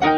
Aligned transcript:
Hallo 0.00 0.08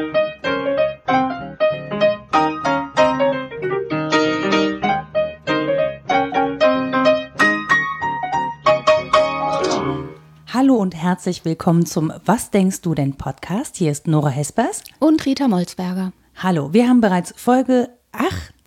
und 10.77 10.95
herzlich 10.95 11.45
willkommen 11.45 11.85
zum 11.85 12.11
Was 12.25 12.51
denkst 12.51 12.81
du 12.81 12.95
denn 12.95 13.17
Podcast. 13.17 13.77
Hier 13.77 13.93
ist 13.93 14.07
Nora 14.07 14.31
Hespers 14.31 14.83
und 14.99 15.27
Rita 15.27 15.47
Molzberger. 15.49 16.13
Hallo, 16.37 16.73
wir 16.73 16.89
haben 16.89 17.03
bereits 17.03 17.35
Folge 17.37 17.91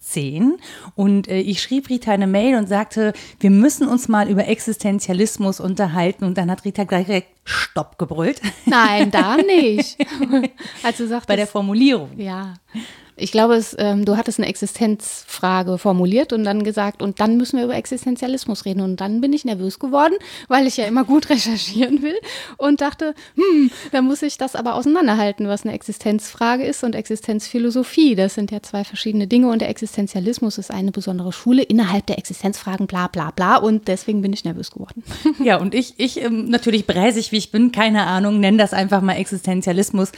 18 0.09 0.57
und 0.95 1.27
äh, 1.27 1.39
ich 1.39 1.61
schrieb 1.61 1.89
Rita 1.89 2.11
eine 2.11 2.27
Mail 2.27 2.55
und 2.55 2.67
sagte, 2.67 3.13
wir 3.39 3.49
müssen 3.49 3.87
uns 3.87 4.07
mal 4.07 4.29
über 4.29 4.47
Existenzialismus 4.47 5.59
unterhalten 5.59 6.25
und 6.25 6.37
dann 6.37 6.49
hat 6.49 6.65
Rita 6.65 6.83
gleich 6.83 7.05
direkt 7.05 7.29
Stopp 7.43 7.97
gebrüllt. 7.97 8.41
Nein, 8.65 9.11
da 9.11 9.37
nicht. 9.37 9.97
also 10.83 11.07
sagtest, 11.07 11.27
Bei 11.27 11.35
der 11.35 11.47
Formulierung. 11.47 12.11
Ja. 12.17 12.55
Ich 13.19 13.31
glaube, 13.31 13.55
es, 13.55 13.75
ähm, 13.77 14.05
du 14.05 14.17
hattest 14.17 14.39
eine 14.39 14.47
Existenzfrage 14.47 15.77
formuliert 15.77 16.33
und 16.33 16.43
dann 16.43 16.63
gesagt, 16.63 17.01
und 17.01 17.19
dann 17.19 17.37
müssen 17.37 17.57
wir 17.57 17.65
über 17.65 17.75
Existenzialismus 17.75 18.65
reden. 18.65 18.81
Und 18.81 19.01
dann 19.01 19.21
bin 19.21 19.33
ich 19.33 19.45
nervös 19.45 19.79
geworden, 19.79 20.13
weil 20.47 20.67
ich 20.67 20.77
ja 20.77 20.85
immer 20.85 21.03
gut 21.03 21.29
recherchieren 21.29 22.01
will 22.01 22.17
und 22.57 22.81
dachte, 22.81 23.13
hm, 23.35 23.71
da 23.91 24.01
muss 24.01 24.21
ich 24.21 24.37
das 24.37 24.55
aber 24.55 24.75
auseinanderhalten, 24.75 25.47
was 25.47 25.63
eine 25.63 25.73
Existenzfrage 25.73 26.63
ist 26.63 26.83
und 26.83 26.95
Existenzphilosophie. 26.95 28.15
Das 28.15 28.35
sind 28.35 28.51
ja 28.51 28.61
zwei 28.61 28.83
verschiedene 28.83 29.27
Dinge 29.27 29.49
und 29.49 29.59
der 29.59 29.69
Existenzialismus 29.69 30.57
ist 30.57 30.71
eine 30.71 30.91
besondere 30.91 31.31
Schule 31.33 31.63
innerhalb 31.63 32.05
der 32.07 32.17
Existenzfragen, 32.17 32.87
bla 32.87 33.07
bla 33.07 33.31
bla. 33.31 33.57
Und 33.57 33.87
deswegen 33.87 34.21
bin 34.21 34.33
ich 34.33 34.43
nervös 34.43 34.71
geworden. 34.71 35.03
Ja, 35.43 35.57
und 35.57 35.73
ich, 35.73 35.93
ich 35.97 36.21
ähm, 36.21 36.49
natürlich 36.49 36.85
bräsig, 36.85 37.31
wie 37.31 37.37
ich 37.37 37.51
bin, 37.51 37.71
keine 37.71 38.05
Ahnung, 38.05 38.39
nenne 38.39 38.57
das 38.57 38.73
einfach 38.73 39.01
mal 39.01 39.13
Existenzialismus. 39.13 40.11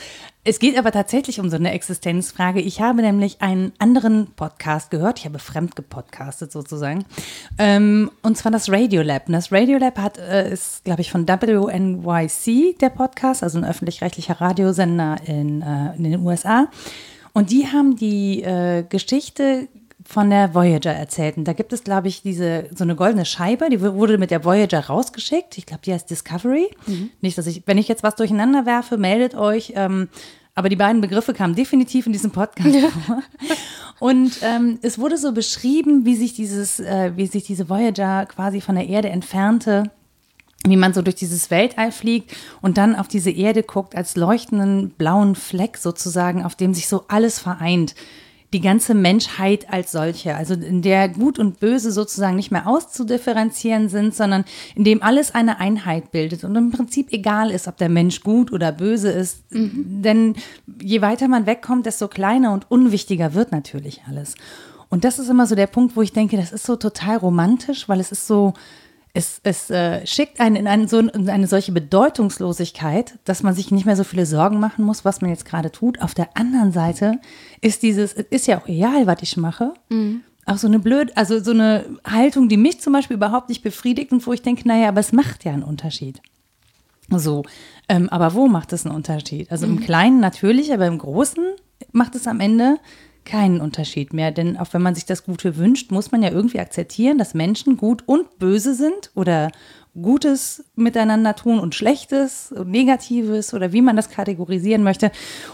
Es 0.44 0.58
geht 0.58 0.76
aber 0.76 0.92
tatsächlich 0.92 1.40
um 1.40 1.52
so 1.52 1.56
eine 1.56 1.72
Existenzfrage. 1.72 2.62
Ich 2.62 2.82
habe 2.82 3.04
nämlich 3.04 3.42
einen 3.42 3.74
anderen 3.78 4.26
Podcast 4.36 4.90
gehört. 4.90 5.20
Ich 5.20 5.26
habe 5.26 5.38
fremd 5.38 5.76
gepodcastet 5.76 6.52
sozusagen. 6.52 7.06
Ähm, 7.60 8.10
und 8.24 8.38
zwar 8.38 8.52
das 8.52 8.68
Radiolab. 8.68 9.28
Und 9.28 9.34
das 9.34 9.52
Radiolab 9.52 10.00
hat, 10.00 10.18
äh, 10.18 10.52
ist, 10.52 10.84
glaube 10.84 11.02
ich, 11.02 11.12
von 11.12 11.28
WNYC 11.28 12.80
der 12.80 12.90
Podcast, 12.90 13.44
also 13.44 13.60
ein 13.60 13.66
öffentlich-rechtlicher 13.66 14.42
Radiosender 14.42 15.18
in, 15.28 15.62
äh, 15.62 15.96
in 15.96 16.04
den 16.06 16.26
USA. 16.26 16.70
Und 17.34 17.52
die 17.52 17.68
haben 17.68 17.96
die 17.96 18.42
äh, 18.42 18.84
Geschichte 18.90 19.68
von 20.12 20.30
der 20.30 20.54
Voyager 20.54 20.92
erzählt. 20.92 21.38
Und 21.38 21.46
da 21.46 21.54
gibt 21.54 21.74
es, 21.74 21.84
glaube 21.84 22.08
ich, 22.08 22.22
diese 22.22 22.66
so 22.76 22.84
eine 22.84 22.96
goldene 22.96 23.26
Scheibe, 23.26 23.70
die 23.70 23.82
wurde 23.82 24.18
mit 24.18 24.32
der 24.32 24.44
Voyager 24.44 24.80
rausgeschickt. 24.88 25.58
Ich 25.58 25.66
glaube, 25.66 25.82
die 25.86 25.94
heißt 25.94 26.10
Discovery. 26.10 26.70
Mhm. 26.88 27.12
Nicht, 27.22 27.38
dass 27.38 27.48
ich, 27.48 27.64
wenn 27.66 27.78
ich 27.78 27.88
jetzt 27.88 28.04
was 28.04 28.16
durcheinander 28.16 28.66
werfe, 28.66 28.98
meldet 28.98 29.36
euch. 29.36 29.74
Ähm, 29.76 30.10
aber 30.62 30.70
die 30.70 30.76
beiden 30.76 31.02
Begriffe 31.02 31.34
kamen 31.34 31.56
definitiv 31.56 32.06
in 32.06 32.14
diesem 32.14 32.30
Podcast 32.30 32.78
vor. 33.08 33.24
Und 34.00 34.38
ähm, 34.44 34.78
es 34.84 35.00
wurde 35.00 35.18
so 35.18 35.32
beschrieben, 35.32 36.06
wie 36.06 36.16
sich 36.16 36.36
dieses, 36.36 36.80
äh, 36.80 37.14
wie 37.16 37.26
sich 37.26 37.46
diese 37.46 37.68
Voyager 37.68 38.28
quasi 38.28 38.62
von 38.62 38.76
der 38.76 38.88
Erde 38.88 39.10
entfernte 39.10 39.90
wie 40.64 40.78
man 40.78 40.94
so 40.94 41.02
durch 41.02 41.16
dieses 41.16 41.50
Weltall 41.50 41.92
fliegt 41.92 42.36
und 42.62 42.78
dann 42.78 42.96
auf 42.96 43.08
diese 43.08 43.32
Erde 43.32 43.64
guckt 43.64 43.96
als 43.96 44.16
leuchtenden 44.16 44.92
blauen 44.92 45.34
Fleck 45.34 45.76
sozusagen, 45.76 46.46
auf 46.46 46.54
dem 46.54 46.76
sich 46.76 46.88
so 46.88 47.06
alles 47.08 47.40
vereint 47.40 47.96
die 48.54 48.60
ganze 48.60 48.94
Menschheit 48.94 49.72
als 49.72 49.94
solche, 49.94 50.36
also 50.36 50.54
in 50.54 50.82
der 50.82 51.08
Gut 51.08 51.40
und 51.40 51.60
Böse 51.60 51.92
sozusagen 51.92 52.36
nicht 52.36 52.52
mehr 52.52 52.68
auszudifferenzieren 52.68 53.88
sind, 53.88 54.14
sondern 54.14 54.44
in 54.76 54.84
dem 54.84 55.02
alles 55.02 55.34
eine 55.34 55.60
Einheit 55.60 56.12
bildet 56.12 56.44
und 56.44 56.56
im 56.56 56.72
Prinzip 56.72 57.14
egal 57.14 57.50
ist, 57.50 57.68
ob 57.68 57.78
der 57.78 57.88
Mensch 57.88 58.22
gut 58.22 58.52
oder 58.52 58.74
böse 58.74 59.10
ist. 59.10 59.50
Mhm. 59.52 60.02
Denn 60.02 60.36
je 60.82 61.02
weiter 61.02 61.30
man 61.30 61.46
wegkommt, 61.46 61.86
desto 61.86 62.10
kleiner 62.10 62.52
und 62.52 62.70
unwichtiger 62.70 63.34
wird 63.34 63.54
natürlich 63.54 64.02
alles. 64.08 64.36
Und 64.90 65.06
das 65.06 65.20
ist 65.20 65.30
immer 65.30 65.48
so 65.48 65.56
der 65.56 65.68
Punkt, 65.68 65.96
wo 65.96 66.02
ich 66.02 66.12
denke, 66.12 66.36
das 66.36 66.52
ist 66.52 66.66
so 66.66 66.76
total 66.76 67.18
romantisch, 67.18 67.88
weil 67.88 68.02
es 68.02 68.12
ist 68.12 68.28
so, 68.28 68.54
es, 69.14 69.42
es 69.44 69.70
äh, 69.70 70.06
schickt 70.06 70.40
einen 70.40 70.56
in, 70.56 70.68
einen, 70.68 70.88
so, 70.88 71.00
in 71.00 71.30
eine 71.30 71.48
solche 71.48 71.72
Bedeutungslosigkeit, 71.72 73.20
dass 73.26 73.44
man 73.44 73.54
sich 73.54 73.72
nicht 73.72 73.86
mehr 73.86 73.98
so 73.98 74.04
viele 74.04 74.26
Sorgen 74.26 74.60
machen 74.60 74.86
muss, 74.86 75.04
was 75.04 75.22
man 75.22 75.30
jetzt 75.30 75.46
gerade 75.46 75.72
tut. 75.72 76.02
Auf 76.02 76.14
der 76.14 76.38
anderen 76.38 76.72
Seite 76.72 77.20
ist 77.60 77.84
dieses, 77.84 78.14
es 78.14 78.26
ist 78.30 78.48
ja 78.48 78.60
auch 78.60 78.68
egal, 78.68 79.08
was 79.08 79.22
ich 79.22 79.36
mache. 79.36 79.74
Mhm. 79.90 80.22
Auch 80.46 80.58
so 80.58 80.68
eine 80.68 80.80
blöd, 80.80 81.16
also 81.18 81.44
so 81.44 81.52
eine 81.52 81.86
Haltung, 82.06 82.48
die 82.48 82.58
mich 82.58 82.80
zum 82.80 82.94
Beispiel 82.94 83.18
überhaupt 83.18 83.50
nicht 83.50 83.62
befriedigt 83.62 84.12
und 84.12 84.26
wo 84.26 84.34
ich 84.34 84.42
denke, 84.42 84.68
naja, 84.68 84.88
aber 84.88 85.02
es 85.02 85.12
macht 85.12 85.44
ja 85.44 85.52
einen 85.52 85.64
Unterschied. 85.64 86.22
So, 87.10 87.44
ähm, 87.90 88.08
aber 88.10 88.34
wo 88.34 88.48
macht 88.48 88.72
es 88.72 88.86
einen 88.86 88.96
Unterschied? 88.96 89.52
Also 89.52 89.68
mhm. 89.68 89.78
im 89.78 89.84
Kleinen 89.84 90.20
natürlich, 90.22 90.74
aber 90.74 90.88
im 90.88 90.98
Großen 90.98 91.44
macht 91.92 92.16
es 92.16 92.28
am 92.28 92.40
Ende 92.40 92.78
keinen 93.26 93.62
Unterschied 93.62 94.14
mehr. 94.14 94.32
Denn 94.32 94.58
auch 94.58 94.74
wenn 94.74 94.82
man 94.82 94.96
sich 94.96 95.06
das 95.06 95.24
Gute 95.24 95.58
wünscht, 95.58 95.92
muss 95.92 96.12
man 96.12 96.24
ja 96.24 96.32
irgendwie 96.32 96.60
akzeptieren, 96.60 97.18
dass 97.18 97.34
Menschen 97.34 97.78
gut 97.78 98.04
und 98.08 98.40
böse 98.40 98.74
sind 98.74 99.12
oder 99.16 99.52
Gutes 100.00 100.64
miteinander 100.76 101.36
tun 101.36 101.60
und 101.60 101.76
Schlechtes 101.76 102.52
und 102.52 102.70
Negatives 102.70 103.54
oder 103.54 103.74
wie 103.74 103.82
man 103.82 103.96
das 103.96 104.10
kategorisieren 104.10 104.84
möchte. 104.84 105.12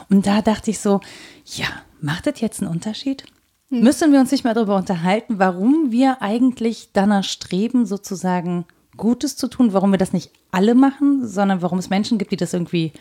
Und 0.10 0.28
da 0.28 0.42
dachte 0.42 0.70
ich 0.70 0.80
so, 0.80 1.02
ja, 1.46 1.68
macht 2.02 2.28
das 2.28 2.40
jetzt 2.40 2.62
einen 2.62 2.72
Unterschied? 2.72 3.24
Hm. 3.70 3.82
Müssen 3.82 4.12
wir 4.12 4.20
uns 4.20 4.32
nicht 4.32 4.44
mal 4.44 4.54
darüber 4.54 4.76
unterhalten, 4.76 5.40
warum 5.40 5.92
wir 5.92 6.22
eigentlich 6.22 6.90
danach 6.94 7.24
streben, 7.24 7.86
sozusagen 7.86 8.66
Gutes 8.96 9.38
zu 9.38 9.48
tun, 9.48 9.74
warum 9.74 9.92
wir 9.92 9.98
das 9.98 10.14
nicht 10.14 10.32
alle 10.52 10.76
machen, 10.76 11.28
sondern 11.28 11.62
warum 11.62 11.80
es 11.80 11.90
Menschen 11.90 12.18
gibt, 12.18 12.32
die 12.32 12.38
das 12.38 12.54
irgendwie 12.54 12.94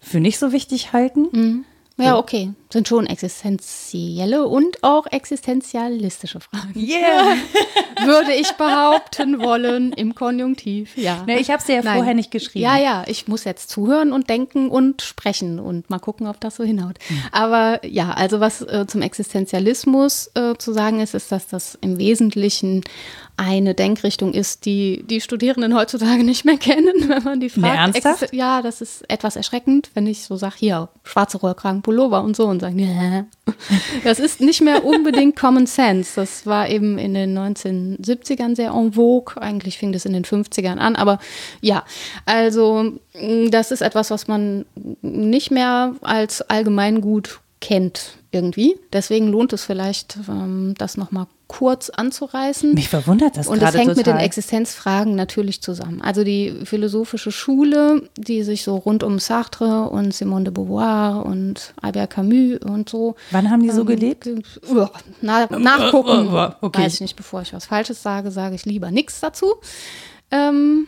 für 0.00 0.20
nicht 0.20 0.38
so 0.38 0.52
wichtig 0.52 0.92
halten? 0.92 1.28
Mhm. 1.32 1.64
Ja, 2.04 2.18
okay. 2.18 2.52
Sind 2.72 2.86
schon 2.86 3.06
existenzielle 3.06 4.46
und 4.46 4.82
auch 4.82 5.06
existenzialistische 5.06 6.40
Fragen. 6.40 6.72
Yeah. 6.76 7.36
Würde 8.04 8.32
ich 8.32 8.52
behaupten 8.52 9.40
wollen 9.40 9.92
im 9.92 10.14
Konjunktiv, 10.14 10.96
ja. 10.96 11.24
Ne, 11.26 11.40
ich 11.40 11.50
habe 11.50 11.62
sie 11.62 11.72
ja 11.72 11.82
Nein. 11.82 11.96
vorher 11.96 12.14
nicht 12.14 12.30
geschrieben. 12.30 12.64
Ja, 12.64 12.78
ja, 12.78 13.04
ich 13.06 13.28
muss 13.28 13.44
jetzt 13.44 13.70
zuhören 13.70 14.12
und 14.12 14.30
denken 14.30 14.70
und 14.70 15.02
sprechen 15.02 15.58
und 15.58 15.90
mal 15.90 15.98
gucken, 15.98 16.26
ob 16.26 16.40
das 16.40 16.56
so 16.56 16.64
hinhaut. 16.64 16.96
Mhm. 17.08 17.22
Aber 17.32 17.84
ja, 17.84 18.12
also 18.12 18.40
was 18.40 18.62
äh, 18.62 18.86
zum 18.86 19.02
Existenzialismus 19.02 20.30
äh, 20.34 20.54
zu 20.56 20.72
sagen 20.72 21.00
ist, 21.00 21.14
ist, 21.14 21.32
dass 21.32 21.48
das 21.48 21.76
im 21.80 21.98
Wesentlichen 21.98 22.82
eine 23.40 23.74
Denkrichtung 23.74 24.34
ist, 24.34 24.66
die 24.66 25.02
die 25.06 25.22
Studierenden 25.22 25.74
heutzutage 25.74 26.24
nicht 26.24 26.44
mehr 26.44 26.58
kennen, 26.58 26.92
wenn 27.08 27.22
man 27.22 27.40
die 27.40 27.48
fragt. 27.48 27.72
Nee, 27.72 27.78
ernsthaft? 27.78 28.34
Ja, 28.34 28.60
das 28.60 28.82
ist 28.82 29.08
etwas 29.08 29.34
erschreckend, 29.34 29.90
wenn 29.94 30.06
ich 30.06 30.24
so 30.24 30.36
sage, 30.36 30.56
hier, 30.58 30.88
schwarze 31.04 31.38
Rollkragen, 31.38 31.80
Pullover 31.80 32.22
und 32.22 32.36
so 32.36 32.46
und 32.46 32.60
sagen, 32.60 32.78
ja. 32.78 33.24
Das 34.04 34.20
ist 34.20 34.42
nicht 34.42 34.60
mehr 34.60 34.84
unbedingt 34.84 35.36
Common 35.36 35.66
Sense. 35.66 36.12
Das 36.16 36.46
war 36.46 36.68
eben 36.68 36.98
in 36.98 37.14
den 37.14 37.36
1970ern 37.36 38.54
sehr 38.54 38.72
en 38.72 38.92
vogue. 38.92 39.40
Eigentlich 39.40 39.78
fing 39.78 39.92
das 39.92 40.04
in 40.04 40.12
den 40.12 40.24
50ern 40.24 40.76
an. 40.76 40.94
Aber 40.94 41.18
ja, 41.62 41.84
also 42.26 42.92
das 43.48 43.70
ist 43.70 43.80
etwas, 43.80 44.10
was 44.10 44.28
man 44.28 44.66
nicht 45.00 45.50
mehr 45.50 45.94
als 46.02 46.42
Allgemeingut 46.42 47.40
kennt 47.62 48.18
irgendwie. 48.32 48.78
Deswegen 48.92 49.28
lohnt 49.28 49.54
es 49.54 49.64
vielleicht, 49.64 50.18
ähm, 50.28 50.74
das 50.76 50.98
nochmal 50.98 51.26
kurz 51.50 51.90
anzureißen. 51.90 52.74
Mich 52.74 52.88
verwundert 52.88 53.36
das 53.36 53.48
Und 53.48 53.60
das 53.60 53.74
hängt 53.74 53.88
total. 53.88 53.96
mit 53.96 54.06
den 54.06 54.16
Existenzfragen 54.18 55.16
natürlich 55.16 55.60
zusammen. 55.60 56.00
Also 56.00 56.22
die 56.22 56.54
philosophische 56.64 57.32
Schule, 57.32 58.08
die 58.16 58.44
sich 58.44 58.62
so 58.62 58.76
rund 58.76 59.02
um 59.02 59.18
Sartre 59.18 59.90
und 59.90 60.14
Simone 60.14 60.44
de 60.44 60.52
Beauvoir 60.52 61.26
und 61.26 61.74
Albert 61.82 62.10
Camus 62.10 62.58
und 62.64 62.88
so. 62.88 63.16
Wann 63.32 63.50
haben 63.50 63.64
die 63.64 63.70
so 63.70 63.80
ähm, 63.80 63.86
gelebt? 63.88 64.28
Na, 65.20 65.48
nachgucken. 65.50 66.28
Okay. 66.60 66.82
Weiß 66.82 66.94
ich 66.94 67.00
nicht, 67.00 67.16
bevor 67.16 67.42
ich 67.42 67.52
was 67.52 67.64
Falsches 67.66 68.02
sage, 68.02 68.30
sage 68.30 68.54
ich 68.54 68.64
lieber 68.64 68.90
nichts 68.90 69.20
dazu. 69.20 69.54
Ähm, 70.30 70.86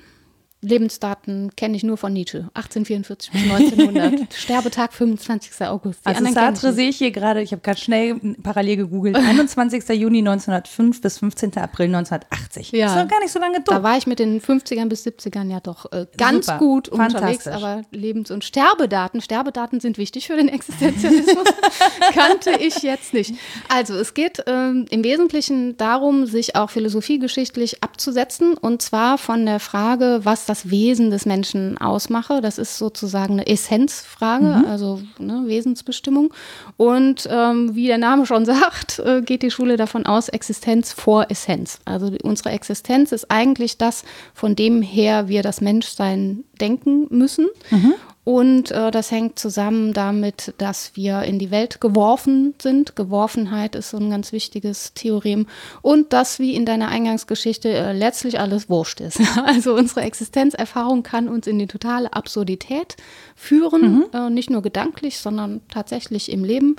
Lebensdaten 0.62 1.50
kenne 1.56 1.76
ich 1.76 1.82
nur 1.82 1.96
von 1.96 2.12
Nietzsche. 2.12 2.48
1844 2.54 3.32
bis 3.32 3.42
1900. 3.42 4.32
Sterbetag 4.34 4.92
25. 4.92 5.66
August. 5.66 6.00
Die 6.06 6.14
also 6.14 6.32
Sartre 6.32 6.72
sehe 6.72 6.88
ich 6.88 6.98
hier 6.98 7.10
gerade, 7.10 7.42
ich 7.42 7.50
habe 7.50 7.62
gerade 7.62 7.80
schnell 7.80 8.14
parallel 8.42 8.76
gegoogelt. 8.76 9.16
21. 9.32 9.88
Juni 9.88 10.18
1905 10.18 11.00
bis 11.00 11.18
15. 11.18 11.56
April 11.56 11.86
1980. 11.86 12.70
Ja. 12.72 12.86
Das 12.86 12.96
ist 12.96 13.02
doch 13.02 13.08
gar 13.08 13.20
nicht 13.20 13.32
so 13.32 13.40
lange 13.40 13.60
durch. 13.60 13.76
Da 13.76 13.82
war 13.82 13.98
ich 13.98 14.06
mit 14.06 14.20
den 14.20 14.40
50ern 14.40 14.88
bis 14.88 15.04
70ern 15.04 15.50
ja 15.50 15.58
doch 15.58 15.90
äh, 15.90 16.06
ganz 16.16 16.46
Super. 16.46 16.58
gut 16.58 16.88
unterwegs. 16.88 17.48
Aber 17.48 17.82
Lebens- 17.90 18.30
und 18.30 18.44
Sterbedaten, 18.44 19.20
Sterbedaten 19.20 19.80
sind 19.80 19.98
wichtig 19.98 20.28
für 20.28 20.36
den 20.36 20.48
Existenzialismus, 20.48 21.48
kannte 22.14 22.52
ich 22.60 22.82
jetzt 22.82 23.14
nicht. 23.14 23.34
Also 23.68 23.94
es 23.94 24.14
geht 24.14 24.44
ähm, 24.46 24.86
im 24.90 25.02
Wesentlichen 25.02 25.76
darum, 25.76 26.26
sich 26.26 26.54
auch 26.54 26.70
philosophiegeschichtlich 26.70 27.82
abzusetzen. 27.82 28.54
Und 28.56 28.80
zwar 28.80 29.18
von 29.18 29.44
der 29.44 29.58
Frage, 29.58 30.20
was 30.22 30.51
das 30.52 30.70
Wesen 30.70 31.10
des 31.10 31.24
Menschen 31.24 31.78
ausmache. 31.78 32.42
Das 32.42 32.58
ist 32.58 32.76
sozusagen 32.76 33.34
eine 33.34 33.46
Essenzfrage, 33.46 34.44
mhm. 34.44 34.64
also 34.66 35.00
ne, 35.18 35.44
Wesensbestimmung. 35.46 36.34
Und 36.76 37.26
ähm, 37.30 37.74
wie 37.74 37.86
der 37.86 37.96
Name 37.96 38.26
schon 38.26 38.44
sagt, 38.54 38.98
äh, 38.98 39.22
geht 39.22 39.42
die 39.42 39.50
Schule 39.50 39.78
davon 39.78 40.04
aus, 40.04 40.28
Existenz 40.28 40.92
vor 40.92 41.30
Essenz. 41.30 41.78
Also 41.86 42.12
unsere 42.22 42.50
Existenz 42.50 43.12
ist 43.12 43.30
eigentlich 43.30 43.78
das, 43.78 44.04
von 44.34 44.54
dem 44.54 44.82
her 44.82 45.28
wir 45.28 45.42
das 45.42 45.62
Menschsein 45.62 46.44
denken 46.60 47.06
müssen. 47.08 47.46
Mhm. 47.70 47.94
Und 48.24 48.70
äh, 48.70 48.92
das 48.92 49.10
hängt 49.10 49.38
zusammen 49.38 49.92
damit, 49.92 50.54
dass 50.58 50.94
wir 50.94 51.22
in 51.22 51.40
die 51.40 51.50
Welt 51.50 51.80
geworfen 51.80 52.54
sind. 52.62 52.94
Geworfenheit 52.94 53.74
ist 53.74 53.90
so 53.90 53.96
ein 53.96 54.10
ganz 54.10 54.30
wichtiges 54.30 54.94
Theorem. 54.94 55.46
Und 55.82 56.12
dass, 56.12 56.38
wie 56.38 56.54
in 56.54 56.64
deiner 56.64 56.88
Eingangsgeschichte, 56.88 57.68
äh, 57.68 57.92
letztlich 57.92 58.38
alles 58.38 58.68
wurscht 58.68 59.00
ist. 59.00 59.20
Also 59.44 59.74
unsere 59.74 60.02
Existenzerfahrung 60.02 61.02
kann 61.02 61.28
uns 61.28 61.46
in 61.46 61.58
die 61.58 61.66
totale 61.66 62.12
Absurdität 62.12 62.96
führen. 63.34 63.96
Mhm. 63.96 64.04
Äh, 64.12 64.30
nicht 64.30 64.50
nur 64.50 64.62
gedanklich, 64.62 65.18
sondern 65.18 65.60
tatsächlich 65.68 66.30
im 66.30 66.44
Leben. 66.44 66.76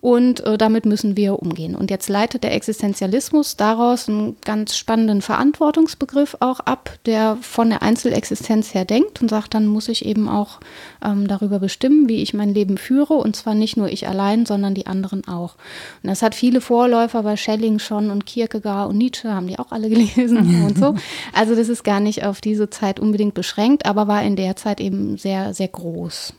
Und 0.00 0.40
äh, 0.40 0.56
damit 0.56 0.86
müssen 0.86 1.16
wir 1.16 1.40
umgehen. 1.40 1.74
Und 1.74 1.90
jetzt 1.90 2.08
leitet 2.08 2.42
der 2.42 2.54
Existenzialismus 2.54 3.56
daraus 3.56 4.08
einen 4.08 4.36
ganz 4.42 4.76
spannenden 4.76 5.20
Verantwortungsbegriff 5.20 6.38
auch 6.40 6.60
ab, 6.60 6.98
der 7.04 7.36
von 7.42 7.68
der 7.68 7.82
Einzelexistenz 7.82 8.72
her 8.72 8.86
denkt 8.86 9.20
und 9.20 9.28
sagt, 9.28 9.52
dann 9.52 9.66
muss 9.66 9.88
ich 9.88 10.06
eben 10.06 10.26
auch 10.28 10.60
ähm, 11.04 11.28
darüber 11.28 11.58
bestimmen, 11.58 12.08
wie 12.08 12.22
ich 12.22 12.32
mein 12.32 12.54
Leben 12.54 12.78
führe. 12.78 13.14
Und 13.14 13.36
zwar 13.36 13.54
nicht 13.54 13.76
nur 13.76 13.90
ich 13.90 14.08
allein, 14.08 14.46
sondern 14.46 14.74
die 14.74 14.86
anderen 14.86 15.28
auch. 15.28 15.56
Und 16.02 16.08
das 16.08 16.22
hat 16.22 16.34
viele 16.34 16.62
Vorläufer 16.62 17.22
bei 17.22 17.36
Schelling 17.36 17.78
schon 17.78 18.10
und 18.10 18.24
Kierkegaard 18.24 18.88
und 18.88 18.96
Nietzsche 18.96 19.30
haben 19.30 19.48
die 19.48 19.58
auch 19.58 19.70
alle 19.70 19.90
gelesen 19.90 20.64
und 20.66 20.78
so. 20.78 20.94
Also 21.34 21.54
das 21.54 21.68
ist 21.68 21.84
gar 21.84 22.00
nicht 22.00 22.24
auf 22.24 22.40
diese 22.40 22.70
Zeit 22.70 23.00
unbedingt 23.00 23.34
beschränkt, 23.34 23.84
aber 23.84 24.08
war 24.08 24.22
in 24.22 24.36
der 24.36 24.56
Zeit 24.56 24.80
eben 24.80 25.18
sehr, 25.18 25.52
sehr 25.52 25.68
groß. 25.68 26.32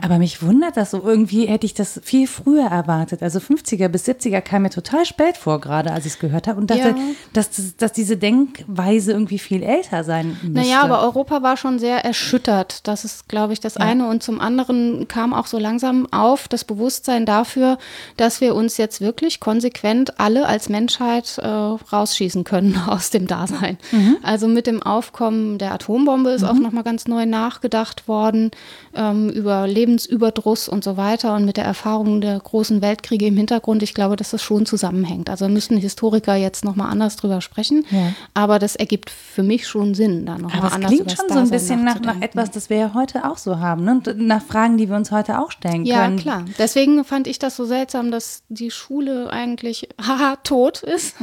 Aber 0.00 0.18
mich 0.18 0.42
wundert 0.42 0.76
das 0.76 0.90
so. 0.90 1.02
Irgendwie 1.04 1.46
hätte 1.46 1.66
ich 1.66 1.74
das 1.74 2.00
viel 2.02 2.26
früher 2.26 2.66
erwartet. 2.66 3.22
Also 3.22 3.38
50er 3.38 3.88
bis 3.88 4.06
70er 4.06 4.40
kam 4.40 4.62
mir 4.62 4.70
total 4.70 5.04
spät 5.04 5.36
vor, 5.36 5.60
gerade 5.60 5.92
als 5.92 6.06
ich 6.06 6.14
es 6.14 6.18
gehört 6.18 6.48
habe. 6.48 6.60
Und 6.60 6.70
dachte, 6.70 6.88
ja. 6.88 6.96
dass, 7.32 7.50
dass, 7.50 7.76
dass, 7.76 7.92
diese 7.92 8.16
Denkweise 8.16 9.12
irgendwie 9.12 9.38
viel 9.38 9.62
älter 9.62 10.04
sein 10.04 10.36
müsste. 10.42 10.50
Naja, 10.50 10.82
aber 10.82 11.02
Europa 11.02 11.42
war 11.42 11.56
schon 11.56 11.78
sehr 11.78 12.04
erschüttert. 12.04 12.86
Das 12.86 13.04
ist, 13.04 13.28
glaube 13.28 13.52
ich, 13.52 13.60
das 13.60 13.74
ja. 13.74 13.80
eine. 13.82 14.08
Und 14.08 14.22
zum 14.22 14.40
anderen 14.40 15.08
kam 15.08 15.34
auch 15.34 15.46
so 15.46 15.58
langsam 15.58 16.06
auf 16.10 16.48
das 16.48 16.64
Bewusstsein 16.64 17.26
dafür, 17.26 17.78
dass 18.16 18.40
wir 18.40 18.54
uns 18.54 18.76
jetzt 18.76 19.00
wirklich 19.00 19.40
konsequent 19.40 20.18
alle 20.20 20.46
als 20.46 20.68
Menschheit 20.68 21.38
äh, 21.38 21.46
rausschießen 21.46 22.44
können 22.44 22.80
aus 22.86 23.10
dem 23.10 23.26
Dasein. 23.26 23.78
Mhm. 23.90 24.16
Also 24.22 24.48
mit 24.48 24.66
dem 24.66 24.82
Aufkommen 24.82 25.58
der 25.58 25.72
Atombombe 25.72 26.30
ist 26.30 26.42
mhm. 26.42 26.48
auch 26.48 26.54
nochmal 26.58 26.84
ganz 26.84 27.06
neu 27.06 27.26
nachgedacht 27.26 28.08
worden 28.08 28.50
ähm, 28.94 29.28
über 29.30 29.61
Lebensüberdruss 29.66 30.68
und 30.68 30.84
so 30.84 30.96
weiter 30.96 31.34
und 31.34 31.44
mit 31.44 31.56
der 31.56 31.64
Erfahrung 31.64 32.20
der 32.20 32.38
großen 32.38 32.82
Weltkriege 32.82 33.26
im 33.26 33.36
Hintergrund, 33.36 33.82
ich 33.82 33.94
glaube, 33.94 34.16
dass 34.16 34.30
das 34.30 34.42
schon 34.42 34.66
zusammenhängt. 34.66 35.30
Also 35.30 35.48
müssen 35.48 35.76
Historiker 35.76 36.34
jetzt 36.34 36.64
nochmal 36.64 36.90
anders 36.90 37.16
drüber 37.16 37.40
sprechen, 37.40 37.84
ja. 37.90 38.12
aber 38.34 38.58
das 38.58 38.76
ergibt 38.76 39.10
für 39.10 39.42
mich 39.42 39.66
schon 39.66 39.94
Sinn, 39.94 40.26
da 40.26 40.38
nochmal 40.38 40.72
anders 40.72 40.90
klingt 40.90 41.12
schon 41.12 41.28
so 41.28 41.38
ein 41.38 41.50
bisschen 41.50 41.84
nach, 41.84 42.00
nach, 42.00 42.20
etwas, 42.20 42.50
das 42.50 42.70
wir 42.70 42.76
ja 42.76 42.94
heute 42.94 43.28
auch 43.28 43.38
so 43.38 43.58
haben, 43.58 43.84
ne? 43.84 44.02
nach 44.16 44.42
Fragen, 44.42 44.76
die 44.76 44.88
wir 44.88 44.96
uns 44.96 45.10
heute 45.10 45.38
auch 45.38 45.50
stellen 45.50 45.84
ja, 45.84 46.04
können. 46.04 46.18
Ja, 46.18 46.22
klar. 46.22 46.44
Deswegen 46.58 47.04
fand 47.04 47.26
ich 47.26 47.38
das 47.38 47.56
so 47.56 47.64
seltsam, 47.64 48.10
dass 48.10 48.42
die 48.48 48.70
Schule 48.70 49.30
eigentlich, 49.30 49.88
haha, 50.00 50.36
tot 50.42 50.82
ist. 50.82 51.16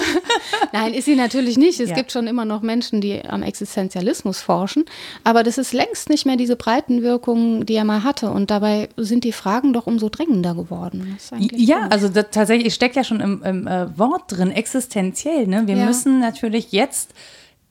Nein, 0.72 0.94
ist 0.94 1.04
sie 1.04 1.16
natürlich 1.16 1.58
nicht. 1.58 1.80
Es 1.80 1.90
ja. 1.90 1.96
gibt 1.96 2.12
schon 2.12 2.26
immer 2.26 2.44
noch 2.44 2.62
Menschen, 2.62 3.00
die 3.00 3.24
am 3.24 3.42
Existenzialismus 3.42 4.40
forschen, 4.40 4.84
aber 5.24 5.42
das 5.42 5.58
ist 5.58 5.72
längst 5.72 6.08
nicht 6.08 6.26
mehr 6.26 6.36
diese 6.36 6.56
Breitenwirkung, 6.56 7.66
die 7.66 7.71
er 7.74 7.84
mal 7.84 8.04
hatte. 8.04 8.30
Und 8.30 8.50
dabei 8.50 8.88
sind 8.96 9.24
die 9.24 9.32
Fragen 9.32 9.72
doch 9.72 9.86
umso 9.86 10.08
drängender 10.08 10.54
geworden. 10.54 11.18
Ja, 11.38 11.82
gut. 11.82 11.92
also 11.92 12.08
das, 12.08 12.26
tatsächlich 12.30 12.74
steckt 12.74 12.96
ja 12.96 13.04
schon 13.04 13.20
im, 13.20 13.42
im 13.42 13.66
äh, 13.66 13.98
Wort 13.98 14.24
drin, 14.28 14.50
existenziell. 14.50 15.46
Ne? 15.46 15.66
Wir 15.66 15.76
ja. 15.76 15.86
müssen 15.86 16.20
natürlich 16.20 16.72
jetzt 16.72 17.14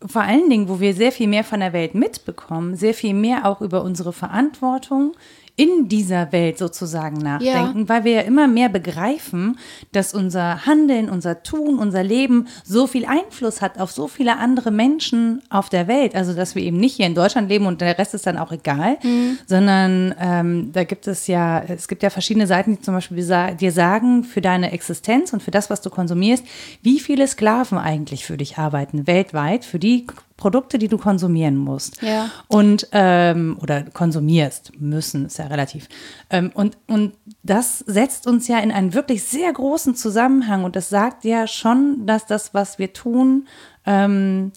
vor 0.06 0.24
allen 0.24 0.50
Dingen, 0.50 0.68
wo 0.68 0.80
wir 0.80 0.94
sehr 0.94 1.12
viel 1.12 1.28
mehr 1.28 1.44
von 1.44 1.60
der 1.60 1.74
Welt 1.74 1.96
mitbekommen, 1.96 2.76
sehr 2.76 2.94
viel 2.94 3.14
mehr 3.14 3.46
auch 3.46 3.62
über 3.62 3.84
unsere 3.84 4.14
Verantwortung, 4.14 5.14
in 5.62 5.88
dieser 5.88 6.32
Welt 6.32 6.58
sozusagen 6.58 7.18
nachdenken, 7.18 7.82
ja. 7.82 7.90
weil 7.90 8.04
wir 8.04 8.12
ja 8.14 8.22
immer 8.22 8.48
mehr 8.48 8.68
begreifen, 8.68 9.60
dass 9.92 10.12
unser 10.12 10.66
Handeln, 10.66 11.08
unser 11.08 11.44
Tun, 11.44 11.78
unser 11.78 12.02
Leben 12.02 12.48
so 12.64 12.88
viel 12.88 13.06
Einfluss 13.06 13.62
hat 13.62 13.80
auf 13.80 13.92
so 13.92 14.08
viele 14.08 14.40
andere 14.40 14.72
Menschen 14.72 15.44
auf 15.52 15.70
der 15.70 15.88
Welt. 15.88 16.16
Also, 16.16 16.34
dass 16.34 16.56
wir 16.56 16.64
eben 16.64 16.78
nicht 16.78 16.96
hier 16.96 17.06
in 17.06 17.14
Deutschland 17.14 17.48
leben 17.48 17.68
und 17.68 17.80
der 17.80 18.00
Rest 18.00 18.16
ist 18.16 18.26
dann 18.26 18.40
auch 18.40 18.52
egal, 18.52 18.98
mhm. 19.04 19.38
sondern 19.46 20.16
ähm, 20.20 20.72
da 20.74 20.84
gibt 20.84 21.06
es 21.06 21.28
ja, 21.28 21.62
es 21.68 21.88
gibt 21.88 22.02
ja 22.02 22.10
verschiedene 22.10 22.48
Seiten, 22.48 22.78
die 22.78 22.82
zum 22.82 22.96
Beispiel 22.96 23.24
dir 23.60 23.72
sagen, 23.72 24.24
für 24.24 24.42
deine 24.42 24.72
Existenz 24.72 25.32
und 25.32 25.44
für 25.44 25.52
das, 25.52 25.70
was 25.70 25.82
du 25.82 25.92
konsumierst, 25.92 26.44
wie 26.82 27.00
viele 27.00 27.28
Sklaven 27.28 27.78
eigentlich 27.78 28.26
für 28.26 28.38
dich 28.38 28.58
arbeiten 28.58 29.06
weltweit, 29.06 29.64
für 29.64 29.78
die 29.78 30.08
Produkte, 30.42 30.80
die 30.80 30.88
du 30.88 30.98
konsumieren 30.98 31.56
musst. 31.56 32.02
Ja. 32.02 32.32
Und 32.48 32.88
ähm, 32.94 33.60
oder 33.62 33.84
konsumierst 33.84 34.72
müssen, 34.80 35.28
ist 35.28 35.38
ja 35.38 35.46
relativ. 35.46 35.88
Ähm, 36.32 36.50
und, 36.56 36.80
und 36.88 37.14
das 37.44 37.78
setzt 37.80 38.26
uns 38.26 38.48
ja 38.48 38.58
in 38.58 38.72
einen 38.72 38.96
wirklich 38.96 39.24
sehr 39.24 39.54
großen 39.54 39.94
Zusammenhang 39.96 40.64
und 40.64 40.76
das 40.76 40.90
sagt 40.90 41.26
ja 41.26 41.46
schon, 41.46 42.08
dass 42.08 42.26
das, 42.26 42.56
was 42.56 42.80
wir 42.80 42.92
tun, 42.92 43.48
ähm, 43.86 44.52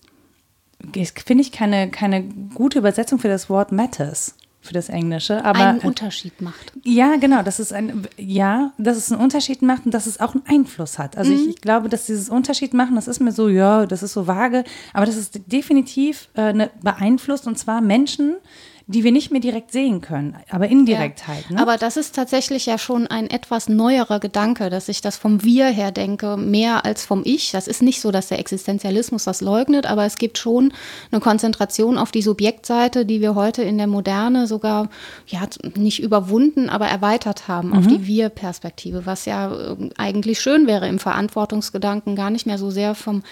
finde 0.92 1.42
ich 1.42 1.52
keine, 1.52 1.90
keine 1.90 2.24
gute 2.54 2.78
Übersetzung 2.78 3.18
für 3.18 3.28
das 3.28 3.50
Wort 3.50 3.70
matters 3.70 4.36
für 4.64 4.72
das 4.74 4.88
Englische. 4.88 5.44
Aber, 5.44 5.60
einen 5.60 5.80
Unterschied 5.80 6.40
macht. 6.40 6.72
Ja, 6.82 7.16
genau, 7.16 7.42
dass 7.42 7.58
es 7.58 7.72
ein, 7.72 8.06
ja, 8.16 8.72
dass 8.78 8.96
es 8.96 9.12
einen 9.12 9.20
Unterschied 9.20 9.62
macht 9.62 9.84
und 9.84 9.94
dass 9.94 10.06
es 10.06 10.20
auch 10.20 10.34
einen 10.34 10.44
Einfluss 10.46 10.98
hat. 10.98 11.16
Also 11.16 11.32
mhm. 11.32 11.38
ich, 11.38 11.48
ich, 11.48 11.60
glaube, 11.60 11.88
dass 11.88 12.06
dieses 12.06 12.28
Unterschied 12.28 12.74
machen, 12.74 12.96
das 12.96 13.08
ist 13.08 13.20
mir 13.20 13.32
so, 13.32 13.48
ja, 13.48 13.86
das 13.86 14.02
ist 14.02 14.12
so 14.12 14.26
vage, 14.26 14.64
aber 14.92 15.06
das 15.06 15.16
ist 15.16 15.40
definitiv 15.46 16.28
äh, 16.36 16.52
ne, 16.52 16.70
beeinflusst 16.82 17.46
und 17.46 17.58
zwar 17.58 17.80
Menschen, 17.80 18.36
die 18.86 19.02
wir 19.02 19.12
nicht 19.12 19.30
mehr 19.30 19.40
direkt 19.40 19.72
sehen 19.72 20.02
können, 20.02 20.36
aber 20.50 20.68
indirekt 20.68 21.20
ja. 21.20 21.28
halt. 21.28 21.50
Ne? 21.50 21.58
Aber 21.58 21.78
das 21.78 21.96
ist 21.96 22.14
tatsächlich 22.14 22.66
ja 22.66 22.76
schon 22.76 23.06
ein 23.06 23.30
etwas 23.30 23.70
neuerer 23.70 24.20
Gedanke, 24.20 24.68
dass 24.68 24.90
ich 24.90 25.00
das 25.00 25.16
vom 25.16 25.42
Wir 25.42 25.68
her 25.68 25.90
denke, 25.90 26.36
mehr 26.36 26.84
als 26.84 27.06
vom 27.06 27.22
Ich. 27.24 27.50
Das 27.52 27.66
ist 27.66 27.80
nicht 27.80 28.02
so, 28.02 28.10
dass 28.10 28.28
der 28.28 28.38
Existenzialismus 28.38 29.24
das 29.24 29.40
leugnet, 29.40 29.86
aber 29.86 30.04
es 30.04 30.16
gibt 30.16 30.36
schon 30.36 30.74
eine 31.10 31.22
Konzentration 31.22 31.96
auf 31.96 32.12
die 32.12 32.20
Subjektseite, 32.20 33.06
die 33.06 33.22
wir 33.22 33.34
heute 33.34 33.62
in 33.62 33.78
der 33.78 33.86
Moderne 33.86 34.46
sogar, 34.46 34.90
ja, 35.28 35.40
nicht 35.76 36.02
überwunden, 36.02 36.68
aber 36.68 36.86
erweitert 36.86 37.48
haben, 37.48 37.68
mhm. 37.68 37.78
auf 37.78 37.86
die 37.86 38.06
Wir-Perspektive, 38.06 39.06
was 39.06 39.24
ja 39.24 39.50
äh, 39.50 39.76
eigentlich 39.96 40.40
schön 40.40 40.66
wäre 40.66 40.88
im 40.88 40.98
Verantwortungsgedanken, 40.98 42.16
gar 42.16 42.28
nicht 42.28 42.44
mehr 42.44 42.58
so 42.58 42.68
sehr 42.68 42.94
vom 42.94 43.22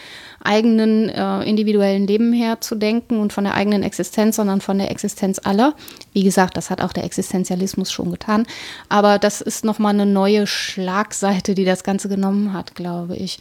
eigenen 0.42 1.10
äh, 1.10 1.42
individuellen 1.42 2.06
Leben 2.06 2.32
her 2.32 2.62
zu 2.62 2.74
denken 2.74 3.18
und 3.18 3.34
von 3.34 3.44
der 3.44 3.52
eigenen 3.52 3.82
Existenz, 3.82 4.36
sondern 4.36 4.62
von 4.62 4.78
der 4.78 4.90
Existenz 4.90 5.41
aller. 5.44 5.74
Wie 6.12 6.22
gesagt, 6.22 6.56
das 6.56 6.70
hat 6.70 6.80
auch 6.80 6.92
der 6.92 7.04
Existenzialismus 7.04 7.90
schon 7.90 8.10
getan. 8.10 8.46
Aber 8.88 9.18
das 9.18 9.40
ist 9.40 9.64
nochmal 9.64 9.94
eine 9.94 10.06
neue 10.06 10.46
Schlagseite, 10.46 11.54
die 11.54 11.64
das 11.64 11.84
Ganze 11.84 12.08
genommen 12.08 12.52
hat, 12.52 12.74
glaube 12.74 13.16
ich. 13.16 13.38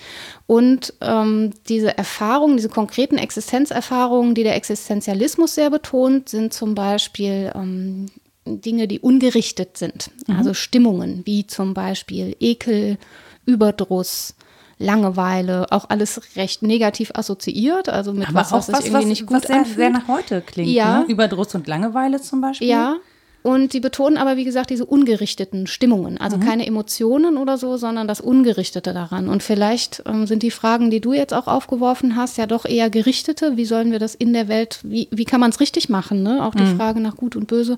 Und 0.47 0.93
ähm, 1.01 1.51
diese 1.67 1.97
Erfahrungen, 1.97 2.57
diese 2.57 2.69
konkreten 2.69 3.17
Existenzerfahrungen, 3.17 4.35
die 4.35 4.43
der 4.43 4.55
Existenzialismus 4.55 5.55
sehr 5.55 5.69
betont, 5.69 6.29
sind 6.29 6.53
zum 6.53 6.75
Beispiel 6.75 7.51
ähm, 7.55 8.07
Dinge, 8.45 8.87
die 8.87 8.99
ungerichtet 8.99 9.77
sind. 9.77 10.11
Mhm. 10.27 10.35
Also 10.35 10.53
Stimmungen, 10.53 11.21
wie 11.25 11.45
zum 11.47 11.73
Beispiel 11.73 12.35
Ekel, 12.39 12.97
Überdruss, 13.45 14.35
Langeweile, 14.81 15.67
auch 15.71 15.89
alles 15.89 16.35
recht 16.35 16.63
negativ 16.63 17.11
assoziiert, 17.13 17.89
also 17.89 18.13
mit 18.13 18.27
Aber 18.27 18.39
was, 18.39 18.51
was, 18.51 18.71
was 18.71 18.77
sich 18.79 18.87
irgendwie 18.87 19.03
was, 19.03 19.05
nicht 19.09 19.25
gut 19.25 19.37
was 19.37 19.43
sehr, 19.43 19.65
sehr 19.65 19.89
nach 19.89 20.07
heute 20.07 20.41
klingt, 20.41 20.69
ja. 20.69 20.99
ne? 20.99 21.05
Überdruss 21.07 21.53
und 21.55 21.67
Langeweile 21.67 22.21
zum 22.21 22.41
Beispiel. 22.41 22.67
Ja, 22.67 22.97
und 23.43 23.73
die 23.73 23.79
betonen 23.79 24.17
aber, 24.17 24.37
wie 24.37 24.43
gesagt, 24.43 24.69
diese 24.69 24.85
ungerichteten 24.85 25.65
Stimmungen. 25.65 26.19
Also 26.19 26.37
mhm. 26.37 26.41
keine 26.41 26.67
Emotionen 26.67 27.37
oder 27.37 27.57
so, 27.57 27.75
sondern 27.75 28.07
das 28.07 28.21
Ungerichtete 28.21 28.93
daran. 28.93 29.29
Und 29.29 29.41
vielleicht 29.41 30.03
ähm, 30.05 30.27
sind 30.27 30.43
die 30.43 30.51
Fragen, 30.51 30.91
die 30.91 31.01
du 31.01 31.13
jetzt 31.13 31.33
auch 31.33 31.47
aufgeworfen 31.47 32.15
hast, 32.15 32.37
ja 32.37 32.45
doch 32.45 32.65
eher 32.65 32.91
gerichtete. 32.91 33.57
Wie 33.57 33.65
sollen 33.65 33.91
wir 33.91 33.97
das 33.97 34.13
in 34.13 34.33
der 34.33 34.47
Welt, 34.47 34.79
wie, 34.83 35.07
wie 35.11 35.25
kann 35.25 35.39
man 35.39 35.49
es 35.49 35.59
richtig 35.59 35.89
machen? 35.89 36.21
Ne? 36.21 36.45
Auch 36.45 36.53
die 36.53 36.63
mhm. 36.63 36.77
Frage 36.77 36.99
nach 36.99 37.15
Gut 37.15 37.35
und 37.35 37.47
Böse, 37.47 37.77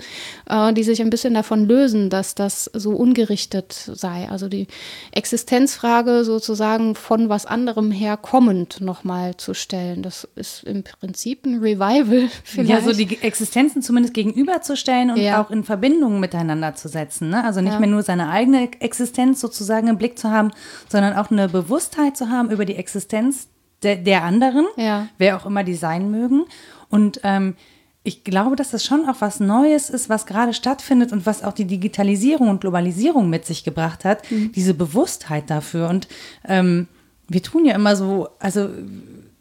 äh, 0.49 0.73
die 0.73 0.83
sich 0.83 1.01
ein 1.01 1.09
bisschen 1.09 1.33
davon 1.33 1.65
lösen, 1.65 2.09
dass 2.09 2.35
das 2.35 2.69
so 2.73 2.91
ungerichtet 2.91 3.71
sei. 3.71 4.27
Also 4.29 4.49
die 4.49 4.67
Existenzfrage 5.11 6.25
sozusagen 6.25 6.95
von 6.95 7.29
was 7.29 7.45
anderem 7.45 7.89
her 7.91 8.17
kommend 8.17 8.81
nochmal 8.81 9.37
zu 9.37 9.53
stellen. 9.53 10.01
Das 10.01 10.27
ist 10.35 10.65
im 10.65 10.83
Prinzip 10.83 11.45
ein 11.45 11.59
Revival 11.59 12.29
vielleicht. 12.43 12.63
Ja, 12.73 12.81
so 12.81 12.93
die 12.93 13.21
Existenzen 13.21 13.83
zumindest 13.83 14.15
gegenüberzustellen 14.15 15.11
und 15.11 15.17
ja. 15.17 15.43
auch 15.43 15.51
in 15.53 15.63
Verbindung 15.63 16.19
miteinander 16.19 16.75
zu 16.75 16.89
setzen. 16.89 17.29
Ne? 17.29 17.43
Also 17.43 17.61
nicht 17.61 17.73
ja. 17.73 17.79
mehr 17.79 17.89
nur 17.89 18.03
seine 18.03 18.29
eigene 18.29 18.69
Existenz 18.81 19.39
sozusagen 19.39 19.87
im 19.87 19.97
Blick 19.97 20.19
zu 20.19 20.29
haben, 20.29 20.51
sondern 20.89 21.13
auch 21.15 21.31
eine 21.31 21.47
Bewusstheit 21.47 22.17
zu 22.17 22.29
haben 22.29 22.51
über 22.51 22.65
die 22.65 22.75
Existenz 22.75 23.47
de 23.83 24.01
der 24.01 24.23
anderen, 24.23 24.65
ja. 24.75 25.07
wer 25.17 25.37
auch 25.37 25.45
immer 25.45 25.63
die 25.63 25.75
sein 25.75 26.09
mögen. 26.09 26.45
Und 26.89 27.21
ähm, 27.23 27.55
ich 28.03 28.23
glaube, 28.23 28.55
dass 28.55 28.71
das 28.71 28.83
schon 28.83 29.07
auch 29.07 29.17
was 29.19 29.39
Neues 29.39 29.89
ist, 29.89 30.09
was 30.09 30.25
gerade 30.25 30.53
stattfindet 30.53 31.13
und 31.13 31.25
was 31.25 31.43
auch 31.43 31.53
die 31.53 31.65
Digitalisierung 31.65 32.49
und 32.49 32.61
Globalisierung 32.61 33.29
mit 33.29 33.45
sich 33.45 33.63
gebracht 33.63 34.03
hat, 34.03 34.29
mhm. 34.29 34.51
diese 34.51 34.73
Bewusstheit 34.73 35.49
dafür. 35.49 35.89
Und 35.89 36.07
ähm, 36.45 36.87
wir 37.27 37.41
tun 37.41 37.65
ja 37.65 37.75
immer 37.75 37.95
so, 37.95 38.27
also 38.39 38.69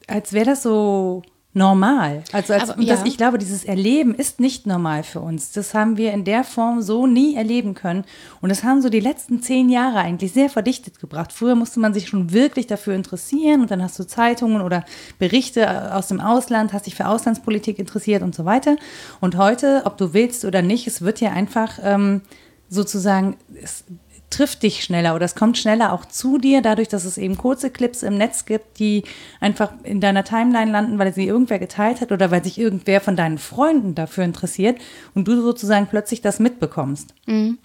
als 0.07 0.33
wäre 0.33 0.47
das 0.47 0.63
so 0.63 1.23
normal. 1.55 2.25
Also 2.33 2.55
als, 2.55 2.71
Aber, 2.71 2.83
ja. 2.83 2.95
das, 2.95 3.05
ich 3.05 3.17
glaube, 3.17 3.37
dieses 3.37 3.65
Erleben 3.65 4.15
ist 4.15 4.41
nicht 4.41 4.67
normal 4.67 5.03
für 5.03 5.21
uns. 5.21 5.53
Das 5.53 5.75
haben 5.75 5.97
wir 5.99 6.13
in 6.13 6.25
der 6.25 6.45
Form 6.45 6.81
so 6.81 7.07
nie 7.07 7.35
erleben 7.35 7.75
können. 7.75 8.05
Und 8.41 8.49
das 8.49 8.65
haben 8.65 8.81
so 8.81 8.89
die 8.89 9.01
letzten 9.01 9.43
zehn 9.43 9.69
Jahre 9.69 9.99
eigentlich 9.99 10.33
sehr 10.33 10.49
verdichtet 10.49 10.99
gebracht. 10.99 11.33
Früher 11.33 11.55
musste 11.55 11.79
man 11.79 11.93
sich 11.93 12.09
schon 12.09 12.33
wirklich 12.33 12.67
dafür 12.67 12.95
interessieren 12.95 13.61
und 13.61 13.71
dann 13.71 13.83
hast 13.83 13.99
du 13.99 14.05
Zeitungen 14.05 14.63
oder 14.63 14.85
Berichte 15.19 15.95
aus 15.95 16.09
dem 16.09 16.21
Ausland, 16.21 16.73
hast 16.73 16.87
dich 16.87 16.95
für 16.95 17.07
Auslandspolitik 17.07 17.79
interessiert 17.79 18.23
und 18.23 18.35
so 18.35 18.45
weiter. 18.47 18.77
Und 19.21 19.37
heute, 19.37 19.83
ob 19.85 19.99
du 19.99 20.15
willst 20.15 20.45
oder 20.47 20.63
nicht, 20.63 20.87
es 20.87 21.03
wird 21.03 21.21
ja 21.21 21.33
einfach 21.33 21.79
ähm, 21.83 22.23
sozusagen, 22.71 23.37
es, 23.63 23.85
trifft 24.33 24.63
dich 24.63 24.83
schneller 24.83 25.15
oder 25.15 25.27
es 25.27 25.35
kommt 25.35 25.59
schneller 25.59 25.93
auch 25.93 26.05
zu 26.05 26.39
dir, 26.39 26.63
dadurch, 26.63 26.89
dass 26.89 27.05
es 27.05 27.19
eben 27.19 27.37
kurze 27.37 27.71
Clips 27.71 28.03
im 28.03 28.17
Netz 28.17 28.47
gibt, 28.47 28.79
die 28.79 29.05
einfach 29.41 29.73
in 29.85 30.01
deiner 30.01 30.25
Timeline 30.25 30.73
landen, 30.73 30.99
weil 30.99 31.13
sie 31.13 31.27
irgendwer 31.27 31.59
geteilt 31.59 32.01
hat 32.01 32.13
oder 32.13 32.31
weil 32.31 32.43
sich 32.43 32.59
irgendwer 32.59 33.01
von 33.01 33.15
deinen 33.15 33.39
Freunden 33.39 33.95
dafür 33.95 34.25
interessiert 34.25 34.79
und 35.15 35.29
du 35.29 35.41
sozusagen 35.41 35.87
plötzlich 35.87 36.23
das 36.23 36.41
mitbekommst. 36.41 37.15
Mhm. 37.27 37.59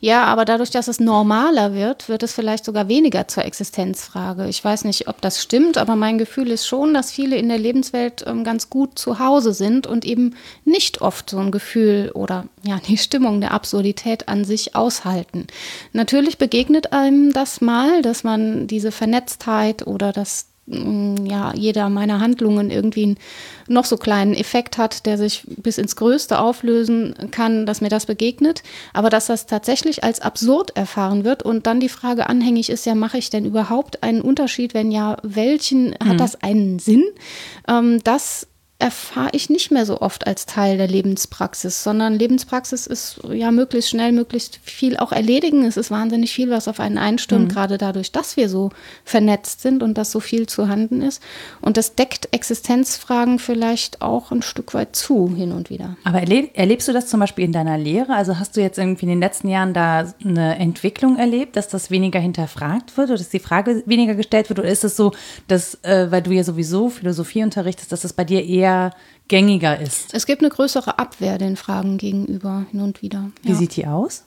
Ja, 0.00 0.24
aber 0.24 0.44
dadurch, 0.44 0.70
dass 0.70 0.88
es 0.88 1.00
normaler 1.00 1.74
wird, 1.74 2.08
wird 2.08 2.22
es 2.22 2.32
vielleicht 2.32 2.64
sogar 2.64 2.88
weniger 2.88 3.26
zur 3.28 3.44
Existenzfrage. 3.44 4.48
Ich 4.48 4.64
weiß 4.64 4.84
nicht, 4.84 5.08
ob 5.08 5.20
das 5.20 5.42
stimmt, 5.42 5.76
aber 5.76 5.96
mein 5.96 6.18
Gefühl 6.18 6.50
ist 6.50 6.66
schon, 6.66 6.94
dass 6.94 7.10
viele 7.10 7.36
in 7.36 7.48
der 7.48 7.58
Lebenswelt 7.58 8.24
ähm, 8.26 8.44
ganz 8.44 8.70
gut 8.70 8.98
zu 8.98 9.18
Hause 9.18 9.52
sind 9.52 9.86
und 9.86 10.04
eben 10.04 10.36
nicht 10.64 11.00
oft 11.00 11.30
so 11.30 11.38
ein 11.38 11.50
Gefühl 11.50 12.12
oder 12.14 12.46
ja, 12.64 12.80
die 12.86 12.96
Stimmung 12.98 13.40
der 13.40 13.52
Absurdität 13.52 14.28
an 14.28 14.44
sich 14.44 14.76
aushalten. 14.76 15.46
Natürlich 15.92 16.38
begegnet 16.38 16.92
einem 16.92 17.32
das 17.32 17.60
mal, 17.60 18.02
dass 18.02 18.24
man 18.24 18.66
diese 18.66 18.92
Vernetztheit 18.92 19.86
oder 19.86 20.12
dass 20.12 20.46
mm, 20.66 21.26
ja, 21.26 21.52
jeder 21.54 21.88
meiner 21.88 22.20
Handlungen 22.20 22.70
irgendwie 22.70 23.02
einen 23.02 23.18
noch 23.66 23.84
so 23.84 23.96
kleinen 23.96 24.34
Effekt 24.34 24.78
hat, 24.78 25.06
der 25.06 25.18
sich 25.18 25.44
bis 25.46 25.78
ins 25.78 25.96
Größte 25.96 26.38
auflösen 26.38 27.14
kann, 27.32 27.66
dass 27.66 27.80
mir 27.80 27.88
das 27.88 28.06
begegnet. 28.06 28.62
Aber 28.92 29.10
dass 29.10 29.26
das 29.26 29.46
tatsächlich 29.46 30.04
als 30.04 30.20
absurd 30.20 30.76
erfahren 30.76 31.24
wird 31.24 31.42
und 31.42 31.66
dann 31.66 31.80
die 31.80 31.88
Frage 31.88 32.28
anhängig 32.28 32.70
ist, 32.70 32.86
ja, 32.86 32.94
mache 32.94 33.18
ich 33.18 33.30
denn 33.30 33.44
überhaupt 33.44 34.04
einen 34.04 34.20
Unterschied? 34.20 34.72
Wenn 34.72 34.92
ja, 34.92 35.16
welchen 35.24 35.94
hat 35.94 36.14
mhm. 36.14 36.18
das 36.18 36.42
einen 36.42 36.78
Sinn? 36.78 37.04
Ähm, 37.66 38.00
das 38.04 38.46
erfahre 38.82 39.28
ich 39.30 39.48
nicht 39.48 39.70
mehr 39.70 39.86
so 39.86 40.00
oft 40.00 40.26
als 40.26 40.44
Teil 40.44 40.76
der 40.76 40.88
Lebenspraxis, 40.88 41.84
sondern 41.84 42.18
Lebenspraxis 42.18 42.88
ist 42.88 43.20
ja 43.32 43.52
möglichst 43.52 43.90
schnell, 43.90 44.10
möglichst 44.10 44.58
viel 44.64 44.96
auch 44.96 45.12
erledigen. 45.12 45.64
Es 45.64 45.76
ist 45.76 45.92
wahnsinnig 45.92 46.32
viel, 46.32 46.50
was 46.50 46.66
auf 46.66 46.80
einen 46.80 46.98
einstürmt, 46.98 47.44
mhm. 47.44 47.54
gerade 47.54 47.78
dadurch, 47.78 48.10
dass 48.10 48.36
wir 48.36 48.48
so 48.48 48.70
vernetzt 49.04 49.60
sind 49.60 49.84
und 49.84 49.96
dass 49.96 50.10
so 50.10 50.18
viel 50.18 50.48
zu 50.48 50.68
handen 50.68 51.00
ist. 51.00 51.22
Und 51.60 51.76
das 51.76 51.94
deckt 51.94 52.28
Existenzfragen 52.32 53.38
vielleicht 53.38 54.02
auch 54.02 54.32
ein 54.32 54.42
Stück 54.42 54.74
weit 54.74 54.96
zu, 54.96 55.32
hin 55.32 55.52
und 55.52 55.70
wieder. 55.70 55.96
Aber 56.02 56.18
erleb, 56.18 56.50
erlebst 56.54 56.88
du 56.88 56.92
das 56.92 57.06
zum 57.06 57.20
Beispiel 57.20 57.44
in 57.44 57.52
deiner 57.52 57.78
Lehre? 57.78 58.14
Also 58.14 58.40
hast 58.40 58.56
du 58.56 58.60
jetzt 58.60 58.78
irgendwie 58.78 59.04
in 59.04 59.10
den 59.10 59.20
letzten 59.20 59.48
Jahren 59.48 59.74
da 59.74 60.12
eine 60.24 60.58
Entwicklung 60.58 61.18
erlebt, 61.18 61.54
dass 61.54 61.68
das 61.68 61.92
weniger 61.92 62.18
hinterfragt 62.18 62.96
wird 62.96 63.10
oder 63.10 63.18
dass 63.18 63.28
die 63.28 63.38
Frage 63.38 63.84
weniger 63.86 64.16
gestellt 64.16 64.48
wird? 64.48 64.58
Oder 64.58 64.68
ist 64.68 64.82
es 64.82 64.96
so, 64.96 65.12
dass, 65.46 65.78
äh, 65.84 66.10
weil 66.10 66.22
du 66.22 66.32
ja 66.32 66.42
sowieso 66.42 66.88
Philosophie 66.88 67.44
unterrichtest, 67.44 67.92
dass 67.92 68.02
es 68.02 68.12
bei 68.12 68.24
dir 68.24 68.44
eher 68.44 68.71
eher 68.72 68.90
gängiger 69.28 69.80
ist. 69.80 70.12
Es 70.12 70.26
gibt 70.26 70.42
eine 70.42 70.50
größere 70.50 70.98
Abwehr 70.98 71.38
den 71.38 71.56
Fragen 71.56 71.98
gegenüber 71.98 72.66
hin 72.70 72.80
und 72.80 73.02
wieder. 73.02 73.30
Ja. 73.42 73.50
Wie 73.50 73.54
sieht 73.54 73.76
die 73.76 73.86
aus? 73.86 74.24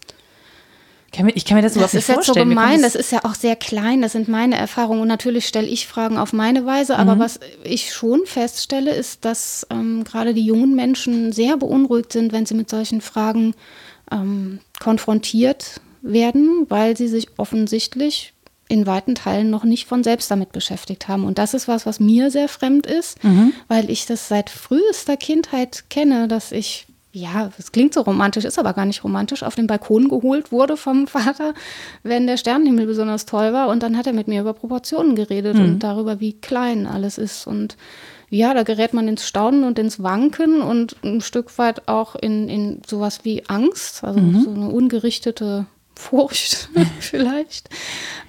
Ich 1.33 1.45
kann 1.45 1.55
mir 1.55 1.61
das 1.61 1.75
überhaupt 1.75 1.93
nicht 1.93 2.03
vorstellen. 2.03 2.17
Das 2.17 2.27
ist 2.27 2.27
jetzt 2.27 2.27
so 2.27 2.33
gemein, 2.33 2.81
das 2.81 2.95
ist 2.95 3.11
ja 3.13 3.23
auch 3.23 3.35
sehr 3.35 3.55
klein, 3.55 4.01
das 4.01 4.11
sind 4.11 4.27
meine 4.27 4.57
Erfahrungen 4.57 5.01
und 5.01 5.07
natürlich 5.07 5.47
stelle 5.47 5.67
ich 5.67 5.87
Fragen 5.87 6.17
auf 6.17 6.33
meine 6.33 6.65
Weise, 6.65 6.97
aber 6.97 7.15
mhm. 7.15 7.19
was 7.19 7.39
ich 7.63 7.93
schon 7.93 8.25
feststelle, 8.25 8.93
ist, 8.93 9.23
dass 9.23 9.65
ähm, 9.69 10.03
gerade 10.03 10.33
die 10.33 10.45
jungen 10.45 10.75
Menschen 10.75 11.31
sehr 11.31 11.55
beunruhigt 11.55 12.11
sind, 12.11 12.33
wenn 12.33 12.45
sie 12.45 12.55
mit 12.55 12.69
solchen 12.69 12.99
Fragen 12.99 13.53
ähm, 14.11 14.59
konfrontiert 14.81 15.79
werden, 16.01 16.65
weil 16.67 16.97
sie 16.97 17.07
sich 17.07 17.29
offensichtlich 17.37 18.33
in 18.67 18.87
weiten 18.87 19.15
Teilen 19.15 19.49
noch 19.49 19.63
nicht 19.63 19.87
von 19.87 20.03
selbst 20.03 20.31
damit 20.31 20.51
beschäftigt 20.51 21.07
haben. 21.07 21.23
Und 21.23 21.37
das 21.37 21.53
ist 21.53 21.67
was, 21.67 21.85
was 21.85 21.99
mir 21.99 22.31
sehr 22.31 22.47
fremd 22.47 22.87
ist, 22.87 23.23
mhm. 23.23 23.53
weil 23.67 23.89
ich 23.89 24.05
das 24.05 24.27
seit 24.27 24.49
frühester 24.49 25.17
Kindheit 25.17 25.85
kenne, 25.89 26.27
dass 26.27 26.51
ich, 26.51 26.87
ja, 27.11 27.51
es 27.59 27.71
klingt 27.71 27.93
so 27.93 28.01
romantisch, 28.01 28.43
ist 28.43 28.57
aber 28.57 28.73
gar 28.73 28.85
nicht 28.85 29.03
romantisch, 29.03 29.43
auf 29.43 29.55
den 29.55 29.67
Balkon 29.67 30.09
geholt 30.09 30.51
wurde 30.51 30.77
vom 30.77 31.05
Vater, 31.07 31.53
wenn 32.01 32.25
der 32.25 32.37
Sternenhimmel 32.37 32.87
besonders 32.87 33.27
toll 33.27 33.53
war. 33.53 33.69
Und 33.69 33.83
dann 33.83 33.97
hat 33.97 34.07
er 34.07 34.13
mit 34.13 34.27
mir 34.27 34.41
über 34.41 34.53
Proportionen 34.53 35.15
geredet 35.15 35.57
mhm. 35.57 35.63
und 35.63 35.79
darüber, 35.79 36.19
wie 36.19 36.33
klein 36.33 36.87
alles 36.87 37.19
ist. 37.19 37.45
Und 37.45 37.77
ja, 38.29 38.55
da 38.55 38.63
gerät 38.63 38.95
man 38.95 39.07
ins 39.07 39.27
Staunen 39.27 39.63
und 39.63 39.77
ins 39.77 40.01
Wanken 40.01 40.61
und 40.61 40.95
ein 41.03 41.21
Stück 41.21 41.55
weit 41.59 41.87
auch 41.87 42.15
in, 42.15 42.49
in 42.49 42.81
sowas 42.85 43.19
wie 43.23 43.47
Angst, 43.47 44.03
also 44.03 44.19
mhm. 44.19 44.41
so 44.41 44.49
eine 44.49 44.69
ungerichtete 44.69 45.67
Furcht 45.95 46.69
vielleicht. 46.99 47.69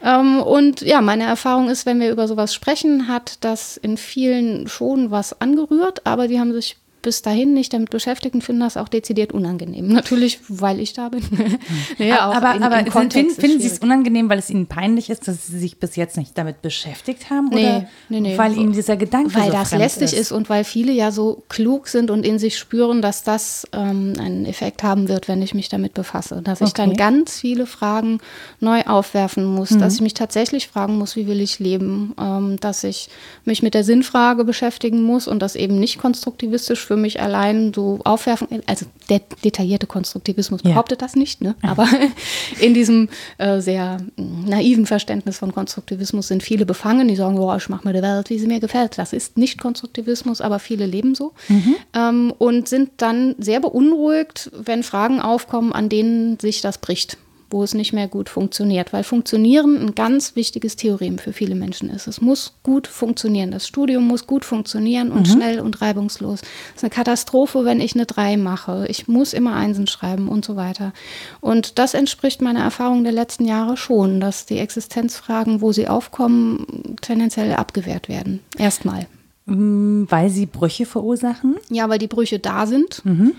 Ähm, 0.03 0.41
und 0.41 0.81
ja, 0.83 1.01
meine 1.01 1.25
Erfahrung 1.25 1.69
ist, 1.69 1.87
wenn 1.87 2.01
wir 2.01 2.11
über 2.11 2.29
sowas 2.29 2.55
sprechen, 2.55 3.09
hat 3.09 3.39
das 3.45 3.77
in 3.77 3.97
vielen 3.97 4.69
schon 4.69 5.11
was 5.11 5.41
angerührt, 5.41 6.07
aber 6.07 6.29
die 6.29 6.39
haben 6.39 6.53
sich 6.53 6.77
bis 7.07 7.23
dahin 7.23 7.55
nicht 7.55 7.73
damit 7.73 7.91
beschäftigt 7.91 8.35
und 8.35 8.43
finden 8.43 8.63
das 8.63 8.77
auch 8.77 8.89
dezidiert 8.89 9.31
unangenehm. 9.31 9.87
Natürlich, 9.87 10.41
weil 10.49 10.81
ich 10.81 10.93
da 10.93 11.09
bin. 11.09 11.23
naja, 11.99 12.19
aber 12.19 12.57
in, 12.57 12.63
aber 12.65 12.91
finden, 12.91 13.31
finden 13.31 13.61
Sie 13.61 13.69
es 13.69 13.79
unangenehm, 13.79 14.29
weil 14.29 14.41
es 14.41 14.51
Ihnen 14.51 14.67
peinlich 14.67 15.09
ist, 15.09 15.29
dass 15.29 15.47
Sie 15.47 15.57
sich 15.57 15.79
bis 15.79 15.95
jetzt 15.95 16.17
nicht 16.17 16.37
damit 16.37 16.63
beschäftigt 16.63 17.31
haben? 17.31 17.51
Nee, 17.51 17.61
oder 17.61 17.89
nee, 18.09 18.21
nee. 18.21 18.37
Weil 18.37 18.59
Ihnen 18.59 18.73
dieser 18.73 18.97
Gedanke 18.97 19.37
Weil 19.37 19.47
so 19.47 19.53
das 19.53 19.71
lästig 19.71 20.15
ist. 20.15 20.19
ist. 20.19 20.33
und 20.33 20.51
weil 20.51 20.65
viele 20.65 20.91
ja 20.91 21.13
so 21.13 21.45
klug 21.49 21.87
sind 21.87 22.11
und 22.11 22.27
in 22.27 22.41
sich 22.41 22.59
spüren, 22.59 23.03
dass 23.03 23.23
das 23.23 23.69
ähm, 23.73 24.15
einen 24.19 24.45
Effekt 24.45 24.83
haben 24.83 25.07
wird, 25.07 25.29
wenn 25.29 25.41
ich 25.43 25.55
mich 25.55 25.69
damit 25.69 25.95
befasse. 25.95 26.43
Dass 26.43 26.61
okay. 26.61 26.67
ich 26.67 26.75
dann 26.75 26.95
ganz 26.95 27.39
viele 27.39 27.67
Fragen 27.67 28.19
neu 28.59 28.83
aufwerfen 28.83 29.45
muss, 29.45 29.71
mhm. 29.71 29.79
dass 29.79 29.95
ich 29.95 30.01
mich 30.01 30.15
tatsächlich 30.15 30.67
fragen 30.67 30.99
muss, 30.99 31.15
wie 31.15 31.29
will 31.29 31.41
ich 31.41 31.61
leben, 31.61 32.17
ähm, 32.21 32.57
dass 32.59 32.83
ich 32.83 33.11
mich 33.45 33.63
mit 33.63 33.75
der 33.75 33.85
Sinnfrage 33.85 34.43
beschäftigen 34.43 35.05
muss 35.05 35.29
und 35.29 35.39
das 35.39 35.55
eben 35.55 35.79
nicht 35.79 35.99
konstruktivistisch 35.99 36.85
für 36.85 36.96
für 36.97 37.03
mich 37.03 37.21
allein 37.21 37.75
so 37.75 38.01
aufwerfen. 38.05 38.49
Also 38.67 38.87
der 39.11 39.21
detaillierte 39.45 39.87
Konstruktivismus 39.87 40.63
behauptet 40.63 41.03
ja. 41.03 41.07
das 41.07 41.15
nicht, 41.15 41.43
ne? 41.43 41.55
aber 41.61 41.87
in 42.61 42.73
diesem 42.73 43.11
äh, 43.37 43.61
sehr 43.61 43.99
mm, 44.17 44.47
naiven 44.47 44.87
Verständnis 44.87 45.37
von 45.37 45.53
Konstruktivismus 45.53 46.29
sind 46.29 46.43
viele 46.43 46.65
befangen, 46.65 47.07
die 47.07 47.17
sagen, 47.17 47.39
oh, 47.39 47.55
ich 47.55 47.69
mache 47.69 47.87
mir 47.87 47.93
die 47.93 48.01
Welt, 48.01 48.31
wie 48.31 48.39
sie 48.39 48.47
mir 48.47 48.61
gefällt. 48.61 48.97
Das 48.97 49.13
ist 49.13 49.37
nicht 49.37 49.61
Konstruktivismus, 49.61 50.41
aber 50.41 50.59
viele 50.59 50.87
leben 50.87 51.15
so 51.15 51.35
mhm. 51.49 51.77
ähm, 51.93 52.33
und 52.39 52.67
sind 52.67 52.93
dann 52.97 53.35
sehr 53.39 53.61
beunruhigt, 53.61 54.51
wenn 54.57 54.83
Fragen 54.83 55.21
aufkommen, 55.21 55.75
an 55.75 55.91
denen 55.91 56.41
sich 56.41 56.63
das 56.63 56.79
bricht 56.79 57.19
wo 57.51 57.63
es 57.63 57.75
nicht 57.75 57.93
mehr 57.93 58.09
gut 58.09 58.29
funktioniert, 58.29 58.93
weil 58.93 59.05
Funktionieren 59.05 59.81
ein 59.81 59.95
ganz 59.95 60.35
wichtiges 60.35 60.77
Theorem 60.77 61.19
für 61.19 61.33
viele 61.33 61.55
Menschen 61.55 61.91
ist. 61.91 62.07
Es 62.07 62.21
muss 62.21 62.55
gut 62.63 62.87
funktionieren. 62.87 63.51
Das 63.51 63.67
Studium 63.67 64.07
muss 64.07 64.27
gut 64.27 64.45
funktionieren 64.45 65.13
und 65.13 65.29
mhm. 65.29 65.33
schnell 65.33 65.61
und 65.61 65.81
reibungslos. 65.81 66.41
Es 66.41 66.77
ist 66.77 66.85
eine 66.85 66.91
Katastrophe, 66.91 67.65
wenn 67.65 67.81
ich 67.81 67.95
eine 67.95 68.07
3 68.07 68.37
mache. 68.37 68.87
Ich 68.89 69.07
muss 69.07 69.33
immer 69.33 69.55
Einsen 69.55 69.87
schreiben 69.87 70.29
und 70.29 70.45
so 70.45 70.57
weiter. 70.57 70.93
Und 71.41 71.79
das 71.79 71.95
entspricht 71.95 72.43
meiner 72.43 72.61
Erfahrung 72.61 73.05
der 73.05 73.13
letzten 73.13 73.45
Jahre 73.45 73.77
schon, 73.77 74.21
dass 74.21 74.47
die 74.47 74.59
Existenzfragen, 74.59 75.61
wo 75.61 75.73
sie 75.73 75.89
aufkommen, 75.89 76.97
tendenziell 77.01 77.53
abgewehrt 77.53 78.09
werden. 78.09 78.41
Erstmal. 78.59 79.07
Mm, 79.47 80.05
weil 80.09 80.31
sie 80.31 80.47
Brüche 80.47 80.87
verursachen? 80.87 81.57
Ja, 81.71 81.89
weil 81.89 81.99
die 81.99 82.09
Brüche 82.09 82.39
da 82.39 82.67
sind. 82.67 83.05
Mhm 83.05 83.35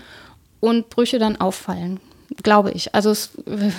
und 0.60 0.90
Brüche 0.90 1.18
dann 1.18 1.36
auffallen 1.36 2.00
glaube 2.42 2.72
ich. 2.72 2.94
Also 2.94 3.10
es, 3.10 3.30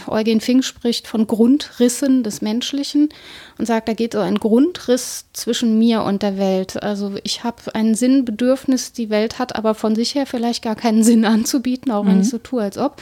Eugen 0.07 0.41
Fink 0.41 0.63
spricht 0.63 1.07
von 1.07 1.27
Grundrissen 1.27 2.23
des 2.23 2.41
Menschlichen 2.41 3.09
und 3.57 3.65
sagt, 3.65 3.87
da 3.87 3.93
geht 3.93 4.13
so 4.13 4.19
ein 4.19 4.39
Grundriss 4.39 5.25
zwischen 5.33 5.77
mir 5.77 6.03
und 6.03 6.23
der 6.23 6.37
Welt. 6.37 6.81
Also 6.81 7.13
ich 7.23 7.43
habe 7.43 7.57
ein 7.73 7.95
Sinnbedürfnis, 7.95 8.91
die 8.91 9.09
Welt 9.09 9.39
hat 9.39 9.55
aber 9.55 9.75
von 9.75 9.95
sich 9.95 10.15
her 10.15 10.25
vielleicht 10.25 10.63
gar 10.63 10.75
keinen 10.75 11.03
Sinn 11.03 11.25
anzubieten, 11.25 11.91
auch 11.91 12.03
mhm. 12.03 12.07
wenn 12.07 12.21
ich 12.21 12.29
so 12.29 12.37
tue, 12.39 12.61
als 12.61 12.77
ob. 12.77 13.01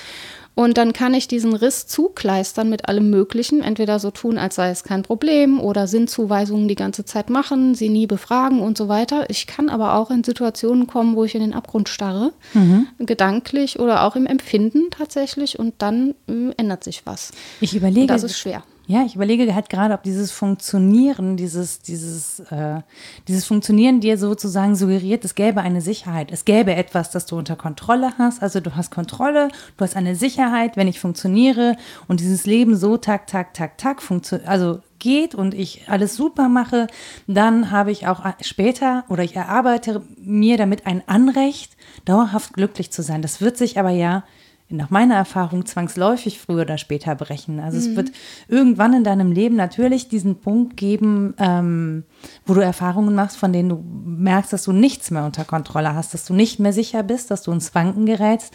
Und 0.57 0.79
dann 0.79 0.91
kann 0.91 1.13
ich 1.13 1.27
diesen 1.27 1.53
Riss 1.53 1.85
zukleistern 1.85 2.67
mit 2.67 2.89
allem 2.89 3.11
Möglichen, 3.11 3.61
entweder 3.61 3.99
so 3.99 4.09
tun, 4.09 4.39
als 4.39 4.55
sei 4.55 4.71
es 4.71 4.83
kein 4.83 5.03
Problem 5.03 5.59
oder 5.59 5.85
Sinnzuweisungen 5.85 6.67
die 6.67 6.73
ganze 6.73 7.05
Zeit 7.05 7.29
machen, 7.29 7.75
sie 7.75 7.89
nie 7.89 8.07
befragen 8.07 8.59
und 8.59 8.75
so 8.75 8.87
weiter. 8.87 9.29
Ich 9.29 9.45
kann 9.45 9.69
aber 9.69 9.93
auch 9.93 10.09
in 10.09 10.23
Situationen 10.23 10.87
kommen, 10.87 11.15
wo 11.15 11.25
ich 11.25 11.35
in 11.35 11.41
den 11.41 11.53
Abgrund 11.53 11.89
starre, 11.89 12.33
mhm. 12.55 12.87
gedanklich 12.97 13.79
oder 13.79 14.01
auch 14.01 14.15
im 14.15 14.25
Empfinden 14.25 14.89
tatsächlich 14.89 15.59
und 15.59 15.75
dann 15.77 16.15
äh, 16.27 16.51
ändert 16.57 16.83
sich 16.83 17.03
was. 17.05 17.33
Ich 17.61 17.75
überlege. 17.75 18.01
Und 18.01 18.07
das 18.07 18.23
ist 18.23 18.39
schwer. 18.39 18.63
Ja, 18.89 19.03
ich 19.03 19.15
überlege 19.15 19.53
halt 19.53 19.69
gerade, 19.69 19.93
ob 19.93 20.03
dieses 20.03 20.31
Funktionieren, 20.31 21.35
dieses, 21.35 21.81
dieses, 21.81 22.39
äh, 22.51 22.79
dieses 23.27 23.45
Funktionieren 23.45 23.99
dir 23.99 24.17
sozusagen 24.17 24.77
suggeriert, 24.77 25.25
es 25.25 25.35
gäbe 25.35 25.59
eine 25.59 25.81
Sicherheit. 25.81 26.31
Es 26.31 26.45
gäbe 26.45 26.73
etwas, 26.73 27.11
das 27.11 27.25
du 27.25 27.37
unter 27.37 27.57
Kontrolle 27.57 28.13
hast. 28.17 28.41
Also 28.41 28.61
du 28.61 28.77
hast 28.77 28.89
Kontrolle, 28.89 29.49
du 29.75 29.83
hast 29.83 29.97
eine 29.97 30.15
Sicherheit, 30.15 30.77
wenn 30.77 30.87
ich 30.87 31.01
funktioniere 31.01 31.75
und 32.07 32.21
dieses 32.21 32.45
Leben 32.45 32.77
so 32.77 32.95
tak, 32.95 33.27
tak, 33.27 33.53
tak, 33.53 33.77
tak 33.77 34.01
funktioniert, 34.01 34.47
also 34.47 34.79
geht 34.99 35.35
und 35.35 35.53
ich 35.53 35.89
alles 35.89 36.15
super 36.15 36.47
mache, 36.47 36.87
dann 37.27 37.71
habe 37.71 37.91
ich 37.91 38.07
auch 38.07 38.23
später 38.39 39.03
oder 39.09 39.21
ich 39.21 39.35
erarbeite 39.35 40.01
mir 40.17 40.55
damit 40.55 40.87
ein 40.87 41.03
Anrecht, 41.07 41.75
dauerhaft 42.05 42.53
glücklich 42.53 42.89
zu 42.89 43.03
sein. 43.03 43.21
Das 43.21 43.41
wird 43.41 43.57
sich 43.57 43.77
aber 43.77 43.89
ja 43.89 44.23
nach 44.69 44.89
meiner 44.89 45.15
Erfahrung 45.15 45.65
zwangsläufig 45.65 46.39
früher 46.39 46.63
oder 46.63 46.77
später 46.77 47.15
brechen. 47.15 47.59
Also 47.59 47.77
mhm. 47.77 47.83
es 47.83 47.95
wird 47.95 48.11
irgendwann 48.47 48.93
in 48.93 49.03
deinem 49.03 49.31
Leben 49.31 49.55
natürlich 49.55 50.09
diesen 50.09 50.39
Punkt 50.39 50.75
geben, 50.75 51.33
ähm, 51.37 52.03
wo 52.45 52.53
du 52.53 52.61
Erfahrungen 52.61 53.15
machst, 53.15 53.37
von 53.37 53.53
denen 53.53 53.69
du 53.69 53.83
merkst, 54.05 54.51
dass 54.51 54.63
du 54.63 54.73
nichts 54.73 55.09
mehr 55.09 55.25
unter 55.25 55.45
Kontrolle 55.45 55.93
hast, 55.93 56.13
dass 56.13 56.25
du 56.25 56.33
nicht 56.33 56.59
mehr 56.59 56.73
sicher 56.73 57.03
bist, 57.03 57.31
dass 57.31 57.43
du 57.43 57.51
ins 57.51 57.73
Wanken 57.75 58.05
gerätst. 58.05 58.53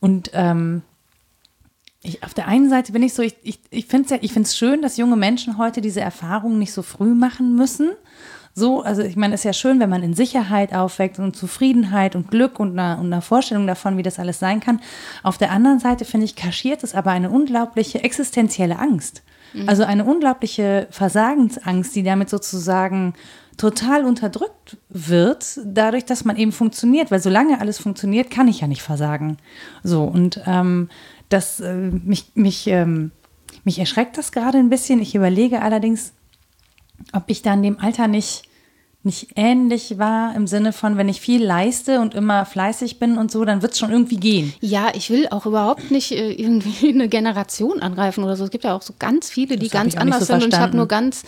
Und 0.00 0.30
ähm, 0.32 0.82
ich, 2.02 2.24
auf 2.24 2.32
der 2.34 2.48
einen 2.48 2.70
Seite 2.70 2.92
bin 2.92 3.02
ich 3.02 3.12
so, 3.12 3.22
ich, 3.22 3.36
ich, 3.42 3.60
ich 3.70 3.86
finde 3.86 4.14
es 4.14 4.34
ja, 4.34 4.44
schön, 4.54 4.80
dass 4.80 4.96
junge 4.96 5.16
Menschen 5.16 5.58
heute 5.58 5.82
diese 5.82 6.00
Erfahrungen 6.00 6.58
nicht 6.58 6.72
so 6.72 6.82
früh 6.82 7.14
machen 7.14 7.54
müssen 7.54 7.90
so, 8.54 8.82
also 8.82 9.02
ich 9.02 9.16
meine, 9.16 9.34
es 9.34 9.40
ist 9.40 9.44
ja 9.44 9.52
schön, 9.54 9.80
wenn 9.80 9.88
man 9.88 10.02
in 10.02 10.14
Sicherheit 10.14 10.74
aufweckt 10.74 11.18
und 11.18 11.34
Zufriedenheit 11.34 12.14
und 12.14 12.30
Glück 12.30 12.60
und 12.60 12.78
einer, 12.78 12.98
und 13.00 13.06
einer 13.06 13.22
Vorstellung 13.22 13.66
davon, 13.66 13.96
wie 13.96 14.02
das 14.02 14.18
alles 14.18 14.38
sein 14.38 14.60
kann. 14.60 14.80
Auf 15.22 15.38
der 15.38 15.50
anderen 15.50 15.78
Seite, 15.78 16.04
finde 16.04 16.26
ich, 16.26 16.36
kaschiert 16.36 16.84
es 16.84 16.94
aber 16.94 17.12
eine 17.12 17.30
unglaubliche 17.30 18.04
existenzielle 18.04 18.78
Angst. 18.78 19.22
Mhm. 19.54 19.68
Also 19.68 19.84
eine 19.84 20.04
unglaubliche 20.04 20.86
Versagensangst, 20.90 21.96
die 21.96 22.02
damit 22.02 22.28
sozusagen 22.28 23.14
total 23.56 24.04
unterdrückt 24.04 24.76
wird, 24.90 25.60
dadurch, 25.64 26.04
dass 26.04 26.24
man 26.24 26.36
eben 26.36 26.52
funktioniert. 26.52 27.10
Weil 27.10 27.20
solange 27.20 27.58
alles 27.60 27.78
funktioniert, 27.78 28.30
kann 28.30 28.48
ich 28.48 28.60
ja 28.60 28.66
nicht 28.66 28.82
versagen. 28.82 29.38
So, 29.82 30.04
und 30.04 30.42
ähm, 30.46 30.90
das 31.30 31.60
äh, 31.60 31.74
mich, 31.74 32.32
mich, 32.34 32.66
ähm, 32.66 33.12
mich 33.64 33.78
erschreckt 33.78 34.18
das 34.18 34.32
gerade 34.32 34.58
ein 34.58 34.68
bisschen. 34.68 35.00
Ich 35.00 35.14
überlege 35.14 35.62
allerdings, 35.62 36.12
ob 37.12 37.24
ich 37.26 37.42
dann 37.42 37.62
dem 37.62 37.78
Alter 37.78 38.08
nicht, 38.08 38.42
nicht 39.02 39.30
ähnlich 39.34 39.98
war 39.98 40.34
im 40.36 40.46
Sinne 40.46 40.72
von, 40.72 40.96
wenn 40.96 41.08
ich 41.08 41.20
viel 41.20 41.44
leiste 41.44 42.00
und 42.00 42.14
immer 42.14 42.44
fleißig 42.46 43.00
bin 43.00 43.18
und 43.18 43.32
so, 43.32 43.44
dann 43.44 43.60
wird 43.60 43.72
es 43.72 43.78
schon 43.78 43.90
irgendwie 43.90 44.16
gehen. 44.16 44.54
Ja, 44.60 44.92
ich 44.94 45.10
will 45.10 45.26
auch 45.30 45.44
überhaupt 45.44 45.90
nicht 45.90 46.12
äh, 46.12 46.32
irgendwie 46.40 46.90
eine 46.90 47.08
Generation 47.08 47.82
angreifen 47.82 48.22
oder 48.22 48.36
so. 48.36 48.44
Es 48.44 48.50
gibt 48.50 48.64
ja 48.64 48.76
auch 48.76 48.82
so 48.82 48.94
ganz 48.98 49.28
viele, 49.28 49.56
die 49.56 49.68
ganz 49.68 49.96
anders 49.96 50.20
so 50.20 50.26
sind 50.26 50.42
verstanden. 50.42 50.44
und 50.44 50.54
ich 50.54 50.60
habe 50.60 50.76
nur 50.76 50.88
ganz, 50.88 51.24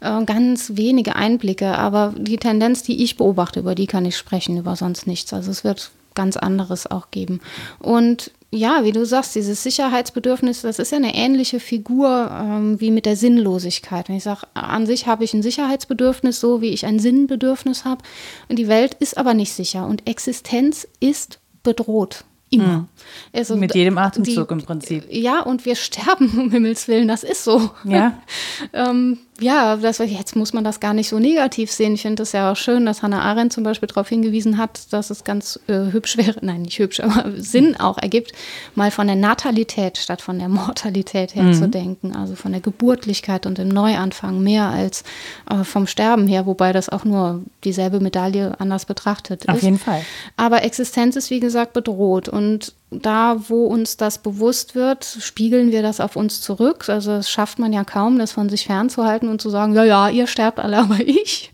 äh, 0.00 0.24
ganz 0.24 0.72
wenige 0.76 1.16
Einblicke. 1.16 1.76
Aber 1.76 2.14
die 2.16 2.38
Tendenz, 2.38 2.82
die 2.82 3.02
ich 3.02 3.16
beobachte, 3.16 3.60
über 3.60 3.74
die 3.74 3.86
kann 3.86 4.06
ich 4.06 4.16
sprechen, 4.16 4.56
über 4.56 4.74
sonst 4.76 5.06
nichts. 5.06 5.32
Also 5.32 5.50
es 5.50 5.64
wird 5.64 5.90
ganz 6.14 6.36
anderes 6.36 6.90
auch 6.90 7.10
geben. 7.10 7.40
Und 7.78 8.32
ja, 8.50 8.82
wie 8.82 8.92
du 8.92 9.04
sagst, 9.04 9.34
dieses 9.34 9.62
Sicherheitsbedürfnis, 9.62 10.62
das 10.62 10.78
ist 10.78 10.92
ja 10.92 10.96
eine 10.96 11.14
ähnliche 11.14 11.60
Figur 11.60 12.30
ähm, 12.32 12.80
wie 12.80 12.90
mit 12.90 13.04
der 13.04 13.16
Sinnlosigkeit. 13.16 14.08
Wenn 14.08 14.16
ich 14.16 14.22
sage, 14.22 14.46
an 14.54 14.86
sich 14.86 15.06
habe 15.06 15.24
ich 15.24 15.34
ein 15.34 15.42
Sicherheitsbedürfnis, 15.42 16.40
so 16.40 16.62
wie 16.62 16.70
ich 16.70 16.86
ein 16.86 16.98
Sinnbedürfnis 16.98 17.84
habe. 17.84 18.02
Und 18.48 18.58
die 18.58 18.68
Welt 18.68 18.94
ist 18.94 19.18
aber 19.18 19.34
nicht 19.34 19.52
sicher 19.52 19.86
und 19.86 20.08
Existenz 20.08 20.88
ist 20.98 21.40
bedroht. 21.62 22.24
Immer. 22.50 22.88
Also, 23.32 23.56
Mit 23.56 23.74
jedem 23.74 23.98
Atemzug 23.98 24.48
die, 24.48 24.54
im 24.54 24.62
Prinzip. 24.62 25.04
Ja, 25.10 25.40
und 25.40 25.64
wir 25.66 25.76
sterben, 25.76 26.30
um 26.38 26.50
Himmels 26.50 26.88
Willen, 26.88 27.08
das 27.08 27.22
ist 27.22 27.44
so. 27.44 27.70
Ja. 27.84 28.18
ähm, 28.72 29.18
ja, 29.40 29.76
das, 29.76 29.98
jetzt 29.98 30.34
muss 30.34 30.52
man 30.52 30.64
das 30.64 30.80
gar 30.80 30.94
nicht 30.94 31.08
so 31.08 31.20
negativ 31.20 31.70
sehen. 31.70 31.94
Ich 31.94 32.02
finde 32.02 32.24
es 32.24 32.32
ja 32.32 32.50
auch 32.50 32.56
schön, 32.56 32.84
dass 32.86 33.02
Hannah 33.02 33.22
Arendt 33.22 33.52
zum 33.52 33.62
Beispiel 33.62 33.86
darauf 33.86 34.08
hingewiesen 34.08 34.58
hat, 34.58 34.92
dass 34.92 35.10
es 35.10 35.22
ganz 35.22 35.60
äh, 35.68 35.92
hübsch 35.92 36.16
wäre, 36.16 36.38
nein, 36.40 36.62
nicht 36.62 36.78
hübsch, 36.78 36.98
aber 37.04 37.32
Sinn 37.36 37.76
auch 37.78 37.98
ergibt, 37.98 38.32
mal 38.74 38.90
von 38.90 39.06
der 39.06 39.14
Natalität 39.14 39.98
statt 39.98 40.22
von 40.22 40.40
der 40.40 40.48
Mortalität 40.48 41.36
her 41.36 41.44
mhm. 41.44 41.54
zu 41.54 41.68
denken. 41.68 42.16
Also 42.16 42.34
von 42.34 42.50
der 42.50 42.60
Geburtlichkeit 42.60 43.46
und 43.46 43.58
dem 43.58 43.68
Neuanfang 43.68 44.42
mehr 44.42 44.66
als 44.66 45.04
äh, 45.48 45.62
vom 45.62 45.86
Sterben 45.86 46.26
her, 46.26 46.46
wobei 46.46 46.72
das 46.72 46.88
auch 46.88 47.04
nur 47.04 47.42
dieselbe 47.62 48.00
Medaille 48.00 48.58
anders 48.58 48.86
betrachtet 48.86 49.44
ist. 49.44 49.48
Auf 49.48 49.62
jeden 49.62 49.78
Fall. 49.78 50.02
Aber 50.36 50.64
Existenz 50.64 51.14
ist, 51.14 51.30
wie 51.30 51.40
gesagt, 51.40 51.74
bedroht. 51.74 52.28
Und 52.28 52.37
und 52.38 52.72
da, 52.90 53.36
wo 53.48 53.66
uns 53.66 53.98
das 53.98 54.18
bewusst 54.18 54.74
wird, 54.74 55.04
spiegeln 55.04 55.72
wir 55.72 55.82
das 55.82 56.00
auf 56.00 56.16
uns 56.16 56.40
zurück. 56.40 56.88
Also 56.88 57.12
es 57.12 57.28
schafft 57.28 57.58
man 57.58 57.72
ja 57.72 57.84
kaum, 57.84 58.18
das 58.18 58.32
von 58.32 58.48
sich 58.48 58.64
fernzuhalten 58.64 59.28
und 59.28 59.42
zu 59.42 59.50
sagen, 59.50 59.74
ja, 59.74 59.84
ja, 59.84 60.08
ihr 60.08 60.26
sterbt 60.26 60.58
alle, 60.58 60.78
aber 60.78 60.98
ich, 61.00 61.52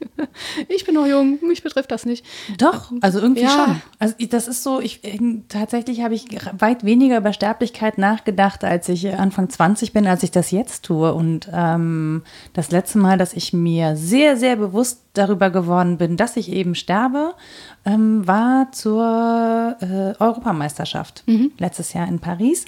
ich 0.68 0.84
bin 0.84 0.94
noch 0.94 1.06
jung, 1.06 1.38
mich 1.42 1.64
betrifft 1.64 1.90
das 1.90 2.06
nicht. 2.06 2.24
Doch, 2.58 2.92
also 3.00 3.18
irgendwie 3.18 3.42
ja. 3.42 3.50
schon. 3.50 3.82
Also 3.98 4.14
das 4.30 4.46
ist 4.46 4.62
so, 4.62 4.80
ich 4.80 5.00
tatsächlich 5.48 6.02
habe 6.02 6.14
ich 6.14 6.26
weit 6.56 6.84
weniger 6.84 7.18
über 7.18 7.32
Sterblichkeit 7.32 7.98
nachgedacht, 7.98 8.62
als 8.62 8.88
ich 8.88 9.12
Anfang 9.12 9.50
20 9.50 9.92
bin, 9.92 10.06
als 10.06 10.22
ich 10.22 10.30
das 10.30 10.52
jetzt 10.52 10.84
tue. 10.84 11.12
Und 11.12 11.48
ähm, 11.52 12.22
das 12.52 12.70
letzte 12.70 12.98
Mal, 12.98 13.18
dass 13.18 13.32
ich 13.32 13.52
mir 13.52 13.96
sehr, 13.96 14.36
sehr 14.36 14.54
bewusst 14.54 15.00
darüber 15.14 15.50
geworden 15.50 15.96
bin, 15.96 16.16
dass 16.16 16.36
ich 16.36 16.52
eben 16.52 16.74
sterbe, 16.74 17.34
ähm, 17.84 18.26
war 18.26 18.72
zur 18.72 19.76
äh, 19.80 20.22
Europameisterschaft 20.22 21.23
mhm. 21.26 21.52
letztes 21.58 21.92
Jahr 21.92 22.08
in 22.08 22.18
Paris. 22.18 22.64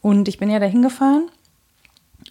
Und 0.00 0.28
ich 0.28 0.38
bin 0.38 0.50
ja 0.50 0.58
dahin 0.58 0.82
gefahren 0.82 1.30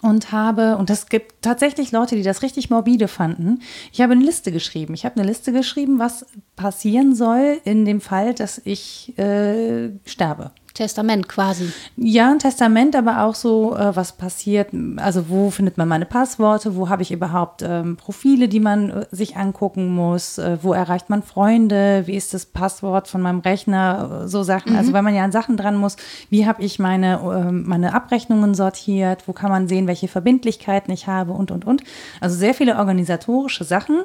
und 0.02 0.32
habe, 0.32 0.78
und 0.78 0.90
es 0.90 1.08
gibt 1.08 1.42
tatsächlich 1.42 1.92
Leute, 1.92 2.16
die 2.16 2.24
das 2.24 2.42
richtig 2.42 2.70
morbide 2.70 3.08
fanden. 3.08 3.62
Ich 3.92 4.02
habe 4.02 4.14
eine 4.14 4.24
Liste 4.24 4.52
geschrieben. 4.52 4.94
Ich 4.94 5.06
habe 5.06 5.16
eine 5.16 5.28
Liste 5.28 5.52
geschrieben, 5.52 6.00
was 6.00 6.26
passieren 6.56 7.16
soll 7.16 7.62
in 7.64 7.86
dem 7.86 8.02
Fall, 8.02 8.34
dass 8.34 8.62
ich 8.66 9.18
äh, 9.18 9.92
sterbe. 10.06 10.52
Testament 10.74 11.30
quasi. 11.30 11.72
Ja, 11.98 12.32
ein 12.32 12.40
Testament, 12.40 12.96
aber 12.96 13.24
auch 13.24 13.36
so, 13.36 13.76
äh, 13.76 13.96
was 13.96 14.14
passiert, 14.14 14.70
also 14.98 15.30
wo 15.30 15.52
findet 15.52 15.78
man 15.78 15.88
meine 15.88 16.06
Passworte, 16.06 16.76
wo 16.76 16.90
habe 16.90 17.04
ich 17.04 17.12
überhaupt 17.12 17.62
ähm, 17.62 17.96
Profile, 17.96 18.48
die 18.48 18.60
man 18.60 18.90
äh, 18.90 19.06
sich 19.12 19.38
angucken 19.38 19.94
muss, 19.94 20.38
äh, 20.38 20.58
wo 20.62 20.74
erreicht 20.74 21.10
man 21.10 21.22
Freunde, 21.22 22.04
wie 22.06 22.16
ist 22.16 22.34
das 22.34 22.48
Passwort 22.48 23.08
von 23.08 23.22
meinem 23.22 23.40
Rechner, 23.40 24.24
äh, 24.24 24.28
so 24.28 24.44
Sachen. 24.44 24.70
Also 24.70 24.72
mhm. 24.72 24.84
Also 24.84 24.94
wenn 24.94 25.04
man 25.06 25.16
ja 25.16 25.24
an 25.24 25.32
Sachen 25.32 25.56
dran 25.56 25.78
muss, 25.78 25.96
wie 26.30 26.46
habe 26.46 26.62
ich 26.62 26.78
meine, 26.78 27.20
ähm, 27.24 27.64
meine 27.66 27.94
Abrechnungen 27.94 28.54
sortiert, 28.54 29.28
wo 29.28 29.34
kann 29.34 29.50
man 29.50 29.68
sehen, 29.70 29.88
welche 29.88 30.08
Verbindlichkeiten 30.08 30.92
ich 30.92 31.08
habe 31.08 31.32
und, 31.32 31.52
und, 31.52 31.66
und. 31.66 31.84
Also 32.20 32.36
sehr 32.36 32.54
viele 32.54 32.76
organisatorische 32.78 33.64
Sachen 33.64 34.04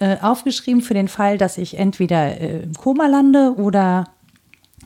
äh, 0.00 0.16
aufgeschrieben 0.20 0.82
für 0.82 0.94
den 0.94 1.08
Fall, 1.08 1.38
dass 1.38 1.56
ich 1.56 1.78
entweder 1.78 2.40
äh, 2.40 2.62
im 2.62 2.74
Koma 2.74 3.06
lande 3.06 3.54
oder 3.56 4.04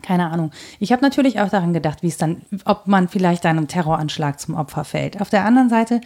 keine 0.01 0.31
Ahnung. 0.31 0.51
Ich 0.81 0.93
habe 0.93 1.03
natürlich 1.03 1.41
auch 1.41 1.51
daran 1.51 1.73
gedacht, 1.73 2.03
wie 2.03 2.09
es 2.09 2.17
dann, 2.17 2.43
ob 2.65 2.87
man 2.87 3.09
vielleicht 3.09 3.45
einem 3.45 3.69
Terroranschlag 3.69 4.41
zum 4.41 4.55
Opfer 4.55 4.85
fällt. 4.85 5.21
Auf 5.21 5.29
der 5.29 5.45
anderen 5.45 5.69
Seite 5.69 6.01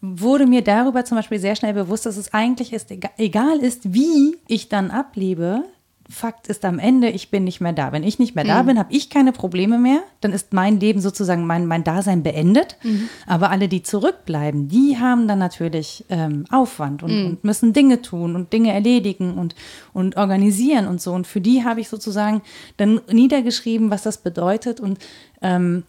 wurde 0.00 0.46
mir 0.46 0.62
darüber 0.62 1.04
zum 1.04 1.16
Beispiel 1.16 1.40
sehr 1.40 1.56
schnell 1.56 1.74
bewusst, 1.74 2.06
dass 2.06 2.16
es 2.16 2.32
eigentlich 2.32 2.72
ist, 2.72 2.92
egal 3.16 3.58
ist, 3.58 3.92
wie 3.92 4.36
ich 4.46 4.68
dann 4.68 4.90
ablebe, 4.90 5.64
Fakt 6.10 6.48
ist 6.48 6.64
am 6.64 6.78
Ende, 6.78 7.10
ich 7.10 7.30
bin 7.30 7.44
nicht 7.44 7.60
mehr 7.60 7.74
da. 7.74 7.92
Wenn 7.92 8.02
ich 8.02 8.18
nicht 8.18 8.34
mehr 8.34 8.44
da 8.44 8.62
mhm. 8.62 8.66
bin, 8.66 8.78
habe 8.78 8.92
ich 8.92 9.10
keine 9.10 9.30
Probleme 9.32 9.76
mehr. 9.76 10.00
Dann 10.22 10.32
ist 10.32 10.54
mein 10.54 10.80
Leben 10.80 11.00
sozusagen, 11.00 11.46
mein, 11.46 11.66
mein 11.66 11.84
Dasein 11.84 12.22
beendet. 12.22 12.78
Mhm. 12.82 13.10
Aber 13.26 13.50
alle, 13.50 13.68
die 13.68 13.82
zurückbleiben, 13.82 14.68
die 14.68 14.96
haben 14.98 15.28
dann 15.28 15.38
natürlich 15.38 16.06
ähm, 16.08 16.46
Aufwand 16.50 17.02
und, 17.02 17.12
mhm. 17.12 17.26
und, 17.26 17.44
müssen 17.44 17.74
Dinge 17.74 18.00
tun 18.00 18.36
und 18.36 18.54
Dinge 18.54 18.72
erledigen 18.72 19.34
und, 19.34 19.54
und 19.92 20.16
organisieren 20.16 20.86
und 20.86 21.02
so. 21.02 21.12
Und 21.12 21.26
für 21.26 21.42
die 21.42 21.64
habe 21.64 21.80
ich 21.80 21.90
sozusagen 21.90 22.40
dann 22.78 23.02
niedergeschrieben, 23.12 23.90
was 23.90 24.02
das 24.02 24.16
bedeutet. 24.16 24.80
Und 24.80 24.98
ähm, 25.42 25.84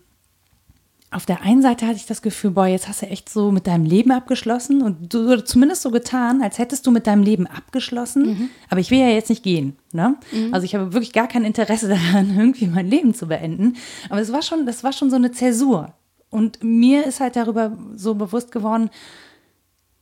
auf 1.12 1.26
der 1.26 1.42
einen 1.42 1.62
Seite 1.62 1.88
hatte 1.88 1.96
ich 1.96 2.06
das 2.06 2.22
Gefühl, 2.22 2.52
boah, 2.52 2.68
jetzt 2.68 2.88
hast 2.88 3.02
du 3.02 3.08
echt 3.08 3.30
so 3.30 3.52
mit 3.52 3.66
deinem 3.66 3.86
Leben 3.86 4.12
abgeschlossen 4.12 4.84
und 4.84 5.12
du 5.12 5.44
zumindest 5.44 5.82
so 5.82 5.90
getan, 5.90 6.42
als 6.44 6.60
hättest 6.60 6.86
du 6.86 6.92
mit 6.92 7.08
deinem 7.08 7.24
Leben 7.24 7.48
abgeschlossen. 7.48 8.26
Mhm. 8.26 8.50
Aber 8.70 8.80
ich 8.80 8.92
will 8.92 9.00
ja 9.00 9.08
jetzt 9.08 9.30
nicht 9.30 9.42
gehen. 9.42 9.76
Ne? 9.92 10.18
Mhm. 10.32 10.54
Also 10.54 10.66
ich 10.66 10.76
habe 10.76 10.94
wirklich 10.94 11.14
gar 11.14 11.28
kein 11.28 11.46
Interesse 11.46 11.88
daran, 12.14 12.38
irgendwie 12.38 12.68
mein 12.68 12.88
Leben 12.88 13.16
zu 13.16 13.28
beenden. 13.28 13.76
Aber 14.10 14.22
es 14.22 14.32
war 14.32 14.44
schon, 14.44 14.68
das 14.68 14.84
war 14.84 14.94
schon 14.94 15.10
so 15.10 15.16
eine 15.16 15.32
Zäsur. 15.32 15.94
Und 16.30 16.64
mir 16.64 17.08
ist 17.08 17.20
halt 17.20 17.36
darüber 17.36 17.76
so 17.96 18.14
bewusst 18.14 18.52
geworden, 18.52 18.92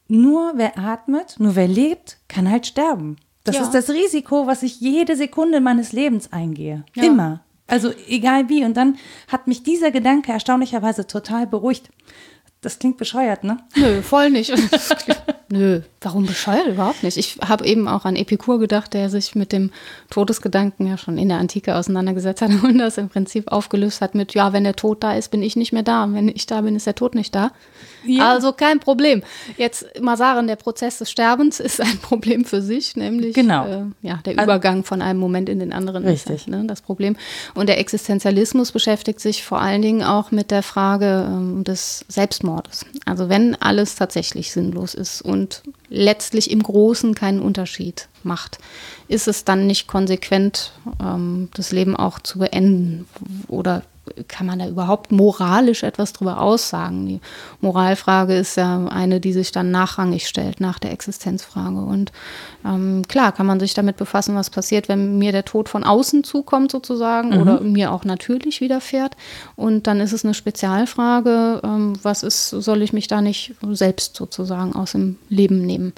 nur 0.09 0.53
wer 0.55 0.77
atmet, 0.77 1.35
nur 1.39 1.55
wer 1.55 1.67
lebt, 1.67 2.17
kann 2.27 2.49
halt 2.49 2.67
sterben. 2.67 3.17
Das 3.45 3.55
ja. 3.55 3.61
ist 3.61 3.71
das 3.71 3.89
Risiko, 3.89 4.45
was 4.45 4.61
ich 4.61 4.81
jede 4.81 5.15
Sekunde 5.15 5.61
meines 5.61 5.93
Lebens 5.93 6.33
eingehe. 6.33 6.83
Ja. 6.95 7.03
Immer. 7.03 7.41
Also 7.67 7.91
egal 8.07 8.49
wie. 8.49 8.63
Und 8.63 8.75
dann 8.75 8.97
hat 9.27 9.47
mich 9.47 9.63
dieser 9.63 9.91
Gedanke 9.91 10.31
erstaunlicherweise 10.31 11.05
total 11.05 11.45
beruhigt. 11.47 11.89
Das 12.61 12.79
klingt 12.79 12.97
bescheuert, 12.97 13.43
ne? 13.43 13.57
Nö, 13.75 14.01
voll 14.01 14.31
nicht. 14.31 14.51
Nö, 15.49 15.81
warum 16.01 16.25
bescheuert? 16.25 16.67
Überhaupt 16.67 17.03
nicht. 17.03 17.15
Ich 17.15 17.37
habe 17.41 17.65
eben 17.65 17.87
auch 17.87 18.03
an 18.03 18.17
Epikur 18.17 18.59
gedacht, 18.59 18.93
der 18.93 19.09
sich 19.09 19.33
mit 19.33 19.53
dem 19.53 19.71
Todesgedanken 20.09 20.87
ja 20.87 20.97
schon 20.97 21.17
in 21.17 21.29
der 21.29 21.37
Antike 21.37 21.75
auseinandergesetzt 21.75 22.41
hat 22.41 22.51
und 22.63 22.77
das 22.77 22.97
im 22.97 23.07
Prinzip 23.07 23.49
aufgelöst 23.49 24.01
hat 24.01 24.13
mit, 24.13 24.33
ja, 24.33 24.51
wenn 24.51 24.65
der 24.65 24.75
Tod 24.75 25.03
da 25.03 25.13
ist, 25.13 25.31
bin 25.31 25.41
ich 25.41 25.55
nicht 25.55 25.71
mehr 25.71 25.83
da. 25.83 26.03
Und 26.03 26.15
wenn 26.15 26.27
ich 26.27 26.45
da 26.47 26.61
bin, 26.61 26.75
ist 26.75 26.85
der 26.85 26.95
Tod 26.95 27.15
nicht 27.15 27.33
da. 27.33 27.51
Ja. 28.05 28.31
Also 28.31 28.51
kein 28.51 28.79
Problem. 28.79 29.21
Jetzt 29.57 29.85
mal 30.01 30.17
sagen, 30.17 30.47
der 30.47 30.55
Prozess 30.55 30.97
des 30.97 31.09
Sterbens 31.11 31.59
ist 31.59 31.81
ein 31.81 31.97
Problem 32.01 32.45
für 32.45 32.61
sich, 32.61 32.95
nämlich 32.95 33.33
genau. 33.33 33.67
äh, 33.67 33.81
ja, 34.01 34.19
der 34.25 34.33
Übergang 34.33 34.83
von 34.83 35.01
einem 35.01 35.19
Moment 35.19 35.49
in 35.49 35.59
den 35.59 35.73
anderen 35.73 36.05
Richtig. 36.05 36.35
ist 36.35 36.47
halt, 36.47 36.61
ne, 36.61 36.67
das 36.67 36.81
Problem. 36.81 37.15
Und 37.53 37.67
der 37.67 37.79
Existenzialismus 37.79 38.71
beschäftigt 38.71 39.19
sich 39.19 39.43
vor 39.43 39.61
allen 39.61 39.81
Dingen 39.81 40.03
auch 40.03 40.31
mit 40.31 40.51
der 40.51 40.63
Frage 40.63 41.27
ähm, 41.27 41.63
des 41.63 42.05
Selbstmordes. 42.07 42.85
Also 43.05 43.29
wenn 43.29 43.55
alles 43.55 43.95
tatsächlich 43.95 44.51
sinnlos 44.51 44.93
ist 44.93 45.21
und 45.21 45.36
letztlich 45.89 46.51
im 46.51 46.63
Großen 46.63 47.15
keinen 47.15 47.41
Unterschied 47.41 48.07
macht, 48.23 48.57
ist 49.07 49.27
es 49.27 49.45
dann 49.45 49.67
nicht 49.67 49.87
konsequent, 49.87 50.73
ähm, 51.01 51.49
das 51.53 51.71
Leben 51.71 51.95
auch 51.95 52.19
zu 52.19 52.39
beenden 52.39 53.07
oder 53.47 53.83
kann 54.27 54.47
man 54.47 54.59
da 54.59 54.67
überhaupt 54.67 55.11
moralisch 55.11 55.83
etwas 55.83 56.13
drüber 56.13 56.41
aussagen? 56.41 57.05
Die 57.05 57.19
Moralfrage 57.61 58.35
ist 58.35 58.57
ja 58.57 58.85
eine, 58.87 59.19
die 59.19 59.33
sich 59.33 59.51
dann 59.51 59.71
nachrangig 59.71 60.27
stellt 60.27 60.59
nach 60.59 60.79
der 60.79 60.91
Existenzfrage. 60.91 61.77
Und 61.77 62.11
ähm, 62.65 63.03
klar 63.07 63.31
kann 63.31 63.45
man 63.45 63.59
sich 63.59 63.73
damit 63.73 63.97
befassen, 63.97 64.35
was 64.35 64.49
passiert, 64.49 64.89
wenn 64.89 65.17
mir 65.17 65.31
der 65.31 65.45
Tod 65.45 65.69
von 65.69 65.83
außen 65.83 66.23
zukommt 66.23 66.71
sozusagen 66.71 67.29
mhm. 67.29 67.41
oder 67.41 67.61
mir 67.61 67.91
auch 67.91 68.03
natürlich 68.03 68.61
widerfährt. 68.61 69.15
Und 69.55 69.87
dann 69.87 69.99
ist 69.99 70.13
es 70.13 70.23
eine 70.23 70.33
Spezialfrage, 70.33 71.61
ähm, 71.63 71.93
was 72.01 72.23
ist, 72.23 72.49
soll 72.49 72.81
ich 72.81 72.93
mich 72.93 73.07
da 73.07 73.21
nicht 73.21 73.55
selbst 73.71 74.15
sozusagen 74.15 74.73
aus 74.73 74.91
dem 74.91 75.17
Leben 75.29 75.65
nehmen? 75.65 75.93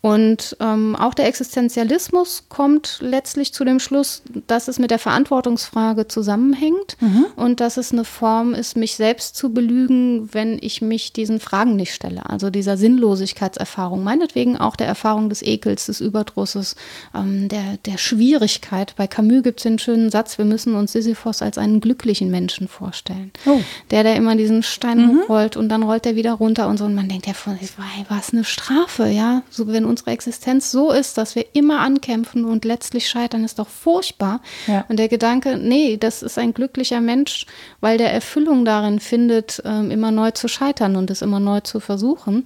Und 0.00 0.56
ähm, 0.60 0.96
auch 0.96 1.14
der 1.14 1.26
Existenzialismus 1.26 2.44
kommt 2.48 2.98
letztlich 3.00 3.52
zu 3.52 3.64
dem 3.64 3.80
Schluss, 3.80 4.22
dass 4.46 4.68
es 4.68 4.78
mit 4.78 4.90
der 4.90 4.98
Verantwortungsfrage 4.98 6.08
zusammenhängt 6.08 6.96
mhm. 7.00 7.26
und 7.36 7.45
dass 7.54 7.76
es 7.76 7.92
eine 7.92 8.04
Form 8.04 8.54
ist, 8.54 8.76
mich 8.76 8.96
selbst 8.96 9.36
zu 9.36 9.52
belügen, 9.52 10.28
wenn 10.34 10.58
ich 10.60 10.82
mich 10.82 11.12
diesen 11.12 11.38
Fragen 11.38 11.76
nicht 11.76 11.94
stelle. 11.94 12.28
Also 12.28 12.50
dieser 12.50 12.76
Sinnlosigkeitserfahrung, 12.76 14.02
meinetwegen 14.02 14.56
auch 14.56 14.74
der 14.74 14.88
Erfahrung 14.88 15.28
des 15.28 15.42
Ekels, 15.42 15.86
des 15.86 16.00
Überdrusses, 16.00 16.74
ähm, 17.14 17.48
der, 17.48 17.76
der 17.84 17.98
Schwierigkeit. 17.98 18.94
Bei 18.96 19.06
Camus 19.06 19.44
gibt 19.44 19.60
es 19.60 19.62
den 19.62 19.78
schönen 19.78 20.10
Satz, 20.10 20.38
wir 20.38 20.44
müssen 20.44 20.74
uns 20.74 20.92
Sisyphos 20.92 21.42
als 21.42 21.58
einen 21.58 21.80
glücklichen 21.80 22.30
Menschen 22.30 22.66
vorstellen. 22.66 23.30
Oh. 23.44 23.60
Der, 23.90 24.02
der 24.02 24.16
immer 24.16 24.34
diesen 24.34 24.62
Stein 24.62 24.98
mhm. 24.98 25.20
rollt 25.28 25.56
und 25.56 25.68
dann 25.68 25.82
rollt 25.82 26.06
er 26.06 26.16
wieder 26.16 26.32
runter 26.32 26.68
und 26.68 26.78
so. 26.78 26.84
Und 26.86 26.94
man 26.94 27.08
denkt 27.08 27.26
ja 27.26 27.34
von 27.34 27.58
sich, 27.58 27.70
was 28.08 28.32
eine 28.32 28.44
Strafe, 28.44 29.06
ja. 29.06 29.42
So, 29.50 29.66
wenn 29.68 29.84
unsere 29.84 30.10
Existenz 30.10 30.70
so 30.70 30.90
ist, 30.90 31.18
dass 31.18 31.34
wir 31.34 31.44
immer 31.52 31.80
ankämpfen 31.80 32.44
und 32.44 32.64
letztlich 32.64 33.08
scheitern, 33.08 33.44
ist 33.44 33.58
doch 33.58 33.68
furchtbar. 33.68 34.40
Ja. 34.66 34.84
Und 34.88 34.98
der 34.98 35.08
Gedanke, 35.08 35.58
nee, 35.58 35.96
das 35.96 36.22
ist 36.22 36.38
ein 36.38 36.54
glücklicher 36.54 37.00
Mensch, 37.00 37.35
weil 37.80 37.98
der 37.98 38.12
Erfüllung 38.12 38.64
darin 38.64 39.00
findet, 39.00 39.60
ähm, 39.64 39.90
immer 39.90 40.10
neu 40.10 40.30
zu 40.30 40.48
scheitern 40.48 40.96
und 40.96 41.10
es 41.10 41.22
immer 41.22 41.40
neu 41.40 41.60
zu 41.60 41.80
versuchen, 41.80 42.44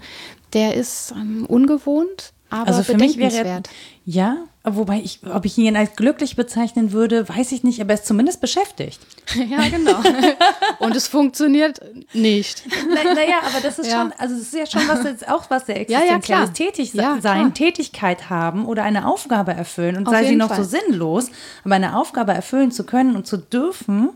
der 0.53 0.75
ist 0.75 1.13
ähm, 1.13 1.47
ungewohnt, 1.47 2.33
aber 2.51 2.67
also 2.67 2.83
für 2.83 2.97
mich 2.97 3.17
wäre 3.17 3.63
ja, 4.05 4.39
wobei 4.65 4.99
ich, 4.99 5.21
ob 5.33 5.45
ich 5.45 5.57
ihn 5.57 5.77
als 5.77 5.95
glücklich 5.95 6.35
bezeichnen 6.35 6.91
würde, 6.91 7.29
weiß 7.29 7.53
ich 7.53 7.63
nicht, 7.63 7.81
aber 7.81 7.91
er 7.91 7.95
ist 7.95 8.07
zumindest 8.07 8.41
beschäftigt. 8.41 9.01
Ja, 9.49 9.69
genau. 9.69 10.01
Und 10.81 10.97
es 10.97 11.07
funktioniert 11.07 11.81
nicht. 12.13 12.65
Naja, 12.93 13.37
na 13.43 13.49
aber 13.49 13.61
das 13.63 13.79
ist 13.79 13.87
ja. 13.87 14.01
schon, 14.01 14.13
also 14.19 14.35
das 14.35 14.43
ist 14.43 14.55
ja 14.55 14.67
schon 14.67 14.89
was 14.89 15.05
jetzt 15.05 15.29
auch 15.29 15.49
was 15.49 15.67
der 15.67 15.81
existenzielles 15.81 16.27
ja, 16.29 16.45
ja, 16.45 16.47
tätig 16.49 16.93
sein, 16.93 17.21
klar. 17.21 17.55
Tätigkeit 17.55 18.31
haben 18.31 18.67
oder 18.67 18.83
eine 18.83 19.07
Aufgabe 19.07 19.53
erfüllen 19.53 19.97
und 19.97 20.09
Auf 20.09 20.15
sei 20.15 20.25
sie 20.25 20.37
noch 20.37 20.49
Fall. 20.49 20.65
so 20.65 20.79
sinnlos, 20.79 21.29
aber 21.65 21.77
eine 21.77 21.97
Aufgabe 21.97 22.33
erfüllen 22.33 22.73
zu 22.73 22.85
können 22.85 23.15
und 23.15 23.29
zu 23.29 23.37
dürfen, 23.37 24.11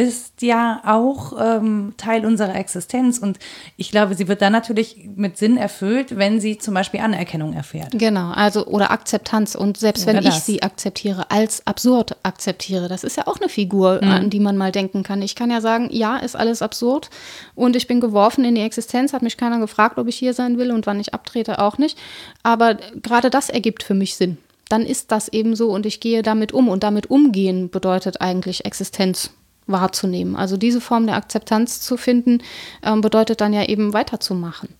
ist 0.00 0.40
ja 0.40 0.80
auch 0.84 1.34
ähm, 1.38 1.92
Teil 1.98 2.24
unserer 2.24 2.54
Existenz. 2.54 3.18
Und 3.18 3.38
ich 3.76 3.90
glaube, 3.90 4.14
sie 4.14 4.28
wird 4.28 4.40
dann 4.40 4.52
natürlich 4.52 5.08
mit 5.14 5.36
Sinn 5.36 5.58
erfüllt, 5.58 6.16
wenn 6.16 6.40
sie 6.40 6.56
zum 6.56 6.72
Beispiel 6.72 7.00
Anerkennung 7.00 7.52
erfährt. 7.52 7.90
Genau, 7.92 8.30
also 8.30 8.66
oder 8.66 8.90
Akzeptanz. 8.90 9.54
Und 9.54 9.76
selbst 9.76 10.06
wenn 10.06 10.24
ich 10.24 10.34
sie 10.34 10.62
akzeptiere, 10.62 11.30
als 11.30 11.66
absurd 11.66 12.16
akzeptiere, 12.22 12.88
das 12.88 13.04
ist 13.04 13.18
ja 13.18 13.26
auch 13.26 13.38
eine 13.38 13.50
Figur, 13.50 14.00
mhm. 14.02 14.10
an 14.10 14.30
die 14.30 14.40
man 14.40 14.56
mal 14.56 14.72
denken 14.72 15.02
kann. 15.02 15.20
Ich 15.20 15.34
kann 15.34 15.50
ja 15.50 15.60
sagen, 15.60 15.88
ja, 15.92 16.16
ist 16.16 16.34
alles 16.34 16.62
absurd 16.62 17.10
und 17.54 17.76
ich 17.76 17.86
bin 17.86 18.00
geworfen 18.00 18.44
in 18.44 18.54
die 18.54 18.62
Existenz, 18.62 19.12
hat 19.12 19.22
mich 19.22 19.36
keiner 19.36 19.58
gefragt, 19.58 19.98
ob 19.98 20.08
ich 20.08 20.16
hier 20.16 20.32
sein 20.32 20.56
will 20.56 20.70
und 20.70 20.86
wann 20.86 20.98
ich 20.98 21.12
abtrete, 21.12 21.58
auch 21.58 21.76
nicht. 21.76 21.98
Aber 22.42 22.76
gerade 23.02 23.28
das 23.28 23.50
ergibt 23.50 23.82
für 23.82 23.94
mich 23.94 24.16
Sinn 24.16 24.38
dann 24.70 24.86
ist 24.86 25.10
das 25.10 25.28
eben 25.28 25.56
so 25.56 25.70
und 25.70 25.84
ich 25.84 25.98
gehe 25.98 26.22
damit 26.22 26.52
um. 26.52 26.68
Und 26.68 26.84
damit 26.84 27.10
umgehen 27.10 27.70
bedeutet 27.70 28.20
eigentlich 28.20 28.64
Existenz 28.64 29.30
wahrzunehmen. 29.72 30.36
Also 30.36 30.56
diese 30.56 30.80
Form 30.80 31.06
der 31.06 31.16
Akzeptanz 31.16 31.80
zu 31.80 31.96
finden, 31.96 32.42
ähm, 32.82 33.00
bedeutet 33.00 33.40
dann 33.40 33.52
ja 33.52 33.64
eben 33.64 33.92
weiterzumachen. 33.92 34.70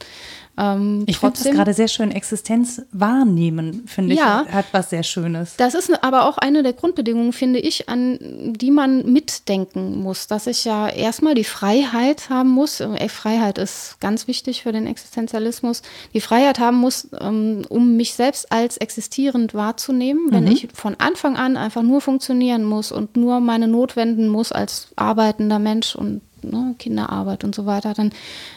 Ähm, 0.59 1.05
ich 1.07 1.19
finde 1.19 1.39
das 1.43 1.53
gerade 1.53 1.75
sehr 1.75 1.89
schön. 1.89 2.11
Existenz 2.11 2.83
wahrnehmen, 2.93 3.85
finde 3.87 4.15
ja, 4.15 4.45
ich, 4.47 4.53
hat 4.53 4.67
was 4.73 4.91
sehr 4.91 5.03
Schönes. 5.03 5.57
Das 5.57 5.75
ist 5.75 6.03
aber 6.03 6.27
auch 6.27 6.39
eine 6.39 6.63
der 6.63 6.73
Grundbedingungen, 6.73 7.33
finde 7.33 7.59
ich, 7.59 7.89
an 7.89 8.19
die 8.21 8.71
man 8.71 9.11
mitdenken 9.11 10.03
muss. 10.03 10.27
Dass 10.27 10.47
ich 10.47 10.65
ja 10.65 10.89
erstmal 10.89 11.35
die 11.35 11.45
Freiheit 11.45 12.31
haben 12.31 12.51
muss. 12.51 12.81
Äh, 12.81 13.09
Freiheit 13.09 13.59
ist 13.59 13.99
ganz 14.01 14.27
wichtig 14.27 14.63
für 14.63 14.73
den 14.73 14.87
Existenzialismus. 14.87 15.83
Die 16.15 16.21
Freiheit 16.21 16.59
haben 16.59 16.77
muss, 16.77 17.09
ähm, 17.21 17.63
um 17.69 17.97
mich 17.97 18.15
selbst 18.15 18.53
als 18.53 18.77
existierend 18.77 19.55
wahrzunehmen. 19.55 20.29
Wenn 20.31 20.45
mhm. 20.45 20.53
ich 20.53 20.69
von 20.75 20.97
Anfang 20.99 21.37
an 21.37 21.57
einfach 21.57 21.83
nur 21.83 22.01
funktionieren 22.01 22.65
muss 22.65 22.93
und 22.93 23.17
nur 23.17 23.41
meine 23.41 23.69
Not 23.69 23.97
wenden 23.97 24.29
muss 24.29 24.53
als 24.53 24.89
arbeitender 24.97 25.59
Mensch 25.59 25.95
und 25.95 26.21
ne, 26.43 26.75
Kinderarbeit 26.79 27.45
und 27.45 27.55
so 27.55 27.67
weiter, 27.67 27.95
dann 27.95 28.11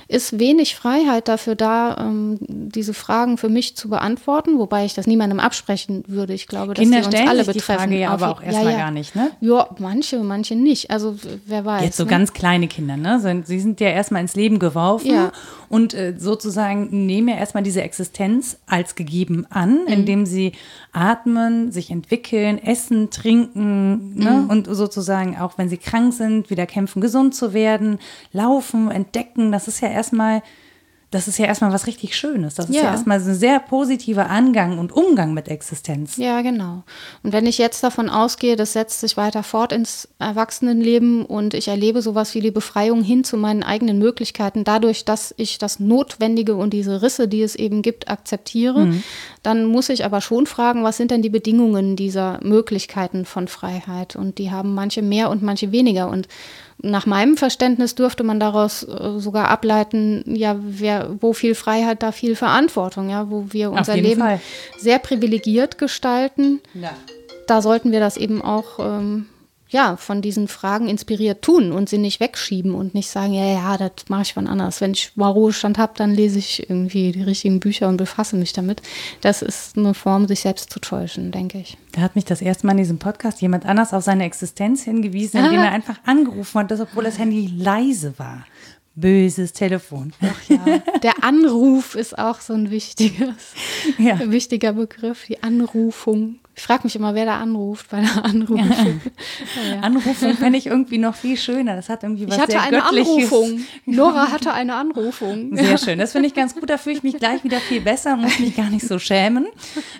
ist 0.08 0.40
wenig 0.40 0.76
Freiheit 0.76 1.28
dafür 1.28 1.56
da, 1.56 1.98
ähm, 1.98 2.38
diese 2.48 2.94
Fragen 2.94 3.38
für 3.38 3.50
mich 3.50 3.76
zu 3.76 3.90
beantworten, 3.90 4.60
wobei 4.60 4.86
ich 4.86 4.94
das 4.94 5.08
niemandem 5.08 5.40
absprechen 5.40 6.04
würde. 6.08 6.34
Ich 6.34 6.48
glaube, 6.48 6.74
dass 6.74 6.84
Kinder 6.84 7.02
die 7.02 7.06
uns 7.08 7.30
alle 7.30 7.44
sich 7.44 7.56
betreffen. 7.56 7.90
Die 7.90 7.98
Frage 7.98 8.00
ja 8.00 8.10
aber 8.10 8.30
auch 8.30 8.44
erstmal 8.44 8.66
ja, 8.66 8.72
ja. 8.72 8.78
gar 8.78 8.92
nicht, 8.92 9.16
ne? 9.16 9.32
Ja, 9.42 9.70
manche, 9.80 10.20
manche 10.20 10.56
nicht. 10.56 10.92
Also 10.92 11.16
wer 11.46 11.66
weiß. 11.66 11.84
Jetzt 11.84 11.98
so 11.98 12.04
ne? 12.04 12.10
ganz 12.10 12.34
kleine 12.34 12.68
Kinder, 12.68 12.96
ne? 12.96 13.44
Sie 13.46 13.60
sind 13.60 13.80
ja 13.80 13.90
erstmal 13.90 14.22
ins 14.22 14.36
Leben 14.36 14.60
geworfen 14.60 15.12
ja. 15.12 15.32
und 15.70 15.94
äh, 15.94 16.14
sozusagen 16.18 17.06
nehmen 17.06 17.30
ja 17.30 17.36
erstmal 17.36 17.64
diese 17.64 17.82
Existenz 17.82 18.58
als 18.68 18.96
gegeben 18.96 19.48
an, 19.50 19.82
mhm. 19.86 19.88
indem 19.88 20.26
sie 20.26 20.52
atmen, 20.92 21.72
sich 21.72 21.90
entwickeln, 21.90 22.64
essen, 22.64 23.10
trinken 23.10 24.14
ne? 24.16 24.44
Mhm. 24.44 24.50
und 24.50 24.68
sozusagen 24.70 25.38
auch, 25.38 25.58
wenn 25.58 25.70
sie 25.70 25.78
krank 25.78 26.14
sind, 26.14 26.50
wieder 26.50 26.68
kämpfen, 26.68 27.02
gesund 27.02 27.34
zu 27.34 27.54
werden, 27.54 27.73
laufen, 28.32 28.92
entdecken. 28.92 29.52
Das 29.52 29.68
ist 29.68 29.82
ja 29.82 29.90
erstmal 29.90 30.42
das 31.14 31.28
ist 31.28 31.38
ja 31.38 31.46
erstmal 31.46 31.72
was 31.72 31.86
richtig 31.86 32.18
Schönes. 32.18 32.56
Das 32.56 32.70
ist 32.70 32.76
ja, 32.76 32.84
ja 32.84 32.92
erstmal 32.92 33.20
ein 33.20 33.36
sehr 33.36 33.60
positiver 33.60 34.32
Angang 34.32 34.80
und 34.80 34.92
Umgang 34.92 35.36
mit 35.36 35.48
Existenz. 35.48 36.18
Ja, 36.18 36.42
genau. 36.42 36.84
Und 37.22 37.34
wenn 37.34 37.46
ich 37.46 37.60
jetzt 37.60 37.84
davon 37.84 38.10
ausgehe, 38.10 38.56
das 38.56 38.74
setzt 38.74 39.00
sich 39.00 39.16
weiter 39.16 39.44
fort 39.44 39.72
ins 39.72 40.10
Erwachsenenleben 40.18 41.24
und 41.24 41.54
ich 41.54 41.68
erlebe 41.68 42.02
sowas 42.02 42.34
wie 42.34 42.42
die 42.42 42.50
Befreiung 42.50 43.04
hin 43.04 43.24
zu 43.24 43.38
meinen 43.38 43.62
eigenen 43.62 44.00
Möglichkeiten, 44.00 44.64
dadurch, 44.64 45.06
dass 45.06 45.36
ich 45.38 45.60
das 45.60 45.80
Notwendige 45.80 46.56
und 46.56 46.74
diese 46.74 47.04
Risse, 47.04 47.28
die 47.28 47.44
es 47.44 47.54
eben 47.54 47.84
gibt, 47.84 48.10
akzeptiere, 48.10 48.86
mhm. 48.86 49.04
dann 49.44 49.66
muss 49.66 49.90
ich 49.90 50.06
aber 50.06 50.20
schon 50.20 50.48
fragen, 50.48 50.84
was 50.84 50.98
sind 50.98 51.12
denn 51.12 51.22
die 51.22 51.30
Bedingungen 51.30 51.96
dieser 51.96 52.40
Möglichkeiten 52.42 53.26
von 53.26 53.48
Freiheit? 53.48 54.16
Und 54.16 54.40
die 54.40 54.50
haben 54.50 54.74
manche 54.74 55.04
mehr 55.04 55.30
und 55.30 55.44
manche 55.44 55.72
weniger. 55.72 56.10
Und 56.10 56.28
nach 56.82 57.06
meinem 57.06 57.38
Verständnis 57.38 57.96
dürfte 57.96 58.24
man 58.24 58.40
daraus 58.40 58.84
äh, 58.84 59.20
sogar 59.20 59.50
ableiten, 59.50 60.24
ja, 60.28 60.56
wer, 60.60 61.16
wo 61.20 61.34
viel 61.34 61.56
Freiheit, 61.56 62.04
da 62.04 62.12
viel 62.12 62.36
Verantwortung, 62.36 63.10
ja, 63.10 63.30
wo 63.30 63.46
wir 63.50 63.72
unser 63.72 63.96
Leben 63.96 64.22
Fall. 64.22 64.40
sehr 64.78 65.00
privilegiert 65.00 65.78
gestalten. 65.78 66.62
Ja. 66.74 66.92
Da 67.48 67.62
sollten 67.62 67.92
wir 67.92 68.00
das 68.00 68.18
eben 68.18 68.42
auch 68.42 68.80
ähm, 68.80 69.28
ja, 69.70 69.98
von 69.98 70.22
diesen 70.22 70.48
Fragen 70.48 70.88
inspiriert 70.88 71.42
tun 71.42 71.72
und 71.72 71.90
sie 71.90 71.98
nicht 71.98 72.20
wegschieben 72.20 72.76
und 72.76 72.94
nicht 72.94 73.10
sagen, 73.10 73.34
ja, 73.34 73.46
ja, 73.46 73.78
das 73.78 74.08
mache 74.08 74.22
ich 74.22 74.36
wann 74.36 74.48
anders. 74.48 74.82
Wenn 74.82 74.92
ich 74.92 75.12
mal 75.16 75.30
Ruhestand 75.30 75.80
habe, 75.80 75.94
dann 75.96 76.14
lese 76.14 76.38
ich 76.38 76.70
irgendwie 76.70 77.12
die 77.12 77.24
richtigen 77.24 77.60
Bücher 77.60 77.88
und 77.88 77.98
befasse 77.98 78.36
mich 78.36 78.54
damit. 78.54 78.84
Das 79.22 79.42
ist 79.42 79.76
eine 79.78 79.96
Form, 79.96 80.28
sich 80.28 80.42
selbst 80.42 80.72
zu 80.72 80.80
täuschen, 80.80 81.32
denke 81.32 81.58
ich. 81.58 81.78
Da 81.92 82.02
hat 82.02 82.16
mich 82.16 82.26
das 82.26 82.42
erste 82.42 82.68
Mal 82.68 82.74
in 82.74 82.80
diesem 82.80 83.00
Podcast 83.00 83.42
jemand 83.42 83.66
anders 83.66 83.94
auf 83.94 84.04
seine 84.04 84.26
Existenz 84.26 84.84
hingewiesen, 84.84 85.44
indem 85.44 85.60
er 85.64 85.72
einfach 85.72 86.00
angerufen 86.06 86.60
hat, 86.60 86.72
dass, 86.72 86.80
obwohl 86.80 87.04
das 87.04 87.18
Handy 87.18 87.48
leise 87.48 88.14
war. 88.18 88.46
Böses 88.96 89.54
Telefon. 89.54 90.14
Ach 90.22 90.50
ja. 90.50 90.84
Der 91.02 91.24
Anruf 91.24 91.96
ist 91.96 92.16
auch 92.18 92.40
so 92.42 92.54
ein 92.54 92.70
wichtiges, 92.70 93.56
ja. 93.98 94.20
wichtiger 94.30 94.74
Begriff, 94.74 95.26
die 95.26 95.42
Anrufung. 95.42 96.40
Ich 96.56 96.62
frage 96.62 96.82
mich 96.84 96.96
immer, 96.96 97.16
wer 97.16 97.26
da 97.26 97.38
anruft 97.40 97.90
bei 97.90 98.02
der 98.02 98.24
Anrufung. 98.26 99.02
Ja. 99.70 99.80
Anrufung 99.82 100.36
fände 100.36 100.58
ich 100.58 100.68
irgendwie 100.68 100.98
noch 100.98 101.16
viel 101.16 101.38
schöner. 101.38 101.76
Das 101.76 101.90
hat 101.90 102.04
irgendwie 102.04 102.28
was 102.28 102.36
Ich 102.36 102.42
hatte 102.42 102.52
sehr 102.54 102.62
eine 102.62 102.80
Göttliches. 102.80 103.32
Anrufung. 103.32 103.66
Nora 103.86 104.32
hatte 104.32 104.54
eine 104.54 104.76
Anrufung. 104.76 105.56
Sehr 105.56 105.78
schön. 105.78 106.00
Das 106.00 106.12
finde 106.12 106.28
ich 106.28 106.34
ganz 106.34 106.54
gut. 106.54 106.70
Da 106.70 106.78
fühle 106.78 106.98
ich 106.98 107.04
mich 107.04 107.18
gleich 107.18 107.44
wieder 107.44 107.60
viel 107.60 107.82
besser 107.82 108.14
und 108.14 108.22
muss 108.22 108.40
mich 108.40 108.56
gar 108.56 108.70
nicht 108.70 108.86
so 108.88 109.00
schämen. 109.00 109.48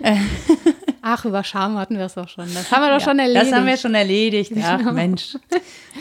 Ach, 1.06 1.26
über 1.26 1.44
Scham 1.44 1.76
hatten 1.76 1.98
wir 1.98 2.06
es 2.06 2.14
doch 2.14 2.30
schon. 2.30 2.46
Das 2.54 2.72
haben 2.72 2.80
wir 2.80 2.98
doch 2.98 3.04
schon 3.04 3.18
erledigt. 3.18 3.44
Das 3.44 3.52
haben 3.52 3.66
wir 3.66 3.76
schon 3.76 3.94
erledigt. 3.94 4.52
Ach, 4.62 4.90
Mensch. 4.90 5.36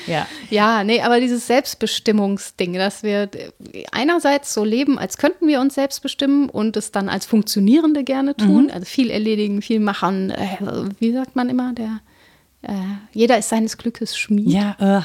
Ja. 0.07 0.25
Ja, 0.49 0.83
nee, 0.83 1.01
aber 1.01 1.19
dieses 1.19 1.45
Selbstbestimmungsding, 1.47 2.73
dass 2.73 3.03
wir 3.03 3.29
einerseits 3.91 4.53
so 4.53 4.63
leben, 4.63 4.97
als 4.97 5.17
könnten 5.17 5.47
wir 5.47 5.59
uns 5.59 5.75
selbst 5.75 6.01
bestimmen 6.01 6.49
und 6.49 6.77
es 6.77 6.91
dann 6.91 7.09
als 7.09 7.25
Funktionierende 7.25 8.03
gerne 8.03 8.35
tun. 8.35 8.71
Also 8.71 8.85
viel 8.85 9.09
erledigen, 9.09 9.61
viel 9.61 9.79
machen. 9.79 10.29
Äh, 10.29 10.57
wie 10.99 11.11
sagt 11.11 11.35
man 11.35 11.49
immer? 11.49 11.73
Der, 11.73 11.99
äh, 12.61 12.71
jeder 13.11 13.37
ist 13.37 13.49
seines 13.49 13.77
Glückes 13.77 14.17
Schmied. 14.17 14.47
Ja, 14.47 14.75
äh. 14.79 15.01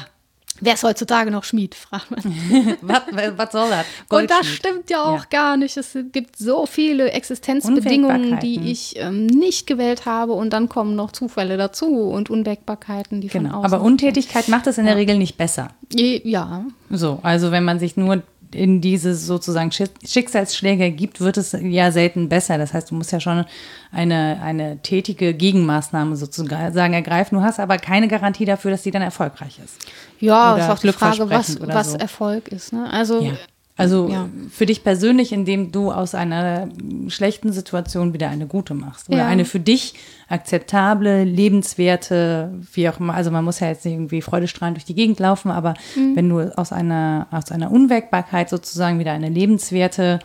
Wer 0.61 0.73
ist 0.73 0.83
heutzutage 0.83 1.31
noch 1.31 1.43
Schmied, 1.43 1.75
fragt 1.75 2.11
man. 2.11 2.21
was, 2.81 3.01
was 3.37 3.51
soll 3.51 3.69
das? 3.69 3.85
Und 4.09 4.29
das 4.29 4.45
stimmt 4.47 4.89
ja 4.89 5.03
auch 5.03 5.19
Ja. 5.19 5.25
gar 5.29 5.57
nicht. 5.57 5.77
Es 5.77 5.97
gibt 6.11 6.37
so 6.37 6.65
viele 6.65 7.11
Existenzbedingungen, 7.11 8.39
die 8.39 8.71
ich 8.71 8.95
ähm, 8.97 9.25
nicht 9.27 9.67
gewählt 9.67 10.05
habe 10.05 10.33
und 10.33 10.51
dann 10.51 10.69
kommen 10.69 10.95
noch 10.95 11.11
Zufälle 11.11 11.57
dazu 11.57 11.87
und 12.09 12.29
Unwägbarkeiten, 12.29 13.21
die 13.21 13.29
von 13.29 13.43
Genau. 13.43 13.59
außen. 13.59 13.73
Aber 13.73 13.83
Untätigkeit 13.83 14.47
macht 14.47 14.67
es 14.67 14.77
in 14.77 14.85
der 14.85 14.95
Regel 14.95 15.17
nicht 15.17 15.37
besser. 15.37 15.69
Je- 15.93 16.21
ja, 16.23 16.65
So, 16.89 17.19
also 17.23 17.51
wenn 17.51 17.63
man 17.63 17.79
sich 17.79 17.97
nur 17.97 18.21
in 18.53 18.81
diese 18.81 19.13
sozusagen 19.15 19.69
Schick- 19.71 19.91
Schicksalsschläge 20.07 20.91
gibt, 20.91 21.21
wird 21.21 21.37
es 21.37 21.55
ja 21.59 21.91
selten 21.91 22.29
besser. 22.29 22.57
Das 22.57 22.73
heißt, 22.73 22.91
du 22.91 22.95
musst 22.95 23.11
ja 23.11 23.19
schon 23.19 23.45
eine, 23.91 24.39
eine 24.41 24.77
tätige 24.81 25.33
Gegenmaßnahme 25.33 26.15
sozusagen 26.15 26.93
ergreifen. 26.93 27.37
Du 27.37 27.43
hast 27.43 27.59
aber 27.59 27.77
keine 27.77 28.07
Garantie 28.07 28.45
dafür, 28.45 28.71
dass 28.71 28.83
die 28.83 28.91
dann 28.91 29.01
erfolgreich 29.01 29.59
ist. 29.63 29.75
ja, 30.19 30.53
Oder 30.55 30.63
ist 30.63 30.69
auch 30.71 30.79
die 30.79 30.91
Frage, 30.91 31.29
was, 31.29 31.59
was 31.61 31.91
so. 31.91 31.97
Erfolg 31.97 32.47
ist. 32.49 32.73
Ne? 32.73 32.91
Also 32.91 33.21
Ja. 33.21 33.33
Also 33.79 34.09
Ja. 34.09 34.29
für 34.51 34.65
dich 34.65 34.83
persönlich, 34.83 35.31
indem 35.31 35.71
du 35.71 35.91
aus 35.91 36.13
einer 36.15 36.67
schlechten 37.07 37.51
Situation 37.53 38.13
wieder 38.13 38.29
eine 38.29 38.45
gute 38.45 38.73
machst. 38.73 39.09
Oder 39.09 39.19
Ja. 39.19 39.27
eine 39.27 39.45
für 39.45 39.59
dich 39.59 39.93
akzeptable, 40.27 41.23
lebenswerte, 41.23 42.51
wie 42.73 42.89
auch 42.89 42.99
immer. 42.99 43.13
Also 43.13 43.31
man 43.31 43.43
muss 43.45 43.59
ja 43.59 43.67
jetzt 43.67 43.85
nicht 43.85 43.93
irgendwie 43.95 44.21
freudestrahlend 44.21 44.77
durch 44.77 44.85
die 44.85 44.95
Gegend 44.95 45.19
laufen, 45.19 45.51
aber 45.51 45.73
Mhm. 45.95 46.15
wenn 46.15 46.29
du 46.29 46.57
aus 46.57 46.71
einer, 46.71 47.27
aus 47.31 47.51
einer 47.51 47.71
Unwägbarkeit 47.71 48.49
sozusagen 48.49 48.99
wieder 48.99 49.11
eine 49.13 49.29
lebenswerte 49.29 50.19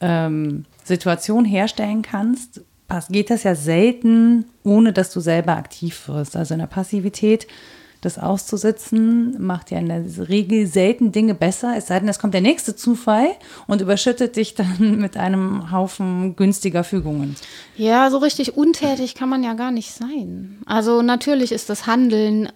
ähm, 0.00 0.66
Situation 0.84 1.44
herstellen 1.46 2.02
kannst, 2.02 2.60
geht 3.10 3.30
das 3.30 3.42
ja 3.44 3.54
selten, 3.54 4.44
ohne 4.62 4.92
dass 4.92 5.10
du 5.12 5.20
selber 5.20 5.56
aktiv 5.56 6.06
wirst. 6.08 6.36
Also 6.36 6.54
in 6.54 6.60
der 6.60 6.66
Passivität 6.66 7.46
das 8.02 8.18
auszusitzen, 8.18 9.36
macht 9.44 9.70
ja 9.70 9.78
in 9.78 9.88
der 9.88 10.28
Regel 10.28 10.66
selten 10.66 11.12
Dinge 11.12 11.34
besser, 11.34 11.74
es 11.76 11.86
sei 11.88 11.98
denn, 11.98 12.08
es 12.08 12.18
kommt 12.18 12.34
der 12.34 12.40
nächste 12.40 12.76
Zufall 12.76 13.28
und 13.66 13.80
überschüttet 13.80 14.36
dich 14.36 14.54
dann 14.54 14.98
mit 15.00 15.16
einem 15.16 15.70
Haufen 15.70 16.36
günstiger 16.36 16.84
Fügungen. 16.84 17.36
Ja, 17.76 18.10
so 18.10 18.18
richtig 18.18 18.56
untätig 18.56 19.14
kann 19.14 19.28
man 19.28 19.42
ja 19.42 19.54
gar 19.54 19.70
nicht 19.70 19.92
sein. 19.92 20.58
Also 20.66 21.02
natürlich 21.02 21.52
ist 21.52 21.68
das 21.70 21.86
Handeln 21.86 22.50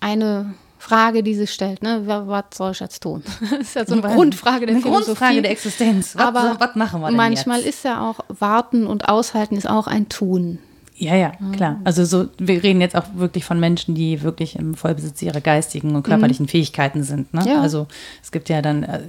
eine 0.00 0.54
Frage, 0.78 1.22
die 1.22 1.34
sich 1.34 1.50
stellt. 1.50 1.82
Ne? 1.82 2.02
Wa- 2.06 2.24
Was 2.26 2.44
soll 2.58 2.72
ich 2.72 2.80
jetzt 2.80 3.02
tun? 3.02 3.22
Das 3.50 3.60
ist 3.60 3.74
ja 3.76 3.86
so 3.86 3.94
eine 3.94 4.02
Grundfrage 4.02 4.66
der 4.66 4.76
Eine. 4.76 4.84
Grundfrage 4.84 5.40
der 5.40 5.50
Existenz. 5.50 6.14
Was, 6.16 6.22
Aber 6.26 6.56
was 6.58 6.74
machen 6.76 7.00
wir 7.00 7.08
denn 7.08 7.16
manchmal 7.16 7.60
jetzt? 7.60 7.68
ist 7.68 7.84
ja 7.84 8.06
auch 8.08 8.20
Warten 8.28 8.86
und 8.86 9.08
Aushalten 9.08 9.56
ist 9.56 9.68
auch 9.68 9.86
ein 9.86 10.08
Tun. 10.10 10.58
Ja, 10.96 11.16
ja, 11.16 11.32
klar. 11.52 11.80
Also 11.82 12.04
so, 12.04 12.28
wir 12.38 12.62
reden 12.62 12.80
jetzt 12.80 12.94
auch 12.94 13.06
wirklich 13.14 13.44
von 13.44 13.58
Menschen, 13.58 13.94
die 13.94 14.22
wirklich 14.22 14.56
im 14.56 14.74
Vollbesitz 14.74 15.20
ihrer 15.22 15.40
geistigen 15.40 15.96
und 15.96 16.04
körperlichen 16.04 16.46
Fähigkeiten 16.46 17.02
sind. 17.02 17.34
Ne? 17.34 17.42
Ja. 17.46 17.60
Also 17.60 17.88
es 18.22 18.30
gibt 18.30 18.48
ja 18.48 18.62
dann, 18.62 18.84
äh, 18.84 19.00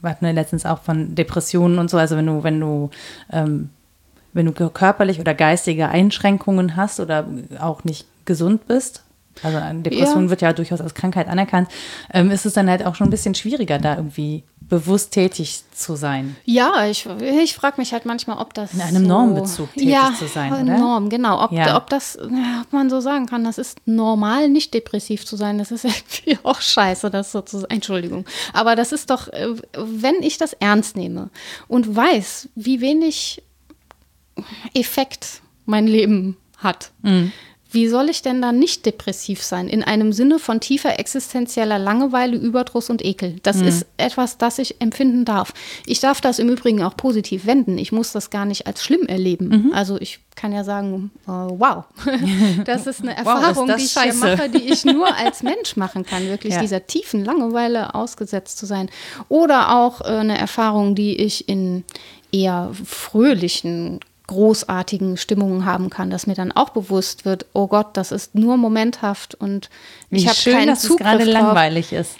wir 0.00 0.10
hatten 0.10 0.24
ja 0.24 0.30
letztens 0.32 0.64
auch 0.64 0.80
von 0.80 1.14
Depressionen 1.14 1.78
und 1.78 1.90
so, 1.90 1.98
also 1.98 2.16
wenn 2.16 2.26
du, 2.26 2.42
wenn 2.42 2.60
du, 2.60 2.90
ähm, 3.30 3.68
wenn 4.32 4.46
du 4.46 4.52
körperlich 4.52 5.20
oder 5.20 5.34
geistige 5.34 5.88
Einschränkungen 5.88 6.76
hast 6.76 6.98
oder 6.98 7.26
auch 7.60 7.84
nicht 7.84 8.06
gesund 8.24 8.66
bist, 8.66 9.02
also 9.42 9.58
eine 9.58 9.80
Depression 9.80 10.24
Ja. 10.24 10.30
wird 10.30 10.40
ja 10.42 10.52
durchaus 10.52 10.80
als 10.80 10.94
Krankheit 10.94 11.28
anerkannt, 11.28 11.68
ähm, 12.12 12.30
ist 12.30 12.46
es 12.46 12.54
dann 12.54 12.70
halt 12.70 12.86
auch 12.86 12.94
schon 12.94 13.08
ein 13.08 13.10
bisschen 13.10 13.34
schwieriger, 13.34 13.78
da 13.78 13.96
irgendwie 13.96 14.44
bewusst 14.68 15.12
tätig 15.12 15.62
zu 15.74 15.94
sein. 15.96 16.36
Ja, 16.44 16.86
ich, 16.86 17.06
ich 17.20 17.54
frage 17.54 17.74
mich 17.78 17.92
halt 17.92 18.06
manchmal, 18.06 18.38
ob 18.38 18.54
das 18.54 18.72
In 18.72 18.80
einem 18.80 19.02
so, 19.02 19.08
Normbezug 19.08 19.72
tätig 19.74 19.88
ja, 19.88 20.12
zu 20.18 20.26
sein, 20.26 20.52
in 20.54 20.68
oder? 20.68 20.78
Norm, 20.78 21.08
genau. 21.10 21.44
Ob, 21.44 21.52
Ja. 21.52 21.76
ob 21.76 21.90
das, 21.90 22.16
ja, 22.20 22.62
ob 22.62 22.72
man 22.72 22.88
so 22.90 23.00
sagen 23.00 23.26
kann, 23.26 23.44
das 23.44 23.58
ist 23.58 23.78
normal, 23.86 24.48
nicht 24.48 24.72
depressiv 24.74 25.26
zu 25.26 25.36
sein. 25.36 25.58
Das 25.58 25.70
ist 25.70 25.84
irgendwie 25.84 26.38
auch 26.42 26.60
scheiße, 26.60 27.10
das 27.10 27.32
so 27.32 27.42
zu 27.42 27.66
Entschuldigung. 27.68 28.24
Aber 28.52 28.74
das 28.76 28.92
ist 28.92 29.10
doch, 29.10 29.28
äh, 29.28 29.48
wenn 29.76 30.16
ich 30.22 30.38
das 30.38 30.54
ernst 30.54 30.96
nehme 30.96 31.30
und 31.68 31.94
weiß, 31.94 32.48
wie 32.54 32.80
wenig 32.80 33.42
Effekt 34.74 35.40
mein 35.66 35.86
Leben 35.86 36.36
hat. 36.58 36.90
Mhm. 37.02 37.32
Wie 37.74 37.88
soll 37.88 38.08
ich 38.08 38.22
denn 38.22 38.40
dann 38.40 38.58
nicht 38.58 38.86
depressiv 38.86 39.42
sein? 39.42 39.68
In 39.68 39.82
einem 39.82 40.12
Sinne 40.12 40.38
von 40.38 40.60
tiefer 40.60 40.98
existenzieller 40.98 41.78
Langeweile, 41.78 42.36
Überdruss 42.36 42.88
und 42.88 43.04
Ekel. 43.04 43.36
Das 43.42 43.56
Mhm. 43.58 43.66
ist 43.68 43.86
etwas, 43.96 44.38
das 44.38 44.58
ich 44.60 44.80
empfinden 44.80 45.24
darf. 45.24 45.52
Ich 45.84 45.98
darf 46.00 46.20
das 46.20 46.38
im 46.38 46.48
Übrigen 46.48 46.82
auch 46.84 46.96
positiv 46.96 47.46
wenden. 47.46 47.76
Ich 47.76 47.90
muss 47.90 48.12
das 48.12 48.30
gar 48.30 48.44
nicht 48.44 48.66
als 48.68 48.82
schlimm 48.84 49.06
erleben. 49.06 49.48
Mhm. 49.48 49.72
Also 49.74 50.00
ich 50.00 50.20
kann 50.36 50.52
ja 50.52 50.62
sagen, 50.64 51.10
äh, 51.26 51.30
wow, 51.30 51.84
das 52.64 52.86
ist 52.86 53.00
eine 53.02 53.10
Wow, 53.22 53.40
ist 53.40 53.46
Erfahrung, 53.48 53.66
die 53.66 53.82
ich 53.82 53.92
hier 53.92 54.02
scheiße. 54.02 54.18
mache, 54.18 54.48
die 54.48 54.72
ich 54.72 54.84
nur 54.84 55.14
als 55.16 55.42
Mensch 55.42 55.76
machen 55.76 56.04
kann, 56.06 56.26
wirklich 56.28 56.54
Ja. 56.54 56.60
dieser 56.60 56.86
tiefen 56.86 57.24
Langeweile 57.24 57.94
ausgesetzt 57.94 58.56
zu 58.58 58.66
sein. 58.66 58.88
Oder 59.28 59.76
auch 59.76 60.00
äh, 60.00 60.04
eine 60.04 60.38
Erfahrung, 60.38 60.94
die 60.94 61.16
ich 61.16 61.48
in 61.48 61.84
eher 62.32 62.70
fröhlichen, 62.84 64.00
großartigen 64.26 65.16
Stimmungen 65.16 65.64
haben 65.64 65.90
kann, 65.90 66.10
dass 66.10 66.26
mir 66.26 66.34
dann 66.34 66.52
auch 66.52 66.70
bewusst 66.70 67.24
wird, 67.24 67.46
oh 67.52 67.66
Gott, 67.66 67.96
das 67.96 68.10
ist 68.10 68.34
nur 68.34 68.56
momenthaft 68.56 69.34
und 69.34 69.68
Wie 70.14 70.18
ich 70.18 70.28
habe 70.28 70.56
keinen 70.56 70.68
dass 70.68 70.82
es 70.82 70.88
Zugriff 70.88 71.06
gerade 71.06 71.24
drauf. 71.24 71.32
langweilig 71.32 71.92
ist. 71.92 72.16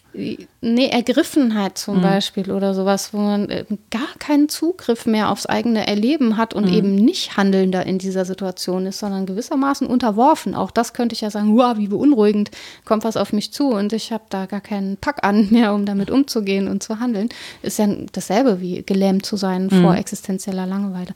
Nee, 0.61 0.87
Ergriffenheit 0.90 1.76
zum 1.76 1.96
Mhm. 1.98 2.02
Beispiel 2.02 2.52
oder 2.52 2.72
sowas, 2.72 3.12
wo 3.12 3.18
man 3.18 3.48
äh, 3.50 3.64
gar 3.90 4.07
keinen 4.20 4.48
Zugriff 4.48 5.07
mehr 5.07 5.28
aufs 5.30 5.44
eigene 5.46 5.88
Erleben 5.88 6.37
hat 6.37 6.54
Mhm. 6.54 6.62
und 6.62 6.68
eben 6.72 6.94
nicht 6.94 7.37
Handelnder 7.37 7.85
in 7.85 7.98
dieser 7.98 8.24
Situation 8.24 8.87
ist, 8.87 9.00
sondern 9.00 9.26
gewissermaßen 9.26 9.88
unterworfen. 9.88 10.54
Auch 10.54 10.70
das 10.70 10.92
könnte 10.92 11.14
ich 11.14 11.20
ja 11.22 11.30
sagen, 11.30 11.57
wow, 11.57 11.76
wie 11.78 11.88
beunruhigend, 11.88 12.52
kommt 12.85 13.02
was 13.02 13.16
auf 13.16 13.33
mich 13.33 13.52
zu 13.52 13.70
und 13.70 13.92
ich 13.92 14.12
habe 14.12 14.22
da 14.30 14.46
gar 14.46 14.61
keinen 14.61 14.96
Pack 14.98 15.24
an 15.24 15.48
mehr, 15.50 15.74
um 15.74 15.85
damit 15.85 16.11
umzugehen 16.12 16.68
und 16.68 16.83
zu 16.83 17.00
handeln. 17.00 17.28
Ist 17.62 17.80
ja 17.80 17.88
dasselbe 18.12 18.61
wie 18.61 18.85
gelähmt 18.85 19.26
zu 19.26 19.37
sein 19.37 19.66
Mhm. 19.66 19.83
vor 19.83 19.96
existenzieller 19.96 20.66
Langeweile. 20.66 21.12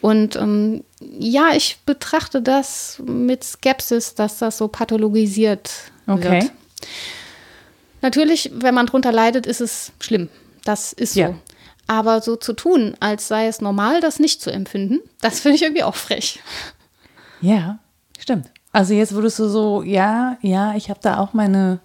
Und 0.00 0.36
ähm, 0.36 0.84
ja, 1.18 1.50
ich 1.54 1.78
betrachte 1.84 2.40
das 2.40 3.00
mit 3.04 3.44
Skepsis, 3.44 4.14
dass 4.14 4.38
das 4.38 4.56
so 4.56 4.68
pathologisiert 4.68 5.70
Okay. 6.08 6.42
wird. 6.42 6.52
Natürlich, 8.00 8.50
wenn 8.54 8.74
man 8.74 8.86
drunter 8.86 9.12
leidet, 9.12 9.46
ist 9.46 9.60
es 9.60 9.92
schlimm. 10.00 10.28
Das 10.64 10.92
ist 10.92 11.14
so. 11.14 11.20
Ja. 11.20 11.34
Aber 11.86 12.20
so 12.20 12.36
zu 12.36 12.52
tun, 12.52 12.94
als 13.00 13.28
sei 13.28 13.46
es 13.46 13.60
normal, 13.60 14.00
das 14.00 14.18
nicht 14.18 14.42
zu 14.42 14.50
empfinden, 14.50 15.00
das 15.20 15.40
finde 15.40 15.56
ich 15.56 15.62
irgendwie 15.62 15.82
auch 15.82 15.94
frech. 15.94 16.40
Ja, 17.40 17.78
stimmt. 18.18 18.50
Also 18.72 18.92
jetzt 18.92 19.14
wurdest 19.14 19.38
du 19.38 19.48
so, 19.48 19.82
ja, 19.82 20.36
ja, 20.42 20.74
ich 20.76 20.90
habe 20.90 21.00
da 21.02 21.18
auch 21.18 21.32
meine, 21.32 21.80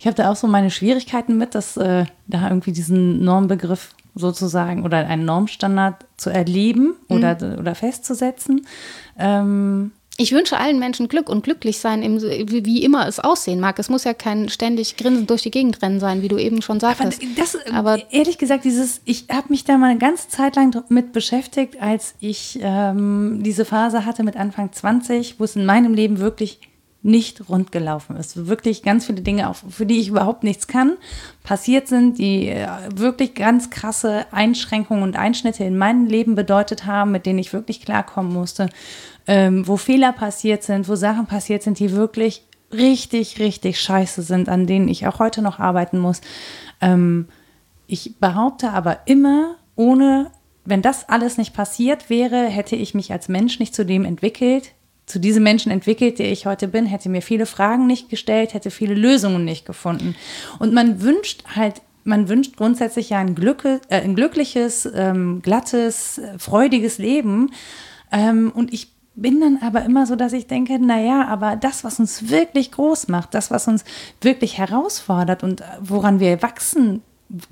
ich 0.00 0.06
habe 0.06 0.16
da 0.16 0.30
auch 0.30 0.36
so 0.36 0.48
meine 0.48 0.70
Schwierigkeiten 0.70 1.38
mit, 1.38 1.54
dass 1.54 1.76
äh, 1.76 2.06
da 2.26 2.48
irgendwie 2.48 2.72
diesen 2.72 3.24
Normbegriff 3.24 3.94
sozusagen 4.16 4.84
oder 4.84 4.98
einen 4.98 5.24
Normstandard 5.24 6.04
zu 6.16 6.30
erleben 6.30 6.94
oder, 7.08 7.36
oder 7.58 7.74
festzusetzen. 7.74 8.66
Ähm, 9.18 9.92
Ich 10.16 10.30
wünsche 10.32 10.58
allen 10.58 10.78
Menschen 10.78 11.08
Glück 11.08 11.28
und 11.28 11.42
glücklich 11.42 11.78
sein, 11.78 12.02
wie 12.22 12.84
immer 12.84 13.08
es 13.08 13.18
aussehen 13.18 13.58
mag. 13.58 13.78
Es 13.80 13.88
muss 13.88 14.04
ja 14.04 14.14
kein 14.14 14.48
ständig 14.48 14.96
grinsend 14.96 15.28
durch 15.28 15.42
die 15.42 15.50
Gegend 15.50 15.82
rennen 15.82 15.98
sein, 15.98 16.22
wie 16.22 16.28
du 16.28 16.38
eben 16.38 16.62
schon 16.62 16.76
aber 16.76 16.94
sagtest. 16.94 17.22
das, 17.36 17.56
Aber- 17.72 17.98
ehrlich 18.12 18.38
gesagt, 18.38 18.64
dieses, 18.64 19.00
ich 19.04 19.26
habe 19.30 19.48
mich 19.48 19.64
da 19.64 19.76
mal 19.76 19.90
eine 19.90 19.98
ganze 19.98 20.28
Zeit 20.28 20.54
lang 20.56 20.84
mit 20.88 21.12
beschäftigt, 21.12 21.80
als 21.80 22.14
ich 22.20 22.58
ähm, 22.62 23.40
diese 23.42 23.64
Phase 23.64 24.04
hatte 24.06 24.22
mit 24.22 24.36
Anfang 24.36 24.72
20, 24.72 25.40
wo 25.40 25.44
es 25.44 25.56
in 25.56 25.66
meinem 25.66 25.94
Leben 25.94 26.18
wirklich 26.20 26.60
nicht 27.04 27.50
rund 27.50 27.70
gelaufen 27.70 28.16
ist. 28.16 28.46
Wirklich 28.46 28.82
ganz 28.82 29.04
viele 29.04 29.20
Dinge, 29.20 29.52
für 29.68 29.84
die 29.84 30.00
ich 30.00 30.08
überhaupt 30.08 30.42
nichts 30.42 30.66
kann, 30.66 30.96
passiert 31.42 31.86
sind, 31.86 32.18
die 32.18 32.48
äh, 32.48 32.66
wirklich 32.94 33.34
ganz 33.34 33.68
krasse 33.68 34.24
Einschränkungen 34.32 35.02
und 35.02 35.14
Einschnitte 35.14 35.64
in 35.64 35.76
meinem 35.76 36.06
Leben 36.06 36.34
bedeutet 36.34 36.86
haben, 36.86 37.12
mit 37.12 37.26
denen 37.26 37.38
ich 37.38 37.52
wirklich 37.52 37.82
klarkommen 37.82 38.32
musste, 38.32 38.70
ähm, 39.26 39.68
wo 39.68 39.76
Fehler 39.76 40.12
passiert 40.12 40.62
sind, 40.62 40.88
wo 40.88 40.94
Sachen 40.94 41.26
passiert 41.26 41.62
sind, 41.62 41.78
die 41.78 41.92
wirklich 41.92 42.46
richtig, 42.72 43.38
richtig 43.38 43.78
scheiße 43.78 44.22
sind, 44.22 44.48
an 44.48 44.66
denen 44.66 44.88
ich 44.88 45.06
auch 45.06 45.18
heute 45.18 45.42
noch 45.42 45.58
arbeiten 45.58 45.98
muss. 45.98 46.22
Ähm, 46.80 47.28
ich 47.86 48.16
behaupte 48.18 48.70
aber 48.70 49.00
immer, 49.04 49.56
ohne, 49.76 50.30
wenn 50.64 50.80
das 50.80 51.06
alles 51.10 51.36
nicht 51.36 51.52
passiert 51.52 52.08
wäre, 52.08 52.46
hätte 52.46 52.76
ich 52.76 52.94
mich 52.94 53.12
als 53.12 53.28
Mensch 53.28 53.58
nicht 53.58 53.74
zu 53.74 53.84
dem 53.84 54.06
entwickelt, 54.06 54.72
zu 55.06 55.18
diesem 55.18 55.42
Menschen 55.42 55.70
entwickelt, 55.70 56.18
der 56.18 56.32
ich 56.32 56.46
heute 56.46 56.68
bin, 56.68 56.86
hätte 56.86 57.08
mir 57.08 57.22
viele 57.22 57.46
Fragen 57.46 57.86
nicht 57.86 58.08
gestellt, 58.08 58.54
hätte 58.54 58.70
viele 58.70 58.94
Lösungen 58.94 59.44
nicht 59.44 59.66
gefunden. 59.66 60.14
Und 60.58 60.72
man 60.72 61.02
wünscht 61.02 61.44
halt, 61.54 61.82
man 62.04 62.28
wünscht 62.28 62.56
grundsätzlich 62.56 63.10
ja 63.10 63.18
ein, 63.18 63.34
Glück, 63.34 63.64
äh, 63.64 63.80
ein 63.88 64.14
glückliches, 64.14 64.88
ähm, 64.94 65.42
glattes, 65.42 66.20
freudiges 66.38 66.98
Leben. 66.98 67.50
Ähm, 68.12 68.50
und 68.54 68.72
ich 68.72 68.92
bin 69.14 69.40
dann 69.40 69.58
aber 69.62 69.84
immer 69.84 70.06
so, 70.06 70.16
dass 70.16 70.32
ich 70.32 70.46
denke, 70.46 70.78
naja, 70.78 71.26
aber 71.28 71.56
das, 71.56 71.84
was 71.84 72.00
uns 72.00 72.30
wirklich 72.30 72.72
groß 72.72 73.08
macht, 73.08 73.34
das, 73.34 73.50
was 73.50 73.68
uns 73.68 73.84
wirklich 74.20 74.58
herausfordert 74.58 75.42
und 75.42 75.62
woran 75.80 76.18
wir 76.18 76.42
wachsen 76.42 77.02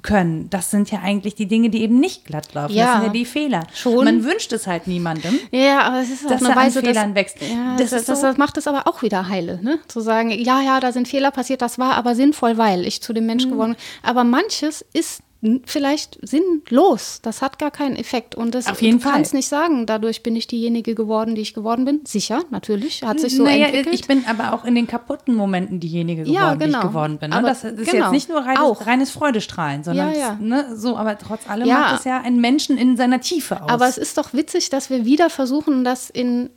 können. 0.03 0.49
Das 0.51 0.71
sind 0.71 0.90
ja 0.90 1.01
eigentlich 1.01 1.35
die 1.35 1.47
Dinge, 1.47 1.71
die 1.71 1.83
eben 1.83 1.99
nicht 2.01 2.25
glatt 2.25 2.55
laufen. 2.55 2.75
Ja, 2.75 2.85
das 2.85 2.95
sind 2.95 3.07
ja 3.07 3.12
die 3.12 3.25
Fehler. 3.25 3.66
Schon. 3.75 4.05
Man 4.05 4.25
wünscht 4.25 4.53
es 4.53 4.66
halt 4.66 4.87
niemandem. 4.87 5.38
Ja, 5.51 5.83
aber 5.83 6.01
es 6.01 6.11
ist 6.11 6.29
dass 6.29 6.45
eine 6.45 6.55
Weise, 6.55 6.81
Fehlern 6.81 7.14
wächst. 7.14 7.40
Ja, 7.40 7.77
das, 7.77 7.90
das, 7.90 8.05
das, 8.05 8.21
das, 8.21 8.37
macht 8.37 8.57
es 8.57 8.66
aber 8.66 8.87
auch 8.87 9.03
wieder 9.03 9.29
heile, 9.29 9.62
ne? 9.62 9.79
Zu 9.88 10.01
sagen, 10.01 10.31
ja, 10.31 10.61
ja, 10.61 10.81
da 10.81 10.92
sind 10.92 11.09
Fehler 11.09 11.31
passiert, 11.31 11.62
das 11.62 11.79
war 11.79 11.95
aber 11.95 12.14
sinnvoll, 12.14 12.59
weil 12.59 12.87
ich 12.87 13.03
zu 13.03 13.12
dem 13.12 13.27
Mensch 13.27 13.47
mhm. 13.47 13.51
geworden 13.51 13.73
bin. 13.73 14.09
Aber 14.09 14.25
manches 14.25 14.85
ist 14.92 15.23
vielleicht 15.64 16.18
sinnlos. 16.22 17.18
Das 17.22 17.42
hat 17.42 17.59
gar 17.59 17.72
keinen 17.72 17.96
Effekt. 17.96 18.37
Und 18.37 18.55
das, 18.55 18.68
Auf 18.68 18.81
jeden 18.81 19.00
du 19.00 19.09
kannst 19.09 19.35
nicht 19.35 19.48
sagen, 19.48 19.87
dadurch 19.87 20.22
bin 20.22 20.37
ich 20.37 20.46
diejenige 20.46 20.94
geworden, 20.94 21.35
die 21.35 21.40
ich 21.40 21.52
geworden 21.52 21.85
bin. 21.85 22.00
Sicher, 22.05 22.44
natürlich, 22.50 23.02
hat 23.02 23.18
sich 23.18 23.37
so 23.37 23.42
naja, 23.42 23.66
entwickelt. 23.66 23.94
Ich 23.94 24.07
bin 24.07 24.24
aber 24.26 24.52
auch 24.55 24.64
in 24.64 24.76
den 24.76 24.87
kaputten 24.87 25.35
Momenten 25.35 25.81
diejenige 25.81 26.22
geworden, 26.22 26.35
ja, 26.35 26.55
genau. 26.55 26.59
die 26.59 26.64
ich 26.64 26.72
genau. 26.74 26.88
geworden 26.88 27.18
bin. 27.18 27.31
Ne? 27.31 27.37
Aber 27.37 27.48
das 27.48 27.64
ist 27.64 27.90
genau. 27.90 28.05
jetzt 28.05 28.12
nicht 28.12 28.28
nur 28.28 28.38
reines, 28.38 28.87
reines 28.87 29.11
Freudestrahlen, 29.11 29.83
sondern 29.83 30.12
ja, 30.12 30.18
ja. 30.18 30.38
Ne, 30.40 30.76
so, 30.76 30.96
aber 30.96 31.18
trotz 31.18 31.48
allem 31.50 31.66
ja. 31.66 31.78
macht 31.78 31.98
es 32.00 32.05
ja 32.05 32.20
einen 32.20 32.40
Menschen 32.40 32.78
in 32.78 32.96
seiner 32.96 33.20
Tiefe 33.20 33.62
aus. 33.62 33.68
Aber 33.68 33.88
es 33.88 33.98
ist 33.98 34.18
doch 34.18 34.33
witzig, 34.35 34.70
dass 34.70 34.90
wir 34.90 35.05
wieder 35.05 35.28
versuchen, 35.28 35.83
das 35.83 36.09
in 36.09 36.50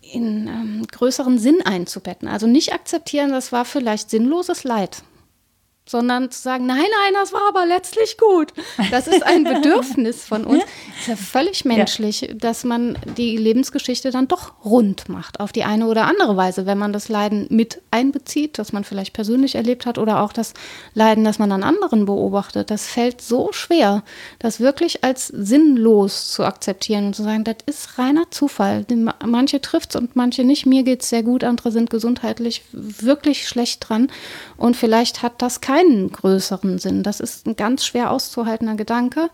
in 0.00 0.48
ähm, 0.48 0.86
größeren 0.90 1.38
Sinn 1.38 1.62
einzubetten. 1.64 2.26
Also 2.26 2.48
nicht 2.48 2.74
akzeptieren, 2.74 3.30
das 3.30 3.52
war 3.52 3.64
vielleicht 3.64 4.10
sinnloses 4.10 4.64
Leid 4.64 5.04
sondern 5.92 6.30
zu 6.30 6.40
sagen, 6.40 6.66
nein, 6.66 6.78
nein, 6.78 7.12
das 7.14 7.32
war 7.32 7.46
aber 7.48 7.66
letztlich 7.66 8.16
gut. 8.16 8.52
Das 8.90 9.06
ist 9.06 9.22
ein 9.24 9.44
Bedürfnis 9.52 10.24
von 10.24 10.44
uns. 10.44 10.64
ist 10.98 11.06
ja 11.06 11.16
völlig 11.16 11.64
menschlich, 11.64 12.22
ja. 12.22 12.34
dass 12.34 12.64
man 12.64 12.98
die 13.16 13.36
Lebensgeschichte 13.36 14.10
dann 14.10 14.26
doch 14.26 14.54
rund 14.64 15.10
macht, 15.10 15.38
auf 15.38 15.52
die 15.52 15.64
eine 15.64 15.86
oder 15.86 16.06
andere 16.06 16.36
Weise, 16.36 16.64
wenn 16.64 16.78
man 16.78 16.94
das 16.94 17.10
Leiden 17.10 17.46
mit 17.50 17.82
einbezieht, 17.90 18.58
das 18.58 18.72
man 18.72 18.84
vielleicht 18.84 19.12
persönlich 19.12 19.54
erlebt 19.54 19.84
hat 19.84 19.98
oder 19.98 20.22
auch 20.22 20.32
das 20.32 20.54
Leiden, 20.94 21.24
das 21.24 21.38
man 21.38 21.52
an 21.52 21.62
anderen 21.62 22.06
beobachtet. 22.06 22.70
Das 22.70 22.86
fällt 22.86 23.20
so 23.20 23.52
schwer, 23.52 24.02
das 24.38 24.60
wirklich 24.60 25.04
als 25.04 25.28
sinnlos 25.28 26.32
zu 26.32 26.44
akzeptieren 26.44 27.08
und 27.08 27.16
zu 27.16 27.22
sagen, 27.22 27.44
das 27.44 27.56
ist 27.66 27.98
reiner 27.98 28.30
Zufall. 28.30 28.86
Manche 29.26 29.60
trifft 29.60 29.90
es 29.90 30.00
und 30.00 30.16
manche 30.16 30.42
nicht. 30.42 30.64
Mir 30.64 30.84
geht 30.84 31.02
es 31.02 31.10
sehr 31.10 31.22
gut, 31.22 31.44
andere 31.44 31.70
sind 31.70 31.90
gesundheitlich 31.90 32.62
wirklich 32.72 33.46
schlecht 33.46 33.86
dran 33.86 34.10
und 34.56 34.74
vielleicht 34.74 35.22
hat 35.22 35.42
das 35.42 35.60
kein 35.60 35.81
keinen 35.82 36.10
größeren 36.10 36.78
Sinn. 36.78 37.02
Das 37.02 37.20
ist 37.20 37.46
ein 37.46 37.56
ganz 37.56 37.84
schwer 37.84 38.10
auszuhaltender 38.10 38.74
Gedanke, 38.74 39.30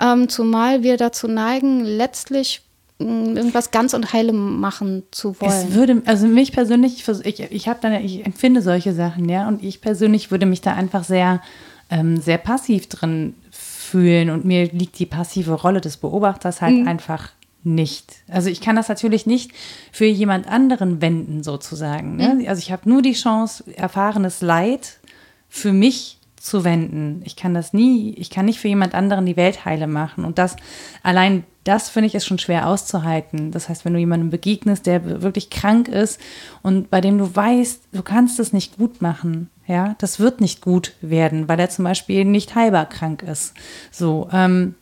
ähm, 0.00 0.28
zumal 0.28 0.82
wir 0.82 0.96
dazu 0.96 1.28
neigen, 1.28 1.84
letztlich 1.84 2.62
mm, 2.98 3.36
irgendwas 3.36 3.70
ganz 3.70 3.94
und 3.94 4.12
heile 4.12 4.32
machen 4.32 5.04
zu 5.10 5.40
wollen. 5.40 5.52
Es 5.52 5.74
würde, 5.74 6.02
also 6.06 6.26
mich 6.26 6.52
persönlich, 6.52 7.06
ich, 7.24 7.40
ich 7.40 7.68
habe 7.68 7.78
dann, 7.82 7.92
ich 8.04 8.24
empfinde 8.24 8.62
solche 8.62 8.92
Sachen, 8.92 9.28
ja, 9.28 9.48
und 9.48 9.62
ich 9.62 9.80
persönlich 9.80 10.30
würde 10.30 10.46
mich 10.46 10.60
da 10.60 10.74
einfach 10.74 11.04
sehr, 11.04 11.40
ähm, 11.90 12.20
sehr 12.20 12.38
passiv 12.38 12.88
drin 12.88 13.34
fühlen 13.50 14.30
und 14.30 14.44
mir 14.44 14.70
liegt 14.72 14.98
die 14.98 15.06
passive 15.06 15.52
Rolle 15.52 15.80
des 15.80 15.96
Beobachters 15.96 16.60
halt 16.60 16.76
mhm. 16.76 16.88
einfach 16.88 17.30
nicht. 17.66 18.16
Also 18.28 18.50
ich 18.50 18.60
kann 18.60 18.76
das 18.76 18.88
natürlich 18.88 19.24
nicht 19.24 19.52
für 19.90 20.04
jemand 20.04 20.48
anderen 20.48 21.00
wenden 21.00 21.42
sozusagen. 21.42 22.16
Ne? 22.16 22.34
Mhm. 22.40 22.48
Also 22.48 22.58
ich 22.58 22.72
habe 22.72 22.88
nur 22.88 23.00
die 23.00 23.14
Chance, 23.14 23.64
erfahrenes 23.74 24.42
Leid 24.42 24.98
für 25.54 25.72
mich 25.72 26.18
zu 26.36 26.64
wenden. 26.64 27.22
Ich 27.24 27.36
kann 27.36 27.54
das 27.54 27.72
nie, 27.72 28.12
ich 28.18 28.28
kann 28.28 28.46
nicht 28.46 28.58
für 28.58 28.66
jemand 28.66 28.92
anderen 28.92 29.24
die 29.24 29.36
Welt 29.36 29.64
heile 29.64 29.86
machen. 29.86 30.24
Und 30.24 30.36
das, 30.36 30.56
allein 31.04 31.44
das 31.62 31.88
finde 31.88 32.08
ich 32.08 32.14
ist 32.16 32.26
schon 32.26 32.40
schwer 32.40 32.68
auszuhalten. 32.68 33.52
Das 33.52 33.68
heißt, 33.68 33.84
wenn 33.84 33.94
du 33.94 34.00
jemandem 34.00 34.30
begegnest, 34.30 34.84
der 34.84 35.22
wirklich 35.22 35.50
krank 35.50 35.86
ist 35.86 36.20
und 36.62 36.90
bei 36.90 37.00
dem 37.00 37.18
du 37.18 37.34
weißt, 37.34 37.84
du 37.92 38.02
kannst 38.02 38.40
es 38.40 38.52
nicht 38.52 38.78
gut 38.78 39.00
machen, 39.00 39.48
ja, 39.68 39.94
das 39.98 40.18
wird 40.18 40.40
nicht 40.40 40.60
gut 40.60 40.92
werden, 41.00 41.48
weil 41.48 41.60
er 41.60 41.70
zum 41.70 41.84
Beispiel 41.84 42.24
nicht 42.24 42.56
heilbar 42.56 42.88
krank 42.88 43.22
ist. 43.22 43.54
So, 43.92 44.28
ähm, 44.32 44.74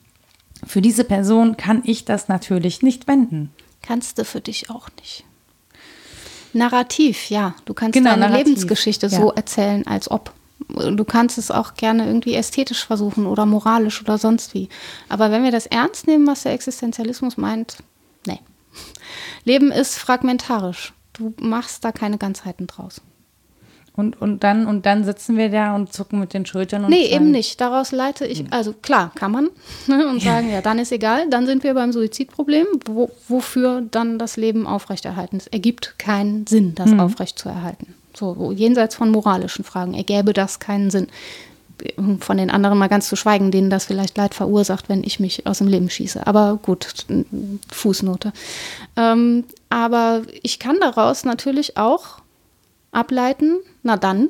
für 0.67 0.81
diese 0.81 1.05
Person 1.05 1.59
kann 1.59 1.83
ich 1.85 2.07
das 2.07 2.29
natürlich 2.29 2.83
nicht 2.83 3.07
wenden. 3.07 3.53
Kannst 3.83 4.19
du 4.19 4.25
für 4.25 4.41
dich 4.41 4.71
auch 4.71 4.89
nicht. 4.99 5.25
Narrativ, 6.55 7.29
ja. 7.29 7.55
Du 7.67 7.75
kannst 7.75 7.93
genau, 7.93 8.11
deine 8.11 8.23
Narrativ. 8.23 8.47
Lebensgeschichte 8.47 9.09
ja. 9.09 9.17
so 9.17 9.33
erzählen, 9.33 9.87
als 9.87 10.11
ob 10.11 10.33
du 10.69 11.05
kannst 11.05 11.39
es 11.39 11.51
auch 11.51 11.75
gerne 11.75 12.07
irgendwie 12.07 12.35
ästhetisch 12.35 12.85
versuchen 12.85 13.27
oder 13.27 13.47
moralisch 13.47 14.01
oder 14.03 14.19
sonst 14.19 14.55
wie. 14.55 14.69
Aber 15.09 15.31
wenn 15.31 15.45
wir 15.45 15.51
das 15.51 15.67
ernst 15.67 16.07
nehmen, 16.07 16.27
was 16.27 16.43
der 16.43 16.53
Existenzialismus 16.53 17.37
meint, 17.37 17.79
nee. 18.27 18.41
Leben 19.45 19.71
ist 19.71 19.99
fragmentarisch. 19.99 20.93
Du 21.13 21.35
machst 21.41 21.85
da 21.85 21.93
keine 21.93 22.19
Ganzheiten 22.19 22.67
draus. 22.67 23.03
Und, 23.95 24.21
und, 24.23 24.43
dann, 24.43 24.67
und 24.67 24.87
dann 24.87 25.05
sitzen 25.05 25.37
wir 25.37 25.51
da 25.51 25.75
und 25.75 25.93
zucken 25.93 26.19
mit 26.19 26.33
den 26.33 26.47
Schultern. 26.47 26.85
Und 26.85 26.91
nee, 26.91 27.05
sagen, 27.05 27.15
eben 27.15 27.31
nicht. 27.31 27.61
Daraus 27.61 27.93
leite 27.93 28.27
ich, 28.27 28.51
also 28.51 28.73
klar, 28.73 29.13
kann 29.15 29.33
man 29.33 29.51
ne, 29.87 30.09
und 30.09 30.23
sagen, 30.23 30.51
ja, 30.51 30.63
dann 30.63 30.79
ist 30.79 30.93
egal, 30.93 31.29
dann 31.29 31.45
sind 31.45 31.63
wir 31.63 31.75
beim 31.75 31.93
Suizidproblem, 31.93 32.67
wo, 32.87 33.11
wofür 33.29 33.83
dann 33.83 34.19
das 34.19 34.39
Leben 34.39 34.67
aufrechterhalten. 34.67 35.37
Es 35.37 35.47
ergibt 35.47 35.99
keinen 35.99 36.47
Sinn, 36.47 36.75
das 36.75 36.91
mhm. 36.91 37.01
aufrechtzuerhalten. 37.01 37.95
So 38.15 38.53
jenseits 38.53 38.95
von 38.95 39.11
moralischen 39.11 39.65
Fragen 39.65 39.95
ergäbe 39.95 40.33
das 40.33 40.59
keinen 40.59 40.91
Sinn. 40.91 41.09
Von 42.21 42.37
den 42.37 42.51
anderen 42.51 42.79
mal 42.79 42.89
ganz 42.89 43.09
zu 43.09 43.17
schweigen, 43.17 43.51
denen 43.51 43.71
das 43.71 43.87
vielleicht 43.87 44.17
Leid 44.17 44.35
verursacht, 44.35 44.89
wenn 44.89 45.03
ich 45.03 45.19
mich 45.19 45.47
aus 45.47 45.59
dem 45.59 45.67
Leben 45.67 45.91
schieße. 45.91 46.27
Aber 46.27 46.61
gut, 46.63 47.07
Fußnote. 47.73 48.33
Ähm, 48.97 49.45
aber 49.69 50.23
ich 50.43 50.59
kann 50.61 50.77
daraus 50.81 51.25
natürlich 51.25 51.77
auch 51.77 52.19
ableiten, 52.93 53.59
na 53.83 53.97
dann, 53.97 54.29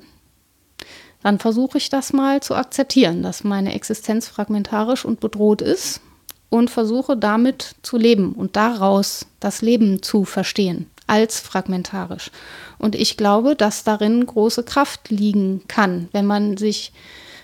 dann 1.22 1.38
versuche 1.38 1.78
ich 1.78 1.90
das 1.90 2.12
mal 2.12 2.40
zu 2.40 2.54
akzeptieren, 2.54 3.22
dass 3.22 3.44
meine 3.44 3.74
Existenz 3.74 4.28
fragmentarisch 4.28 5.04
und 5.04 5.20
bedroht 5.20 5.60
ist 5.60 6.00
und 6.48 6.70
versuche 6.70 7.16
damit 7.16 7.74
zu 7.82 7.98
leben 7.98 8.32
und 8.32 8.56
daraus 8.56 9.26
das 9.40 9.60
Leben 9.60 10.02
zu 10.02 10.24
verstehen 10.24 10.86
als 11.06 11.40
fragmentarisch. 11.40 12.30
Und 12.78 12.94
ich 12.94 13.16
glaube, 13.16 13.56
dass 13.56 13.84
darin 13.84 14.24
große 14.24 14.62
Kraft 14.62 15.10
liegen 15.10 15.62
kann, 15.68 16.08
wenn 16.12 16.26
man 16.26 16.56
sich 16.56 16.92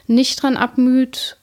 nicht 0.07 0.39
daran 0.39 0.57
abmüht, 0.57 1.37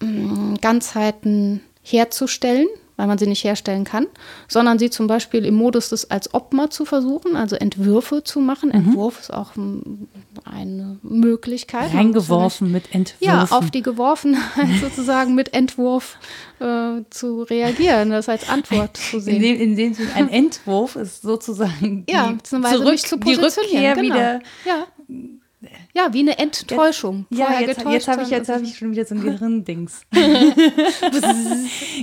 mm, 0.00 0.54
Ganzheiten 0.60 1.60
herzustellen, 1.82 2.68
weil 2.96 3.06
man 3.06 3.18
sie 3.18 3.26
nicht 3.26 3.44
herstellen 3.44 3.84
kann, 3.84 4.06
sondern 4.48 4.78
sie 4.78 4.90
zum 4.90 5.06
Beispiel 5.06 5.44
im 5.44 5.54
Modus 5.54 5.88
des 5.88 6.10
als 6.10 6.32
ob 6.34 6.52
mal 6.52 6.70
zu 6.70 6.84
versuchen, 6.84 7.36
also 7.36 7.56
Entwürfe 7.56 8.22
zu 8.22 8.40
machen. 8.40 8.68
Mhm. 8.68 8.74
Entwurf 8.74 9.20
ist 9.20 9.32
auch 9.32 9.52
eine 10.44 10.98
Möglichkeit. 11.02 11.94
Reingeworfen 11.94 12.70
mit 12.70 12.94
Entwürfen. 12.94 13.26
Ja, 13.26 13.44
auf 13.50 13.70
die 13.70 13.82
Geworfenheit 13.82 14.68
sozusagen 14.80 15.34
mit 15.34 15.54
Entwurf 15.54 16.18
äh, 16.60 17.02
zu 17.10 17.42
reagieren, 17.42 18.10
das 18.10 18.28
als 18.28 18.48
Antwort 18.48 18.96
zu 18.96 19.20
sehen. 19.20 19.36
In 19.36 19.42
dem, 19.42 19.60
in 19.60 19.76
dem 19.76 19.94
Sinne, 19.94 20.14
ein 20.14 20.28
Entwurf 20.28 20.96
ist 20.96 21.22
sozusagen 21.22 22.04
ja, 22.08 22.34
zum 22.42 22.62
Beispiel 22.62 22.80
zurück, 22.80 22.98
zu 22.98 23.16
die 23.18 23.34
Rückkehr 23.34 23.94
genau. 23.94 24.14
wieder 24.14 24.40
ja. 24.64 24.86
Ja, 25.94 26.14
wie 26.14 26.20
eine 26.20 26.38
Enttäuschung. 26.38 27.26
Jetzt, 27.28 27.38
ja, 27.38 27.60
jetzt, 27.60 27.84
jetzt 27.84 28.08
habe 28.08 28.22
ich, 28.22 28.30
jetzt 28.30 28.48
hab 28.48 28.62
ich 28.62 28.78
schon 28.78 28.92
wieder 28.92 29.04
so 29.04 29.14
ein 29.14 29.20
Gehirndings. 29.24 30.00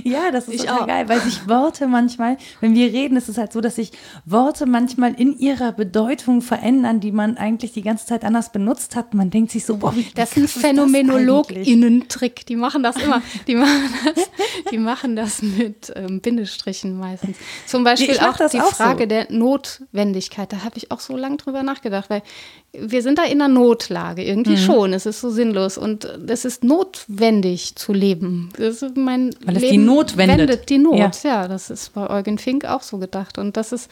ja, 0.04 0.30
das 0.30 0.46
ist 0.46 0.54
ich 0.54 0.60
total 0.60 0.82
auch. 0.82 0.86
geil, 0.86 1.08
weil 1.08 1.20
sich 1.20 1.48
Worte 1.48 1.88
manchmal, 1.88 2.36
wenn 2.60 2.76
wir 2.76 2.92
reden, 2.92 3.16
ist 3.16 3.28
es 3.28 3.36
halt 3.36 3.52
so, 3.52 3.60
dass 3.60 3.74
sich 3.74 3.90
Worte 4.24 4.66
manchmal 4.66 5.14
in 5.14 5.36
ihrer 5.40 5.72
Bedeutung 5.72 6.40
verändern, 6.40 7.00
die 7.00 7.10
man 7.10 7.36
eigentlich 7.36 7.72
die 7.72 7.82
ganze 7.82 8.06
Zeit 8.06 8.24
anders 8.24 8.52
benutzt 8.52 8.94
hat. 8.94 9.12
Man 9.12 9.30
denkt 9.30 9.50
sich 9.50 9.64
so, 9.64 9.78
boah, 9.78 9.96
wie 9.96 10.06
Das 10.14 10.36
ist 10.36 10.56
ein 10.56 10.62
PhänomenologInnen-Trick. 10.62 12.46
Die 12.46 12.56
machen 12.56 12.84
das 12.84 12.96
immer. 12.96 13.22
Die 13.46 13.56
machen 13.56 13.90
das, 14.14 14.30
die 14.70 14.78
machen 14.78 15.16
das 15.16 15.42
mit 15.42 15.92
ähm, 15.96 16.20
Bindestrichen 16.20 16.98
meistens. 16.98 17.36
Zum 17.66 17.84
Beispiel 17.84 18.18
auch 18.20 18.36
die 18.48 18.60
auch 18.60 18.72
Frage 18.72 19.02
so. 19.02 19.06
der 19.06 19.32
Notwendigkeit. 19.32 20.52
Da 20.52 20.62
habe 20.62 20.76
ich 20.76 20.90
auch 20.90 21.00
so 21.00 21.16
lange 21.16 21.38
drüber 21.38 21.62
nachgedacht, 21.62 22.10
weil 22.10 22.22
wir 22.72 23.02
sind 23.02 23.18
da 23.18 23.24
in 23.24 23.42
einer 23.42 23.52
Notlage, 23.52 24.22
irgendwie 24.22 24.52
mhm. 24.52 24.58
schon. 24.58 24.92
Es 24.92 25.06
ist 25.06 25.20
so 25.20 25.30
sinnlos 25.30 25.76
und 25.76 26.04
es 26.04 26.44
ist 26.44 26.62
notwendig 26.62 27.74
zu 27.74 27.92
leben. 27.92 28.50
Das 28.56 28.82
ist 28.82 28.96
mein 28.96 29.34
Weil 29.44 29.56
es 29.56 29.62
Leben 29.62 29.72
die 29.72 29.78
Not 29.78 30.16
wendet. 30.16 30.38
wendet 30.38 30.68
die 30.68 30.78
Not, 30.78 30.98
ja. 30.98 31.30
ja. 31.30 31.48
Das 31.48 31.70
ist 31.70 31.94
bei 31.94 32.08
Eugen 32.08 32.38
Fink 32.38 32.64
auch 32.64 32.82
so 32.82 32.98
gedacht. 32.98 33.38
Und 33.38 33.56
das 33.56 33.72
ist, 33.72 33.90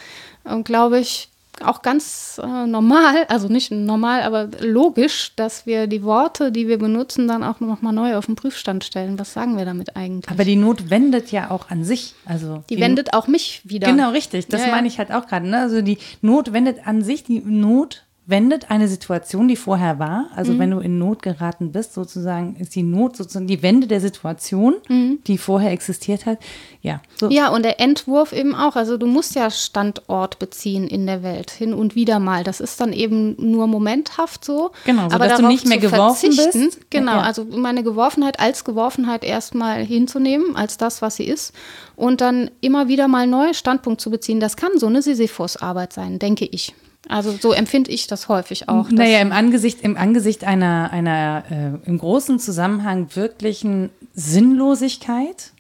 ähm, 0.48 0.62
glaube 0.62 1.00
ich, 1.00 1.28
auch 1.60 1.82
ganz 1.82 2.40
äh, 2.40 2.66
normal, 2.66 3.24
also 3.28 3.48
nicht 3.48 3.72
normal, 3.72 4.22
aber 4.22 4.48
logisch, 4.60 5.32
dass 5.34 5.66
wir 5.66 5.88
die 5.88 6.04
Worte, 6.04 6.52
die 6.52 6.68
wir 6.68 6.78
benutzen, 6.78 7.26
dann 7.26 7.42
auch 7.42 7.58
nochmal 7.58 7.92
neu 7.92 8.16
auf 8.16 8.26
den 8.26 8.36
Prüfstand 8.36 8.84
stellen. 8.84 9.18
Was 9.18 9.32
sagen 9.32 9.56
wir 9.56 9.64
damit 9.64 9.96
eigentlich? 9.96 10.30
Aber 10.30 10.44
die 10.44 10.54
Not 10.54 10.88
wendet 10.88 11.32
ja 11.32 11.50
auch 11.50 11.68
an 11.70 11.82
sich. 11.82 12.14
Also 12.24 12.62
die, 12.70 12.76
die 12.76 12.80
wendet 12.80 13.12
auch 13.12 13.26
mich 13.26 13.60
wieder. 13.64 13.88
Genau, 13.90 14.10
richtig. 14.10 14.46
Das 14.46 14.64
ja, 14.64 14.70
meine 14.70 14.86
ich 14.86 14.98
halt 14.98 15.10
auch 15.10 15.26
gerade. 15.26 15.48
Ne? 15.48 15.58
Also 15.58 15.82
die 15.82 15.98
Not 16.22 16.52
wendet 16.52 16.86
an 16.86 17.02
sich, 17.02 17.24
die 17.24 17.40
Not 17.40 18.04
wendet 18.28 18.70
eine 18.70 18.88
Situation, 18.88 19.48
die 19.48 19.56
vorher 19.56 19.98
war, 19.98 20.26
also 20.36 20.52
mhm. 20.52 20.58
wenn 20.58 20.70
du 20.72 20.80
in 20.80 20.98
Not 20.98 21.22
geraten 21.22 21.72
bist, 21.72 21.94
sozusagen, 21.94 22.56
ist 22.56 22.74
die 22.74 22.82
Not 22.82 23.16
sozusagen 23.16 23.46
die 23.46 23.62
Wende 23.62 23.86
der 23.86 24.02
Situation, 24.02 24.74
mhm. 24.88 25.20
die 25.26 25.38
vorher 25.38 25.72
existiert 25.72 26.26
hat. 26.26 26.38
Ja. 26.82 27.00
So. 27.16 27.30
Ja, 27.30 27.48
und 27.48 27.64
der 27.64 27.80
Entwurf 27.80 28.34
eben 28.34 28.54
auch. 28.54 28.76
Also 28.76 28.98
du 28.98 29.06
musst 29.06 29.34
ja 29.34 29.50
Standort 29.50 30.38
beziehen 30.38 30.86
in 30.86 31.06
der 31.06 31.22
Welt, 31.22 31.50
hin 31.50 31.72
und 31.72 31.94
wieder 31.94 32.18
mal. 32.18 32.44
Das 32.44 32.60
ist 32.60 32.78
dann 32.82 32.92
eben 32.92 33.34
nur 33.38 33.66
momenthaft 33.66 34.44
so. 34.44 34.72
Genau, 34.84 35.08
so 35.08 35.14
aber 35.14 35.28
dass 35.28 35.40
du 35.40 35.48
nicht 35.48 35.66
mehr 35.66 35.78
geworfen 35.78 36.28
bist. 36.28 36.90
Genau, 36.90 37.12
ja. 37.12 37.22
also 37.22 37.44
meine 37.44 37.82
Geworfenheit 37.82 38.40
als 38.40 38.64
Geworfenheit 38.64 39.24
erstmal 39.24 39.82
hinzunehmen, 39.82 40.54
als 40.54 40.76
das, 40.76 41.00
was 41.00 41.16
sie 41.16 41.24
ist. 41.24 41.54
Und 41.96 42.20
dann 42.20 42.50
immer 42.60 42.88
wieder 42.88 43.08
mal 43.08 43.26
neue 43.26 43.54
Standpunkt 43.54 44.02
zu 44.02 44.10
beziehen. 44.10 44.38
Das 44.38 44.56
kann 44.56 44.72
so 44.76 44.86
eine 44.86 45.00
Sisyphus-Arbeit 45.00 45.94
sein, 45.94 46.18
denke 46.18 46.44
ich. 46.44 46.74
Also 47.08 47.32
so 47.32 47.52
empfinde 47.52 47.90
ich 47.90 48.06
das 48.06 48.28
häufig 48.28 48.68
auch. 48.68 48.90
Naja, 48.90 49.20
im 49.20 49.32
Angesicht, 49.32 49.80
im 49.80 49.96
Angesicht 49.96 50.44
einer, 50.44 50.90
einer 50.92 51.44
äh, 51.50 51.88
im 51.88 51.98
großen 51.98 52.38
Zusammenhang 52.38 53.08
wirklichen 53.14 53.90
Sinnlosigkeit 54.14 55.52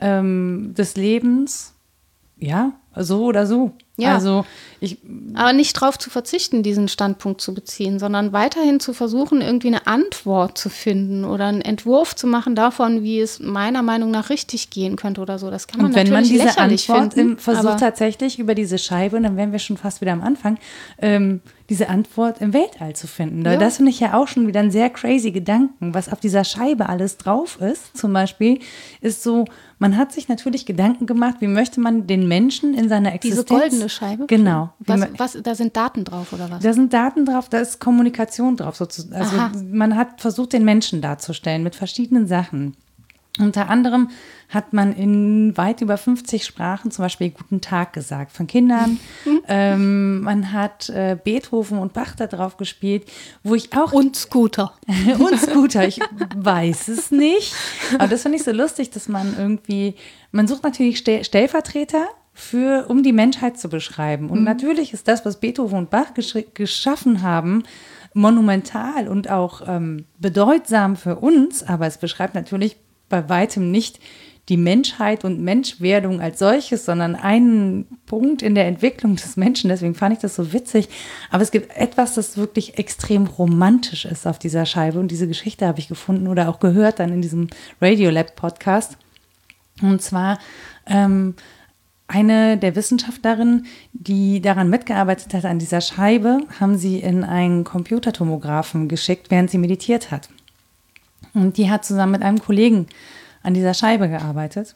ähm, 0.00 0.74
des 0.76 0.96
Lebens, 0.96 1.74
ja, 2.38 2.72
so 2.96 3.24
oder 3.24 3.46
so. 3.46 3.72
Ja. 3.96 4.14
Also 4.14 4.44
ich. 4.80 4.98
Aber 5.34 5.52
nicht 5.52 5.76
darauf 5.76 5.98
zu 5.98 6.08
verzichten, 6.08 6.62
diesen 6.62 6.88
Standpunkt 6.88 7.40
zu 7.40 7.52
beziehen, 7.52 7.98
sondern 7.98 8.32
weiterhin 8.32 8.78
zu 8.78 8.92
versuchen, 8.92 9.40
irgendwie 9.40 9.68
eine 9.68 9.88
Antwort 9.88 10.56
zu 10.56 10.68
finden 10.68 11.24
oder 11.24 11.46
einen 11.46 11.60
Entwurf 11.60 12.14
zu 12.14 12.28
machen 12.28 12.54
davon, 12.54 13.02
wie 13.02 13.20
es 13.20 13.40
meiner 13.40 13.82
Meinung 13.82 14.12
nach 14.12 14.30
richtig 14.30 14.70
gehen 14.70 14.94
könnte 14.96 15.20
oder 15.20 15.38
so. 15.38 15.50
Das 15.50 15.66
kann 15.66 15.80
man 15.80 15.90
und 15.90 15.96
wenn 15.96 16.10
man 16.10 16.24
diese 16.24 16.56
Antwort 16.58 17.14
finden, 17.14 17.38
versucht 17.38 17.80
tatsächlich 17.80 18.38
über 18.38 18.54
diese 18.54 18.78
Scheibe, 18.78 19.16
und 19.16 19.24
dann 19.24 19.36
wären 19.36 19.52
wir 19.52 19.58
schon 19.58 19.76
fast 19.76 20.00
wieder 20.00 20.12
am 20.12 20.22
Anfang, 20.22 20.58
ähm, 21.00 21.40
diese 21.68 21.90
Antwort 21.90 22.40
im 22.40 22.54
Weltall 22.54 22.96
zu 22.96 23.06
finden. 23.06 23.44
Ja. 23.44 23.56
Das 23.56 23.76
finde 23.76 23.90
ich 23.90 24.00
ja 24.00 24.14
auch 24.14 24.26
schon 24.26 24.46
wieder 24.46 24.60
ein 24.60 24.70
sehr 24.70 24.88
crazy 24.88 25.32
Gedanken, 25.32 25.92
was 25.92 26.10
auf 26.10 26.18
dieser 26.18 26.44
Scheibe 26.44 26.88
alles 26.88 27.18
drauf 27.18 27.60
ist. 27.60 27.94
Zum 27.96 28.12
Beispiel 28.12 28.60
ist 29.02 29.22
so, 29.22 29.44
man 29.78 29.98
hat 29.98 30.12
sich 30.12 30.28
natürlich 30.28 30.64
Gedanken 30.64 31.06
gemacht, 31.06 31.36
wie 31.40 31.46
möchte 31.46 31.80
man 31.80 32.06
den 32.06 32.26
Menschen 32.26 32.72
in 32.72 32.88
seiner 32.88 33.12
Existenz. 33.12 33.46
Diese 33.46 33.60
goldene 33.60 33.88
Scheibe? 33.90 34.26
Genau. 34.26 34.70
Was, 34.78 35.08
was, 35.18 35.38
da 35.42 35.54
sind 35.54 35.76
Daten 35.76 36.04
drauf 36.04 36.32
oder 36.32 36.50
was? 36.50 36.62
Da 36.62 36.72
sind 36.72 36.92
Daten 36.92 37.26
drauf, 37.26 37.50
da 37.50 37.58
ist 37.58 37.80
Kommunikation 37.80 38.56
drauf. 38.56 38.76
Sozusagen. 38.76 39.14
Also 39.14 39.36
Aha. 39.36 39.52
man 39.70 39.94
hat 39.94 40.20
versucht, 40.20 40.54
den 40.54 40.64
Menschen 40.64 41.02
darzustellen 41.02 41.62
mit 41.62 41.74
verschiedenen 41.74 42.26
Sachen. 42.26 42.76
Unter 43.38 43.68
anderem 43.68 44.10
hat 44.48 44.72
man 44.72 44.94
in 44.94 45.56
weit 45.56 45.82
über 45.82 45.98
50 45.98 46.44
Sprachen 46.44 46.90
zum 46.90 47.04
Beispiel 47.04 47.30
Guten 47.30 47.60
Tag 47.60 47.92
gesagt 47.92 48.32
von 48.32 48.46
Kindern. 48.46 48.98
ähm, 49.48 50.22
man 50.22 50.52
hat 50.52 50.88
äh, 50.88 51.18
Beethoven 51.22 51.78
und 51.78 51.92
Bach 51.92 52.14
da 52.16 52.26
drauf 52.26 52.56
gespielt, 52.56 53.04
wo 53.42 53.54
ich 53.54 53.76
auch. 53.76 53.92
Und 53.92 54.16
Scooter. 54.16 54.72
und 55.18 55.38
Scooter, 55.38 55.86
ich 55.86 56.00
weiß 56.36 56.88
es 56.88 57.10
nicht. 57.10 57.54
Aber 57.94 58.08
das 58.08 58.22
finde 58.22 58.38
ich 58.38 58.44
so 58.44 58.52
lustig, 58.52 58.90
dass 58.90 59.08
man 59.08 59.36
irgendwie, 59.38 59.94
man 60.32 60.48
sucht 60.48 60.62
natürlich 60.62 60.98
Stellvertreter 60.98 62.06
für, 62.32 62.86
um 62.88 63.02
die 63.02 63.12
Menschheit 63.12 63.58
zu 63.58 63.68
beschreiben. 63.68 64.30
Und 64.30 64.38
mhm. 64.38 64.44
natürlich 64.44 64.94
ist 64.94 65.08
das, 65.08 65.26
was 65.26 65.40
Beethoven 65.40 65.76
und 65.76 65.90
Bach 65.90 66.14
geschaffen 66.54 67.22
haben, 67.22 67.64
monumental 68.14 69.08
und 69.08 69.28
auch 69.28 69.62
ähm, 69.66 70.06
bedeutsam 70.18 70.96
für 70.96 71.16
uns, 71.16 71.62
aber 71.62 71.86
es 71.86 71.98
beschreibt 71.98 72.34
natürlich 72.34 72.76
bei 73.08 73.28
weitem 73.28 73.70
nicht 73.70 74.00
die 74.48 74.56
Menschheit 74.56 75.24
und 75.24 75.40
Menschwerdung 75.40 76.20
als 76.20 76.38
solches, 76.38 76.86
sondern 76.86 77.14
einen 77.14 77.86
Punkt 78.06 78.40
in 78.40 78.54
der 78.54 78.66
Entwicklung 78.66 79.16
des 79.16 79.36
Menschen. 79.36 79.68
Deswegen 79.68 79.94
fand 79.94 80.14
ich 80.14 80.20
das 80.20 80.36
so 80.36 80.52
witzig. 80.52 80.88
Aber 81.30 81.42
es 81.42 81.50
gibt 81.50 81.76
etwas, 81.76 82.14
das 82.14 82.38
wirklich 82.38 82.78
extrem 82.78 83.26
romantisch 83.26 84.06
ist 84.06 84.26
auf 84.26 84.38
dieser 84.38 84.64
Scheibe. 84.64 85.00
Und 85.00 85.10
diese 85.10 85.28
Geschichte 85.28 85.66
habe 85.66 85.80
ich 85.80 85.88
gefunden 85.88 86.28
oder 86.28 86.48
auch 86.48 86.60
gehört 86.60 86.98
dann 86.98 87.12
in 87.12 87.20
diesem 87.20 87.48
Radiolab 87.80 88.36
Podcast. 88.36 88.96
Und 89.82 90.00
zwar 90.00 90.38
ähm, 90.86 91.34
eine 92.06 92.56
der 92.56 92.74
Wissenschaftlerinnen, 92.74 93.66
die 93.92 94.40
daran 94.40 94.70
mitgearbeitet 94.70 95.34
hat 95.34 95.44
an 95.44 95.58
dieser 95.58 95.82
Scheibe, 95.82 96.40
haben 96.58 96.78
sie 96.78 97.00
in 97.00 97.22
einen 97.22 97.64
Computertomographen 97.64 98.88
geschickt, 98.88 99.30
während 99.30 99.50
sie 99.50 99.58
meditiert 99.58 100.10
hat. 100.10 100.30
Und 101.42 101.56
die 101.56 101.70
hat 101.70 101.84
zusammen 101.84 102.12
mit 102.12 102.22
einem 102.22 102.40
Kollegen 102.40 102.86
an 103.42 103.54
dieser 103.54 103.74
Scheibe 103.74 104.08
gearbeitet. 104.08 104.74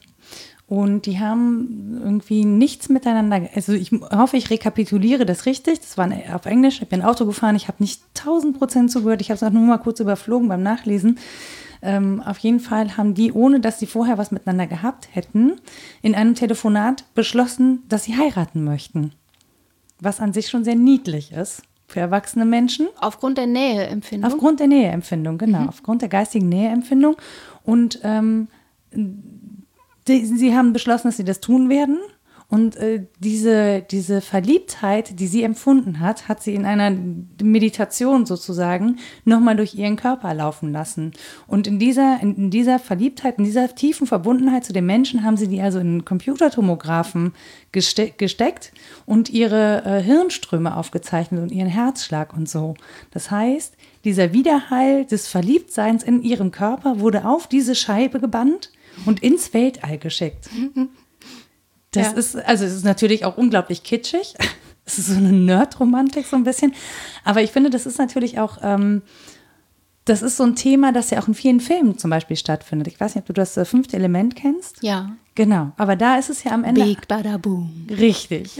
Und 0.66 1.04
die 1.04 1.20
haben 1.20 2.00
irgendwie 2.02 2.44
nichts 2.46 2.88
miteinander. 2.88 3.48
Also 3.54 3.72
ich 3.72 3.90
hoffe, 3.92 4.38
ich 4.38 4.48
rekapituliere 4.48 5.26
das 5.26 5.44
richtig. 5.44 5.80
Das 5.80 5.98
war 5.98 6.10
auf 6.32 6.46
Englisch. 6.46 6.80
Ich 6.80 6.88
bin 6.88 7.02
Auto 7.02 7.26
gefahren. 7.26 7.56
Ich 7.56 7.68
habe 7.68 7.82
nicht 7.82 8.00
1000 8.16 8.58
Prozent 8.58 8.90
zugehört. 8.90 9.20
Ich 9.20 9.28
habe 9.30 9.36
es 9.36 9.42
auch 9.42 9.50
nur 9.50 9.66
mal 9.66 9.78
kurz 9.78 10.00
überflogen 10.00 10.48
beim 10.48 10.62
Nachlesen. 10.62 11.18
Ähm, 11.82 12.22
auf 12.24 12.38
jeden 12.38 12.60
Fall 12.60 12.96
haben 12.96 13.12
die, 13.12 13.32
ohne 13.32 13.60
dass 13.60 13.80
sie 13.80 13.86
vorher 13.86 14.16
was 14.16 14.30
miteinander 14.30 14.66
gehabt 14.66 15.08
hätten, 15.12 15.60
in 16.00 16.14
einem 16.14 16.34
Telefonat 16.34 17.04
beschlossen, 17.14 17.82
dass 17.88 18.04
sie 18.04 18.16
heiraten 18.16 18.64
möchten. 18.64 19.12
Was 20.00 20.20
an 20.20 20.32
sich 20.32 20.48
schon 20.48 20.64
sehr 20.64 20.76
niedlich 20.76 21.32
ist 21.32 21.62
für 21.92 22.00
erwachsene 22.00 22.44
Menschen. 22.44 22.88
Aufgrund 23.00 23.38
der 23.38 23.46
Näheempfindung? 23.46 24.32
Aufgrund 24.32 24.60
der 24.60 24.66
Näheempfindung, 24.66 25.38
genau. 25.38 25.60
Mhm. 25.60 25.68
Aufgrund 25.68 26.02
der 26.02 26.08
geistigen 26.08 26.48
Näheempfindung. 26.48 27.16
Und 27.64 28.00
ähm, 28.02 28.48
die, 28.92 30.24
sie 30.24 30.56
haben 30.56 30.72
beschlossen, 30.72 31.08
dass 31.08 31.18
sie 31.18 31.24
das 31.24 31.40
tun 31.40 31.68
werden. 31.68 31.98
Und 32.52 32.76
äh, 32.76 33.06
diese, 33.18 33.80
diese 33.80 34.20
Verliebtheit, 34.20 35.18
die 35.18 35.26
sie 35.26 35.42
empfunden 35.42 36.00
hat, 36.00 36.28
hat 36.28 36.42
sie 36.42 36.54
in 36.54 36.66
einer 36.66 36.94
Meditation 37.42 38.26
sozusagen 38.26 38.98
nochmal 39.24 39.56
durch 39.56 39.74
ihren 39.74 39.96
Körper 39.96 40.34
laufen 40.34 40.70
lassen. 40.70 41.12
Und 41.46 41.66
in 41.66 41.78
dieser, 41.78 42.20
in, 42.20 42.50
dieser 42.50 42.78
Verliebtheit, 42.78 43.38
in 43.38 43.44
dieser 43.44 43.74
tiefen 43.74 44.06
Verbundenheit 44.06 44.66
zu 44.66 44.74
den 44.74 44.84
Menschen 44.84 45.24
haben 45.24 45.38
sie 45.38 45.48
die 45.48 45.62
also 45.62 45.78
in 45.78 46.04
Computertomographen 46.04 47.32
geste 47.72 48.10
gesteckt 48.10 48.72
und 49.06 49.30
ihre 49.30 49.82
äh, 49.86 50.02
Hirnströme 50.02 50.76
aufgezeichnet 50.76 51.40
und 51.40 51.52
ihren 51.52 51.70
Herzschlag 51.70 52.34
und 52.34 52.50
so. 52.50 52.74
Das 53.12 53.30
heißt, 53.30 53.78
dieser 54.04 54.34
Widerhall 54.34 55.06
des 55.06 55.26
Verliebtseins 55.26 56.02
in 56.02 56.20
ihrem 56.20 56.50
Körper 56.50 57.00
wurde 57.00 57.24
auf 57.24 57.46
diese 57.46 57.74
Scheibe 57.74 58.20
gebannt 58.20 58.72
und 59.06 59.22
ins 59.22 59.54
Weltall 59.54 59.96
geschickt. 59.96 60.50
Das 61.92 62.12
ja. 62.12 62.18
ist, 62.18 62.36
also 62.36 62.64
es 62.64 62.74
ist 62.74 62.84
natürlich 62.84 63.24
auch 63.24 63.36
unglaublich 63.36 63.82
kitschig. 63.82 64.34
Es 64.84 64.98
ist 64.98 65.06
so 65.06 65.14
eine 65.14 65.30
Nerd-Romantik 65.30 66.26
so 66.26 66.34
ein 66.34 66.42
bisschen. 66.42 66.74
Aber 67.22 67.40
ich 67.40 67.52
finde, 67.52 67.70
das 67.70 67.86
ist 67.86 67.98
natürlich 67.98 68.40
auch, 68.40 68.58
ähm, 68.64 69.02
das 70.04 70.22
ist 70.22 70.36
so 70.36 70.42
ein 70.44 70.56
Thema, 70.56 70.92
das 70.92 71.10
ja 71.10 71.20
auch 71.22 71.28
in 71.28 71.34
vielen 71.34 71.60
Filmen 71.60 71.96
zum 71.96 72.10
Beispiel 72.10 72.36
stattfindet. 72.36 72.88
Ich 72.88 72.98
weiß 72.98 73.14
nicht, 73.14 73.22
ob 73.22 73.26
du 73.26 73.32
das 73.32 73.56
äh, 73.56 73.64
fünfte 73.64 73.96
Element 73.96 74.34
kennst. 74.34 74.82
Ja. 74.82 75.12
Genau, 75.34 75.72
aber 75.78 75.96
da 75.96 76.16
ist 76.16 76.28
es 76.28 76.44
ja 76.44 76.52
am 76.52 76.62
Ende. 76.62 76.84
Big 76.84 77.08
Bada 77.08 77.38
Boom. 77.38 77.86
Richtig. 77.88 78.50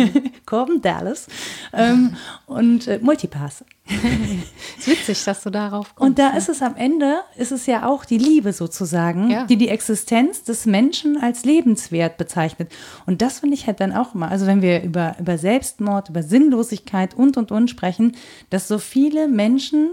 Corbin 0.46 0.80
Dallas 0.80 1.26
ähm, 1.74 2.16
und 2.46 2.88
äh, 2.88 2.98
Multipass. 3.02 3.66
ist 4.78 4.86
witzig, 4.86 5.22
dass 5.24 5.42
du 5.42 5.50
darauf 5.50 5.94
kommst. 5.94 6.08
Und 6.08 6.18
da 6.18 6.30
ist 6.30 6.48
es 6.48 6.62
am 6.62 6.74
Ende, 6.76 7.20
ist 7.36 7.52
es 7.52 7.66
ja 7.66 7.86
auch 7.86 8.06
die 8.06 8.16
Liebe 8.16 8.54
sozusagen, 8.54 9.30
ja. 9.30 9.44
die 9.44 9.56
die 9.56 9.68
Existenz 9.68 10.42
des 10.42 10.64
Menschen 10.64 11.18
als 11.20 11.44
lebenswert 11.44 12.16
bezeichnet. 12.16 12.72
Und 13.04 13.20
das 13.20 13.40
finde 13.40 13.54
ich 13.54 13.66
halt 13.66 13.80
dann 13.80 13.92
auch 13.92 14.14
mal, 14.14 14.28
also 14.28 14.46
wenn 14.46 14.62
wir 14.62 14.82
über, 14.82 15.16
über 15.18 15.36
Selbstmord, 15.36 16.08
über 16.08 16.22
Sinnlosigkeit 16.22 17.12
und 17.12 17.36
und 17.36 17.52
und 17.52 17.68
sprechen, 17.68 18.16
dass 18.48 18.68
so 18.68 18.78
viele 18.78 19.28
Menschen 19.28 19.90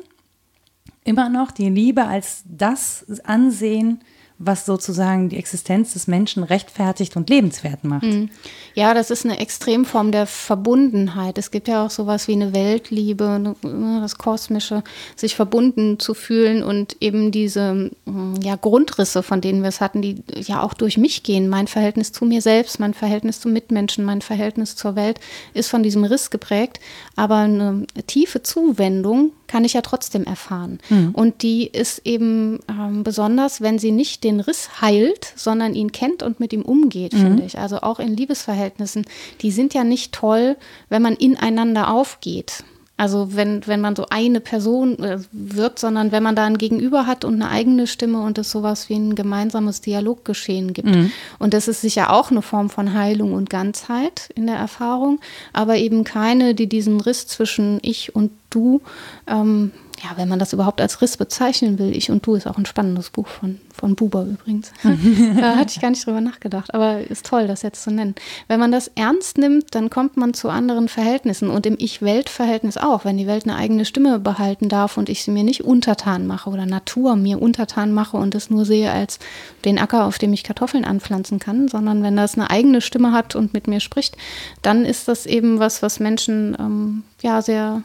immer 1.04 1.30
noch 1.30 1.52
die 1.52 1.70
Liebe 1.70 2.06
als 2.06 2.44
das 2.46 3.06
ansehen, 3.24 4.02
was 4.42 4.66
sozusagen 4.66 5.28
die 5.28 5.38
Existenz 5.38 5.92
des 5.94 6.08
Menschen 6.08 6.44
rechtfertigt 6.44 7.18
und 7.18 7.30
lebenswert 7.30 7.84
macht. 7.84 8.04
Mhm. 8.04 8.30
Ja, 8.74 8.94
das 8.94 9.12
ist 9.12 9.26
eine 9.26 9.38
Extremform 9.38 10.14
der 10.14 10.26
Verbundenheit. 10.26 11.38
Es 11.38 11.52
gibt 11.52 11.68
ja 11.68 11.86
auch 11.86 11.90
sowas 11.90 12.30
wie 12.30 12.34
eine 12.34 12.54
Weltliebe, 12.54 13.54
ne, 13.62 14.00
das 14.02 14.18
Kosmische, 14.18 14.82
sich 15.18 15.36
verbunden 15.36 16.00
zu 16.00 16.14
fühlen 16.14 16.64
und 16.64 16.96
eben 17.02 17.32
diese 17.32 17.92
mm, 18.06 18.36
ja, 18.42 18.56
Grundrisse, 18.56 19.24
von 19.24 19.42
denen 19.42 19.62
wir 19.62 19.70
es 19.70 19.82
hatten, 19.82 20.02
die 20.02 20.24
ja 20.38 20.64
auch 20.64 20.74
durch 20.74 20.98
mich 20.98 21.24
gehen. 21.24 21.50
Mein 21.50 21.68
Verhältnis 21.68 22.14
zu 22.14 22.24
mir 22.24 22.42
selbst, 22.42 22.80
mein 22.80 22.94
Verhältnis 22.94 23.42
zu 23.42 23.50
Mitmenschen, 23.50 24.06
mein 24.06 24.22
Verhältnis 24.22 24.78
zur 24.78 24.96
Welt 24.96 25.20
ist 25.54 25.70
von 25.70 25.84
diesem 25.84 26.06
Riss 26.06 26.30
geprägt. 26.30 26.80
Aber 27.18 27.36
eine 27.36 27.86
tiefe 28.08 28.42
Zuwendung 28.42 29.34
kann 29.50 29.66
ich 29.66 29.74
ja 29.74 29.82
trotzdem 29.82 30.24
erfahren. 30.24 30.80
Mhm. 30.90 31.10
Und 31.12 31.42
die 31.42 31.68
ist 31.68 32.02
eben 32.06 32.60
ähm, 32.70 33.04
besonders, 33.04 33.62
wenn 33.62 33.80
sie 33.80 33.92
nicht 33.92 34.24
den 34.24 34.40
Riss 34.40 34.82
heilt, 34.82 35.34
sondern 35.36 35.74
ihn 35.74 35.92
kennt 35.92 36.24
und 36.24 36.40
mit 36.40 36.54
ihm 36.54 36.62
umgeht, 36.62 37.14
mhm. 37.14 37.18
finde 37.18 37.44
ich. 37.44 37.58
Also 37.58 37.82
auch 37.82 38.00
in 38.00 38.16
Liebesverhältnissen, 38.16 39.06
die 39.42 39.52
sind 39.52 39.74
ja 39.74 39.84
nicht 39.84 40.14
toll, 40.14 40.56
wenn 40.88 41.02
man 41.02 41.16
ineinander 41.16 41.92
aufgeht. 41.92 42.64
Also 43.00 43.34
wenn, 43.34 43.66
wenn 43.66 43.80
man 43.80 43.96
so 43.96 44.08
eine 44.10 44.42
Person 44.42 45.00
äh, 45.00 45.20
wird, 45.32 45.80
sondern 45.80 46.12
wenn 46.12 46.22
man 46.22 46.36
da 46.36 46.44
ein 46.44 46.58
Gegenüber 46.58 47.08
hat 47.08 47.24
und 47.24 47.36
eine 47.36 47.50
eigene 47.50 47.88
Stimme 47.88 48.22
und 48.22 48.38
es 48.38 48.52
sowas 48.52 48.90
wie 48.90 48.96
ein 48.96 49.16
gemeinsames 49.16 49.80
Dialoggeschehen 49.80 50.74
gibt. 50.74 50.94
Mhm. 50.94 51.10
Und 51.40 51.54
das 51.54 51.70
ist 51.70 51.80
sicher 51.80 52.12
auch 52.12 52.30
eine 52.30 52.42
Form 52.42 52.70
von 52.70 52.94
Heilung 52.94 53.32
und 53.32 53.50
Ganzheit 53.50 54.30
in 54.36 54.48
der 54.48 54.58
Erfahrung, 54.58 55.22
aber 55.54 55.78
eben 55.78 56.04
keine, 56.04 56.56
die 56.56 56.68
diesen 56.68 57.00
Riss 57.00 57.26
zwischen 57.26 57.80
ich 57.84 58.18
und 58.18 58.32
du 58.50 58.82
ähm, 59.28 59.72
ja, 60.04 60.12
wenn 60.16 60.30
man 60.30 60.40
das 60.40 60.54
überhaupt 60.54 60.80
als 60.82 61.02
Riss 61.02 61.18
bezeichnen 61.18 61.78
will, 61.78 61.96
Ich 61.96 62.10
und 62.10 62.26
Du 62.26 62.36
ist 62.36 62.48
auch 62.48 62.58
ein 62.58 62.66
spannendes 62.66 63.10
Buch 63.10 63.28
von, 63.28 63.60
von 63.74 63.96
Buber 63.96 64.24
übrigens. 64.24 64.72
da 64.84 65.58
hatte 65.58 65.74
ich 65.76 65.82
gar 65.82 65.90
nicht 65.90 66.06
drüber 66.06 66.22
nachgedacht, 66.22 66.74
aber 66.74 67.02
ist 67.02 67.26
toll, 67.26 67.48
das 67.48 67.64
jetzt 67.64 67.84
zu 67.84 67.92
nennen. 67.92 68.16
Wenn 68.48 68.60
man 68.60 68.72
das 68.72 68.90
ernst 68.96 69.38
nimmt, 69.38 69.76
dann 69.76 69.90
kommt 69.90 70.16
man 70.16 70.34
zu 70.34 70.50
anderen 70.50 70.88
Verhältnissen 70.88 71.50
und 71.50 71.66
im 71.66 71.76
Ich-Welt-Verhältnis 71.78 72.78
auch. 72.78 73.04
Wenn 73.04 73.18
die 73.18 73.28
Welt 73.28 73.44
eine 73.44 73.58
eigene 73.58 73.84
Stimme 73.84 74.20
behalten 74.20 74.70
darf 74.70 74.98
und 74.98 75.10
ich 75.10 75.24
sie 75.24 75.32
mir 75.32 75.44
nicht 75.44 75.64
untertan 75.66 76.28
mache 76.28 76.50
oder 76.50 76.66
Natur 76.66 77.16
mir 77.16 77.42
untertan 77.42 77.94
mache 77.94 78.18
und 78.18 78.36
es 78.36 78.50
nur 78.50 78.66
sehe 78.66 78.92
als 78.92 79.20
den 79.66 79.80
Acker, 79.80 80.06
auf 80.06 80.18
dem 80.18 80.32
ich 80.32 80.44
Kartoffeln 80.44 80.86
anpflanzen 80.86 81.40
kann, 81.40 81.68
sondern 81.68 82.04
wenn 82.04 82.16
das 82.16 82.36
eine 82.36 82.50
eigene 82.50 82.82
Stimme 82.82 83.12
hat 83.12 83.36
und 83.36 83.54
mit 83.54 83.68
mir 83.68 83.80
spricht, 83.80 84.16
dann 84.62 84.86
ist 84.86 85.08
das 85.08 85.26
eben 85.26 85.60
was, 85.60 85.82
was 85.82 86.00
Menschen 86.00 86.56
ähm, 86.60 87.04
ja 87.22 87.42
sehr 87.42 87.84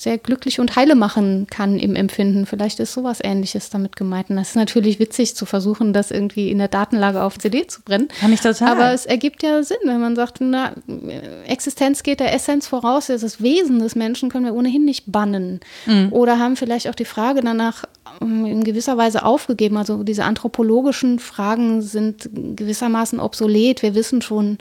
sehr 0.00 0.16
glücklich 0.16 0.60
und 0.60 0.76
heile 0.76 0.94
machen 0.94 1.48
kann 1.50 1.76
im 1.78 1.96
Empfinden. 1.96 2.46
Vielleicht 2.46 2.78
ist 2.78 2.92
sowas 2.92 3.18
ähnliches 3.20 3.68
damit 3.68 3.96
gemeint. 3.96 4.30
Und 4.30 4.36
das 4.36 4.50
ist 4.50 4.54
natürlich 4.54 5.00
witzig 5.00 5.34
zu 5.34 5.44
versuchen, 5.44 5.92
das 5.92 6.12
irgendwie 6.12 6.50
in 6.50 6.58
der 6.58 6.68
Datenlage 6.68 7.20
auf 7.22 7.36
CD 7.36 7.66
zu 7.66 7.82
brennen. 7.82 8.06
Kann 8.20 8.32
ich 8.32 8.40
total. 8.40 8.68
Aber 8.68 8.92
es 8.92 9.06
ergibt 9.06 9.42
ja 9.42 9.62
Sinn, 9.64 9.78
wenn 9.84 10.00
man 10.00 10.14
sagt, 10.14 10.36
na, 10.40 10.72
Existenz 11.46 12.04
geht 12.04 12.20
der 12.20 12.32
Essenz 12.32 12.68
voraus, 12.68 13.08
das 13.08 13.42
Wesen 13.42 13.80
des 13.80 13.96
Menschen 13.96 14.30
können 14.30 14.44
wir 14.44 14.54
ohnehin 14.54 14.84
nicht 14.84 15.10
bannen. 15.10 15.58
Mhm. 15.86 16.12
Oder 16.12 16.38
haben 16.38 16.54
vielleicht 16.54 16.88
auch 16.88 16.94
die 16.94 17.04
Frage 17.04 17.40
danach 17.40 17.84
ähm, 18.20 18.46
in 18.46 18.62
gewisser 18.62 18.96
Weise 18.96 19.24
aufgegeben. 19.24 19.76
Also 19.76 20.04
diese 20.04 20.24
anthropologischen 20.24 21.18
Fragen 21.18 21.82
sind 21.82 22.30
gewissermaßen 22.32 23.18
obsolet. 23.18 23.82
Wir 23.82 23.96
wissen 23.96 24.22
schon, 24.22 24.58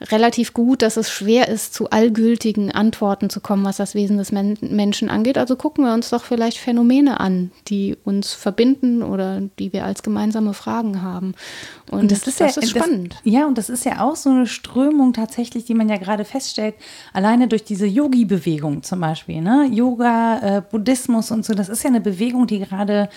relativ 0.00 0.54
gut, 0.54 0.82
dass 0.82 0.96
es 0.96 1.10
schwer 1.10 1.48
ist, 1.48 1.74
zu 1.74 1.90
allgültigen 1.90 2.72
Antworten 2.72 3.28
zu 3.28 3.40
kommen, 3.40 3.64
was 3.64 3.76
das 3.76 3.94
Wesen 3.94 4.16
des 4.16 4.32
Men 4.32 4.56
Menschen 4.60 5.10
angeht. 5.10 5.36
Also 5.36 5.56
gucken 5.56 5.84
wir 5.84 5.92
uns 5.92 6.10
doch 6.10 6.24
vielleicht 6.24 6.58
Phänomene 6.58 7.20
an, 7.20 7.50
die 7.68 7.96
uns 8.04 8.32
verbinden 8.32 9.02
oder 9.02 9.42
die 9.58 9.72
wir 9.72 9.84
als 9.84 10.02
gemeinsame 10.02 10.54
Fragen 10.54 11.02
haben. 11.02 11.34
Und, 11.90 12.00
und 12.00 12.12
das 12.12 12.26
ist, 12.26 12.40
das 12.40 12.56
ja, 12.56 12.62
ist 12.62 12.70
spannend. 12.70 13.14
Das, 13.24 13.32
ja, 13.32 13.46
und 13.46 13.58
das 13.58 13.68
ist 13.68 13.84
ja 13.84 14.00
auch 14.00 14.16
so 14.16 14.30
eine 14.30 14.46
Strömung 14.46 15.12
tatsächlich, 15.12 15.64
die 15.66 15.74
man 15.74 15.88
ja 15.88 15.96
gerade 15.96 16.24
feststellt, 16.24 16.74
alleine 17.12 17.46
durch 17.46 17.64
diese 17.64 17.86
Yogi-Bewegung 17.86 18.82
zum 18.82 19.00
Beispiel, 19.00 19.42
ne? 19.42 19.68
Yoga, 19.70 20.56
äh, 20.58 20.62
Buddhismus 20.62 21.30
und 21.30 21.44
so, 21.44 21.52
das 21.54 21.68
ist 21.68 21.82
ja 21.82 21.90
eine 21.90 22.00
Bewegung, 22.00 22.46
die 22.46 22.60
gerade 22.60 23.10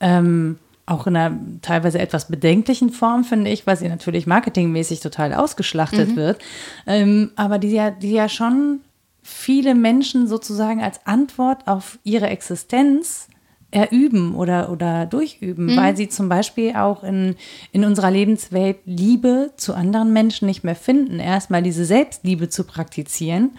ähm, 0.00 0.58
auch 0.90 1.06
in 1.06 1.16
einer 1.16 1.38
teilweise 1.62 1.98
etwas 1.98 2.28
bedenklichen 2.28 2.90
Form, 2.90 3.24
finde 3.24 3.50
ich, 3.50 3.66
weil 3.66 3.76
sie 3.76 3.88
natürlich 3.88 4.26
marketingmäßig 4.26 5.00
total 5.00 5.32
ausgeschlachtet 5.34 6.10
mhm. 6.10 6.16
wird. 6.16 6.42
Ähm, 6.86 7.30
aber 7.36 7.58
die 7.58 7.70
ja, 7.70 7.90
die 7.90 8.12
ja 8.12 8.28
schon 8.28 8.80
viele 9.22 9.74
Menschen 9.74 10.26
sozusagen 10.26 10.82
als 10.82 11.06
Antwort 11.06 11.68
auf 11.68 11.98
ihre 12.04 12.28
Existenz 12.28 13.28
erüben 13.70 14.34
oder, 14.34 14.70
oder 14.70 15.06
durchüben, 15.06 15.66
mhm. 15.66 15.76
weil 15.76 15.96
sie 15.96 16.08
zum 16.08 16.28
Beispiel 16.28 16.74
auch 16.74 17.04
in, 17.04 17.36
in 17.72 17.84
unserer 17.84 18.10
Lebenswelt 18.10 18.78
Liebe 18.84 19.52
zu 19.56 19.74
anderen 19.74 20.12
Menschen 20.12 20.46
nicht 20.46 20.64
mehr 20.64 20.74
finden. 20.74 21.20
Erstmal 21.20 21.62
diese 21.62 21.84
Selbstliebe 21.84 22.48
zu 22.48 22.64
praktizieren 22.64 23.52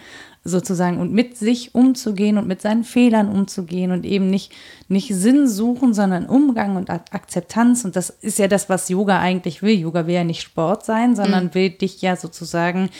sozusagen 0.44 0.98
und 0.98 1.12
mit 1.12 1.36
sich 1.36 1.74
umzugehen 1.74 2.36
und 2.36 2.48
mit 2.48 2.60
seinen 2.60 2.82
Fehlern 2.82 3.28
umzugehen 3.28 3.92
und 3.92 4.04
eben 4.04 4.28
nicht, 4.28 4.52
nicht 4.88 5.14
Sinn 5.14 5.46
suchen, 5.46 5.94
sondern 5.94 6.26
Umgang 6.26 6.76
und 6.76 6.90
Akzeptanz. 6.90 7.84
Und 7.84 7.94
das 7.94 8.10
ist 8.10 8.38
ja 8.38 8.48
das, 8.48 8.68
was 8.68 8.88
Yoga 8.88 9.20
eigentlich 9.20 9.62
will. 9.62 9.78
Yoga 9.78 10.06
will 10.06 10.14
ja 10.14 10.24
nicht 10.24 10.42
Sport 10.42 10.84
sein, 10.84 11.14
sondern 11.14 11.46
mhm. 11.46 11.54
will 11.54 11.70
dich 11.70 12.02
ja 12.02 12.16
sozusagen 12.16 12.90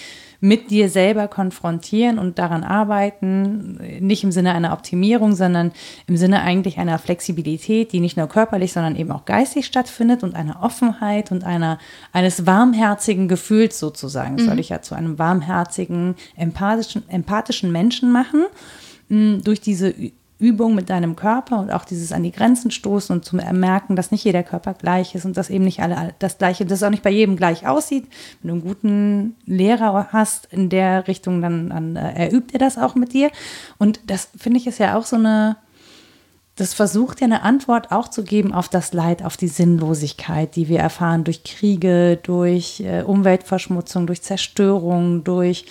mit 0.44 0.70
dir 0.70 0.88
selber 0.88 1.28
konfrontieren 1.28 2.18
und 2.18 2.36
daran 2.36 2.64
arbeiten, 2.64 3.78
nicht 4.00 4.24
im 4.24 4.32
Sinne 4.32 4.52
einer 4.54 4.72
Optimierung, 4.72 5.36
sondern 5.36 5.70
im 6.08 6.16
Sinne 6.16 6.42
eigentlich 6.42 6.78
einer 6.78 6.98
Flexibilität, 6.98 7.92
die 7.92 8.00
nicht 8.00 8.16
nur 8.16 8.26
körperlich, 8.26 8.72
sondern 8.72 8.96
eben 8.96 9.12
auch 9.12 9.24
geistig 9.24 9.66
stattfindet 9.66 10.24
und 10.24 10.34
einer 10.34 10.64
Offenheit 10.64 11.30
und 11.30 11.44
einer, 11.44 11.78
eines 12.12 12.44
warmherzigen 12.44 13.28
Gefühls 13.28 13.78
sozusagen. 13.78 14.36
Das 14.36 14.46
mhm. 14.46 14.50
soll 14.50 14.58
ich 14.58 14.70
ja 14.70 14.82
zu 14.82 14.96
einem 14.96 15.16
warmherzigen, 15.16 16.16
empathischen, 16.36 17.08
empathischen 17.08 17.70
Menschen 17.70 18.10
machen 18.10 18.44
durch 19.08 19.60
diese 19.60 19.94
Übung 20.42 20.74
mit 20.74 20.90
deinem 20.90 21.14
Körper 21.14 21.60
und 21.60 21.70
auch 21.70 21.84
dieses 21.84 22.10
an 22.10 22.24
die 22.24 22.32
Grenzen 22.32 22.72
stoßen 22.72 23.14
und 23.14 23.24
zu 23.24 23.36
merken, 23.36 23.94
dass 23.94 24.10
nicht 24.10 24.24
jeder 24.24 24.42
Körper 24.42 24.74
gleich 24.74 25.14
ist 25.14 25.24
und 25.24 25.36
dass 25.36 25.50
eben 25.50 25.64
nicht 25.64 25.80
alle 25.80 26.14
das 26.18 26.36
Gleiche, 26.36 26.66
dass 26.66 26.80
es 26.80 26.82
auch 26.82 26.90
nicht 26.90 27.04
bei 27.04 27.10
jedem 27.10 27.36
gleich 27.36 27.66
aussieht. 27.66 28.08
Wenn 28.42 28.48
du 28.48 28.54
einen 28.54 28.64
guten 28.64 29.36
Lehrer 29.46 30.08
hast 30.12 30.46
in 30.52 30.68
der 30.68 31.06
Richtung, 31.06 31.40
dann, 31.40 31.70
dann 31.70 31.96
äh, 31.96 32.26
erübt 32.26 32.52
er 32.52 32.58
das 32.58 32.76
auch 32.76 32.96
mit 32.96 33.12
dir. 33.12 33.30
Und 33.78 34.00
das 34.06 34.28
finde 34.36 34.58
ich 34.58 34.66
ist 34.66 34.78
ja 34.78 34.98
auch 34.98 35.04
so 35.04 35.16
eine, 35.16 35.56
das 36.56 36.74
versucht 36.74 37.20
ja 37.20 37.26
eine 37.26 37.42
Antwort 37.42 37.92
auch 37.92 38.08
zu 38.08 38.24
geben 38.24 38.52
auf 38.52 38.68
das 38.68 38.92
Leid, 38.92 39.24
auf 39.24 39.36
die 39.36 39.48
Sinnlosigkeit, 39.48 40.56
die 40.56 40.68
wir 40.68 40.80
erfahren 40.80 41.22
durch 41.22 41.44
Kriege, 41.44 42.18
durch 42.20 42.80
äh, 42.80 43.02
Umweltverschmutzung, 43.02 44.08
durch 44.08 44.22
Zerstörung, 44.22 45.22
durch 45.22 45.66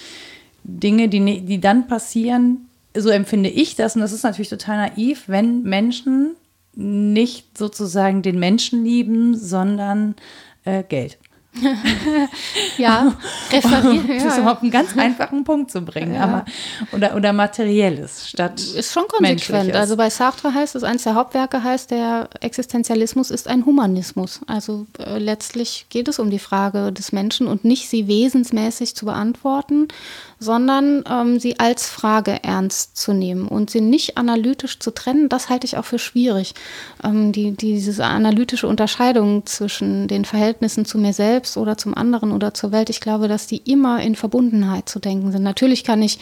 Dinge, 0.63 1.09
die, 1.09 1.41
die 1.41 1.59
dann 1.59 1.87
passieren, 1.87 2.69
so 2.95 3.09
empfinde 3.09 3.49
ich 3.49 3.75
das, 3.75 3.95
und 3.95 4.01
das 4.01 4.11
ist 4.11 4.23
natürlich 4.23 4.49
total 4.49 4.77
naiv, 4.77 5.23
wenn 5.27 5.63
Menschen 5.63 6.35
nicht 6.73 7.57
sozusagen 7.57 8.21
den 8.21 8.39
Menschen 8.39 8.83
lieben, 8.83 9.35
sondern 9.35 10.15
äh, 10.63 10.83
Geld. 10.83 11.17
ja, 12.77 13.13
referieren. 13.51 13.99
Um 14.01 14.07
das 14.07 14.23
ja, 14.23 14.37
überhaupt 14.37 14.61
einen 14.61 14.71
ganz 14.71 14.97
einfachen 14.97 15.43
Punkt 15.43 15.69
zu 15.69 15.81
bringen. 15.81 16.15
Ja. 16.15 16.21
Aber, 16.21 16.45
oder, 16.93 17.15
oder 17.15 17.33
Materielles 17.33 18.29
statt. 18.29 18.61
Ist 18.61 18.93
schon 18.93 19.07
konsequent. 19.07 19.75
Also 19.75 19.97
bei 19.97 20.09
Sartre 20.09 20.53
heißt 20.53 20.75
es, 20.75 20.83
eines 20.83 21.03
der 21.03 21.15
Hauptwerke 21.15 21.61
heißt, 21.61 21.91
der 21.91 22.29
Existenzialismus 22.39 23.31
ist 23.31 23.49
ein 23.49 23.65
Humanismus. 23.65 24.39
Also 24.47 24.87
äh, 24.97 25.17
letztlich 25.17 25.87
geht 25.89 26.07
es 26.07 26.19
um 26.19 26.29
die 26.29 26.39
Frage 26.39 26.93
des 26.93 27.11
Menschen 27.11 27.47
und 27.47 27.65
nicht 27.65 27.89
sie 27.89 28.07
wesensmäßig 28.07 28.95
zu 28.95 29.05
beantworten, 29.05 29.89
sondern 30.41 31.03
ähm, 31.07 31.39
sie 31.39 31.59
als 31.59 31.87
Frage 31.87 32.43
ernst 32.43 32.97
zu 32.97 33.13
nehmen 33.13 33.47
und 33.47 33.69
sie 33.69 33.79
nicht 33.79 34.17
analytisch 34.17 34.79
zu 34.79 34.89
trennen, 34.89 35.29
das 35.29 35.49
halte 35.49 35.67
ich 35.67 35.77
auch 35.77 35.85
für 35.85 35.99
schwierig. 35.99 36.55
Ähm, 37.03 37.31
die, 37.31 37.51
diese 37.51 38.03
analytische 38.03 38.67
Unterscheidung 38.67 39.45
zwischen 39.45 40.07
den 40.07 40.25
Verhältnissen 40.25 40.83
zu 40.83 40.97
mir 40.97 41.13
selbst 41.13 41.57
oder 41.57 41.77
zum 41.77 41.93
anderen 41.93 42.31
oder 42.31 42.55
zur 42.55 42.71
Welt, 42.71 42.89
ich 42.89 43.01
glaube, 43.01 43.27
dass 43.27 43.45
die 43.45 43.57
immer 43.57 44.01
in 44.01 44.15
Verbundenheit 44.15 44.89
zu 44.89 44.97
denken 44.99 45.31
sind. 45.31 45.43
Natürlich 45.43 45.83
kann 45.83 46.01
ich 46.01 46.17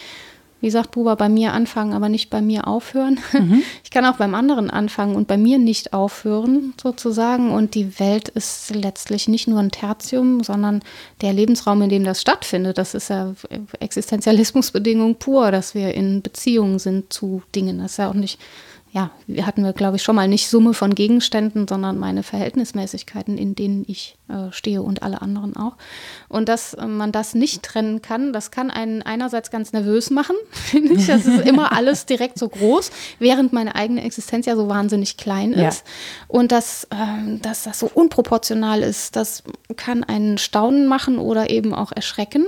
wie 0.62 0.70
sagt 0.70 0.92
Buber, 0.92 1.16
bei 1.16 1.30
mir 1.30 1.54
anfangen, 1.54 1.94
aber 1.94 2.10
nicht 2.10 2.30
bei 2.30 2.42
mir 2.42 2.68
aufhören. 2.68 3.20
Mhm. 3.34 3.64
Ich 3.84 3.92
kann 3.92 4.06
auch 4.06 4.18
beim 4.18 4.36
anderen 4.36 4.70
anfangen 4.70 5.16
und 5.16 5.28
bei 5.28 5.36
mir 5.36 5.58
nicht 5.58 5.94
aufhören, 5.94 6.76
sozusagen. 6.80 7.50
Und 7.50 7.74
die 7.74 8.00
Welt 8.00 8.30
ist 8.30 8.70
letztlich 8.76 9.28
nicht 9.28 9.48
nur 9.48 9.60
ein 9.60 9.72
Tertium, 9.72 10.44
sondern 10.44 10.84
der 11.22 11.34
Lebensraum, 11.34 11.82
in 11.82 11.90
dem 11.90 12.04
das 12.04 12.22
stattfindet. 12.22 12.78
Das 12.78 12.94
ist 12.94 13.10
ja 13.10 13.34
Existenzialismusbedingung 13.80 15.16
pur, 15.16 15.50
dass 15.50 15.74
wir 15.74 15.96
in 15.96 16.22
Beziehungen 16.22 16.78
sind 16.78 17.12
zu 17.12 17.42
Dingen. 17.56 17.80
Das 17.80 17.94
ist 17.94 17.98
ja 17.98 18.10
auch 18.10 18.14
nicht 18.14 18.40
ja, 18.92 19.12
hatten 19.42 19.64
wir, 19.64 19.74
glaube 19.74 19.98
ich, 19.98 20.04
schon 20.04 20.16
mal 20.16 20.28
nicht 20.28 20.50
Summe 20.50 20.74
von 20.74 20.96
Gegenständen, 20.96 21.68
sondern 21.68 22.00
meine 22.00 22.24
Verhältnismäßigkeiten, 22.24 23.38
in 23.38 23.54
denen 23.56 23.86
ich 23.88 24.16
äh, 24.30 24.52
stehe 24.52 24.82
und 24.82 25.04
alle 25.04 25.22
anderen 25.22 25.56
auch. 25.56 25.74
Und 26.28 26.50
dass 26.50 26.74
äh, 26.76 26.86
man 26.86 27.12
das 27.12 27.34
nicht 27.34 27.64
trennen 27.64 28.02
kann, 28.02 28.32
das 28.34 28.52
kann 28.52 28.70
einen 28.72 29.02
einerseits 29.02 29.52
ganz 29.52 29.74
nervös 29.74 30.10
machen, 30.10 30.36
finde 30.52 30.94
ich. 30.94 31.08
Das 31.08 31.26
ist 31.26 31.46
immer 31.48 31.72
alles 31.72 32.06
direkt 32.06 32.38
so 32.38 32.48
groß, 32.48 32.92
während 33.20 33.54
meine 33.54 33.76
eigene 33.76 34.04
Existenz 34.04 34.46
ja 34.46 34.56
so 34.56 34.70
wahnsinnig 34.70 35.18
klein 35.18 35.54
ist. 35.54 35.84
Ja. 35.86 35.94
Und 36.28 36.52
dass, 36.52 36.86
äh, 36.86 37.38
dass 37.42 37.64
das 37.64 37.80
so 37.80 37.90
unproportional 37.94 38.82
ist, 38.82 39.16
das 39.16 39.44
kann 39.76 40.04
einen 40.04 40.38
staunen 40.38 40.88
machen 40.88 41.18
oder 41.18 41.50
eben 41.50 41.74
auch 41.74 41.92
erschrecken. 41.92 42.46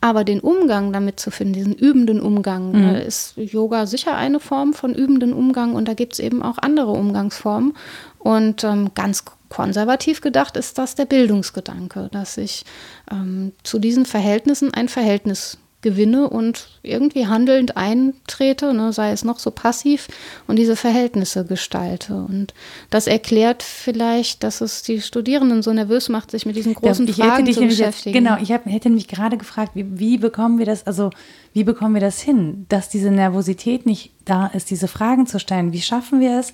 Aber 0.00 0.24
den 0.24 0.40
Umgang 0.40 0.92
damit 0.92 1.18
zu 1.18 1.30
finden, 1.30 1.54
diesen 1.54 1.74
übenden 1.74 2.20
Umgang, 2.20 2.72
mhm. 2.72 2.82
Äh, 2.82 3.06
ist 3.06 3.36
Yoga 3.36 3.86
sicher 3.86 4.16
eine 4.16 4.40
Form 4.40 4.74
von 4.74 4.94
übenden 4.94 5.32
Umgang 5.32 5.74
und 5.74 5.88
da 5.88 5.94
gibt 5.94 6.14
es 6.14 6.18
eben 6.18 6.42
auch 6.42 6.58
andere 6.58 6.90
Umgangsformen. 6.90 7.74
Und 8.18 8.62
ähm, 8.62 8.92
ganz 8.94 9.24
konservativ 9.52 10.22
gedacht 10.22 10.56
ist 10.56 10.78
das 10.78 10.94
der 10.94 11.04
Bildungsgedanke, 11.04 12.08
dass 12.10 12.38
ich 12.38 12.64
ähm, 13.10 13.52
zu 13.62 13.78
diesen 13.78 14.06
Verhältnissen 14.06 14.72
ein 14.72 14.88
Verhältnis 14.88 15.58
gewinne 15.82 16.30
und 16.30 16.68
irgendwie 16.82 17.26
handelnd 17.26 17.76
eintrete, 17.76 18.72
ne, 18.72 18.92
sei 18.92 19.10
es 19.10 19.24
noch 19.24 19.38
so 19.38 19.50
passiv 19.50 20.08
und 20.46 20.56
diese 20.56 20.76
Verhältnisse 20.76 21.44
gestalte. 21.44 22.14
Und 22.14 22.54
das 22.90 23.06
erklärt 23.06 23.62
vielleicht, 23.62 24.42
dass 24.44 24.60
es 24.60 24.82
die 24.82 25.00
Studierenden 25.00 25.62
so 25.62 25.72
nervös 25.72 26.08
macht, 26.08 26.30
sich 26.30 26.46
mit 26.46 26.56
diesen 26.56 26.74
großen 26.74 27.06
ich 27.06 27.16
Fragen 27.16 27.52
zu 27.52 27.60
beschäftigen. 27.60 28.14
Jetzt, 28.14 28.24
genau, 28.24 28.40
ich 28.40 28.52
hab, 28.52 28.64
hätte 28.66 28.90
mich 28.90 29.08
gerade 29.08 29.36
gefragt, 29.36 29.72
wie, 29.74 29.98
wie 29.98 30.18
bekommen 30.18 30.58
wir 30.58 30.66
das, 30.66 30.86
also 30.86 31.10
wie 31.52 31.64
bekommen 31.64 31.94
wir 31.94 32.00
das 32.00 32.20
hin, 32.20 32.64
dass 32.68 32.88
diese 32.88 33.10
Nervosität 33.10 33.84
nicht 33.84 34.12
da 34.24 34.46
ist, 34.46 34.70
diese 34.70 34.88
Fragen 34.88 35.26
zu 35.26 35.38
stellen? 35.38 35.72
Wie 35.72 35.82
schaffen 35.82 36.20
wir 36.20 36.38
es? 36.38 36.52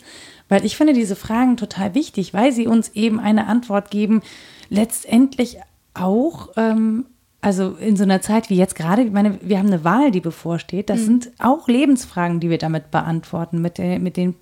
Weil 0.49 0.65
ich 0.65 0.77
finde 0.77 0.95
diese 0.95 1.17
Fragen 1.17 1.57
total 1.59 1.95
wichtig, 1.95 2.33
weil 2.33 2.53
sie 2.53 2.67
uns 2.67 2.89
eben 2.95 3.21
eine 3.21 3.47
Antwort 3.47 3.91
geben, 3.91 4.23
letztendlich 4.71 5.59
auch 5.95 6.49
ähm, 6.57 7.07
also 7.41 7.77
in 7.81 7.97
so 7.97 8.03
einer 8.03 8.21
Zeit 8.21 8.51
wie 8.51 8.57
jetzt 8.57 8.75
gerade, 8.75 9.03
ich 9.03 9.13
meine, 9.13 9.39
wir 9.43 9.59
haben 9.59 9.69
eine 9.69 9.85
Wahl, 9.85 10.11
die 10.11 10.21
bevorsteht. 10.21 10.91
Das 10.91 11.01
mhm. 11.01 11.05
sind 11.05 11.31
auch 11.39 11.69
Lebensfragen, 11.69 12.41
die 12.41 12.51
wir 12.51 12.59
damit 12.59 12.91
beantworten, 12.91 13.63
mit, 13.63 13.79
der, 13.79 13.99
mit 14.01 14.17
den 14.17 14.35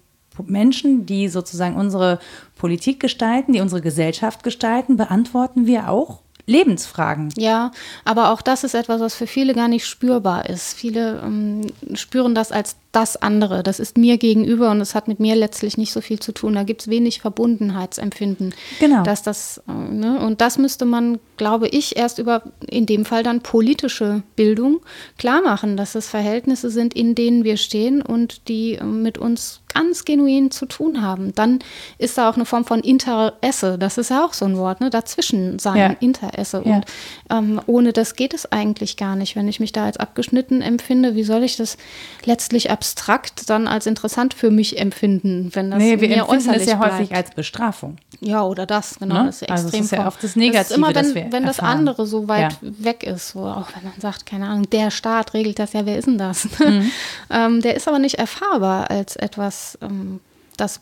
Menschen, 0.45 1.07
die 1.07 1.29
sozusagen 1.29 1.77
unsere 1.77 2.19
Politik 2.57 3.01
gestalten, 3.01 3.53
die 3.53 3.61
unsere 3.61 3.83
Gesellschaft 3.83 4.43
gestalten, 4.43 4.97
beantworten 4.97 5.67
wir 5.67 5.91
auch 5.91 6.23
Lebensfragen. 6.47 7.33
Ja, 7.37 7.73
aber 8.05 8.31
auch 8.31 8.41
das 8.41 8.63
ist 8.63 8.75
etwas, 8.75 9.01
was 9.01 9.15
für 9.15 9.27
viele 9.27 9.53
gar 9.53 9.67
nicht 9.67 9.85
spürbar 9.85 10.49
ist. 10.49 10.75
Viele 10.75 11.21
ähm, 11.25 11.67
spüren 11.95 12.37
das 12.37 12.53
als 12.53 12.77
das 12.93 13.21
andere. 13.21 13.63
Das 13.63 13.79
ist 13.79 13.99
mir 13.99 14.17
gegenüber 14.17 14.71
und 14.71 14.81
es 14.81 14.95
hat 14.95 15.07
mit 15.09 15.21
mir 15.21 15.35
letztlich 15.35 15.77
nicht 15.77 15.93
so 15.93 16.01
viel 16.01 16.19
zu 16.19 16.33
tun. 16.33 16.55
Da 16.55 16.63
gibt 16.63 16.83
es 16.83 16.89
wenig 16.89 17.21
Verbundenheitsempfinden. 17.21 18.55
Genau. 18.81 19.03
Dass 19.03 19.23
das, 19.23 19.61
äh, 19.69 19.73
ne? 19.73 20.21
Und 20.21 20.41
das 20.41 20.57
müsste 20.57 20.85
man, 20.87 21.19
glaube 21.37 21.69
ich, 21.69 21.97
erst 21.97 22.19
über 22.19 22.43
in 22.67 22.87
dem 22.87 23.05
Fall 23.05 23.23
dann 23.23 23.43
politische 23.43 24.23
Bildung 24.37 24.81
klar 25.19 25.43
machen, 25.43 25.77
dass 25.77 25.95
es 25.95 26.09
Verhältnisse 26.09 26.71
sind, 26.71 26.95
in 26.95 27.15
denen 27.15 27.45
wir 27.45 27.57
stehen 27.57 28.01
und 28.01 28.49
die 28.49 28.77
äh, 28.77 28.85
mit 28.85 29.19
uns 29.19 29.61
ganz 29.77 30.05
genuin 30.05 30.51
zu 30.51 30.67
tun 30.67 31.03
haben. 31.03 31.35
Dann 31.35 31.59
ist 31.99 32.17
da 32.19 32.31
auch 32.31 32.37
eine 32.37 32.47
Form 32.47 32.65
von 32.65 32.81
Interesse. 32.81 33.79
Das 33.79 33.99
ist 33.99 34.11
ja 34.11 34.25
auch 34.25 34.33
so 34.33 34.45
ein 34.45 34.57
Wort, 34.57 34.81
ne? 34.81 34.91
Dazwischen 34.91 35.59
sein, 35.59 35.77
ja. 35.77 35.97
Interesse. 36.01 36.63
Ja. 36.65 36.77
Und 36.77 36.85
ähm, 37.31 37.61
ohne 37.67 37.93
das 37.93 38.17
geht 38.17 38.35
es 38.35 38.51
eigentlich 38.51 38.97
gar 38.97 39.17
nicht. 39.17 39.37
Wenn 39.37 39.49
ich 39.49 39.61
mich 39.61 39.73
da 39.73 39.85
als 39.85 39.97
abgeschnitten 39.97 40.63
empfinde, 40.63 41.15
wie 41.15 41.25
soll 41.25 41.43
ich 41.43 41.57
das 41.57 41.77
letztlich 42.25 42.71
abstrakt 42.71 43.51
dann 43.51 43.69
als 43.69 43.87
interessant 43.87 44.35
für 44.35 44.51
mich 44.51 44.79
empfinden, 44.79 45.51
wenn 45.53 45.71
das 45.71 45.79
nee, 45.79 46.01
wir 46.01 46.09
mir 46.09 46.17
empfinden 46.19 46.55
es 46.55 46.67
ja 46.67 46.77
bleibt. 46.77 46.95
häufig 46.95 47.15
als 47.15 47.31
Bestrafung. 47.33 47.97
Ja, 48.21 48.45
oder 48.45 48.67
das, 48.67 48.99
genau. 48.99 49.23
Ne? 49.23 49.27
Das 49.27 49.43
ist 49.43 49.51
also 49.51 49.65
extrem 49.69 49.81
also 49.83 49.95
ist 49.95 49.99
ja 49.99 50.07
oft 50.07 50.25
das 50.25 50.37
Negative, 50.37 50.59
das 50.59 50.71
ist 50.71 50.77
immer, 50.77 50.95
wenn, 50.95 51.15
wir 51.15 51.33
wenn 51.33 51.45
das 51.45 51.61
andere 51.61 52.07
so 52.07 52.29
weit 52.29 52.53
ja. 52.53 52.59
weg 52.79 53.03
ist, 53.03 53.29
so 53.29 53.41
auch 53.41 53.69
wenn 53.75 53.85
man 53.85 54.01
sagt, 54.01 54.27
keine 54.27 54.49
Ahnung, 54.49 54.71
der 54.71 54.91
Staat 54.91 55.35
regelt 55.35 55.59
das, 55.59 55.73
ja, 55.73 55.85
wer 55.85 55.99
ist 55.99 56.07
denn 56.07 56.19
das? 56.19 56.49
Mhm. 56.59 56.91
ähm, 57.31 57.61
der 57.61 57.77
ist 57.77 57.89
aber 57.89 57.99
nicht 57.99 58.19
erfahrbar 58.19 58.91
als 58.91 59.17
etwas, 59.17 59.66
ähm, 59.81 60.21
das 60.57 60.81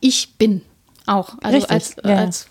ich 0.00 0.36
bin 0.36 0.62
auch, 1.06 1.34
also 1.42 1.56
Richtig, 1.56 1.70
als, 1.70 1.96
ja. 2.04 2.16
als 2.16 2.46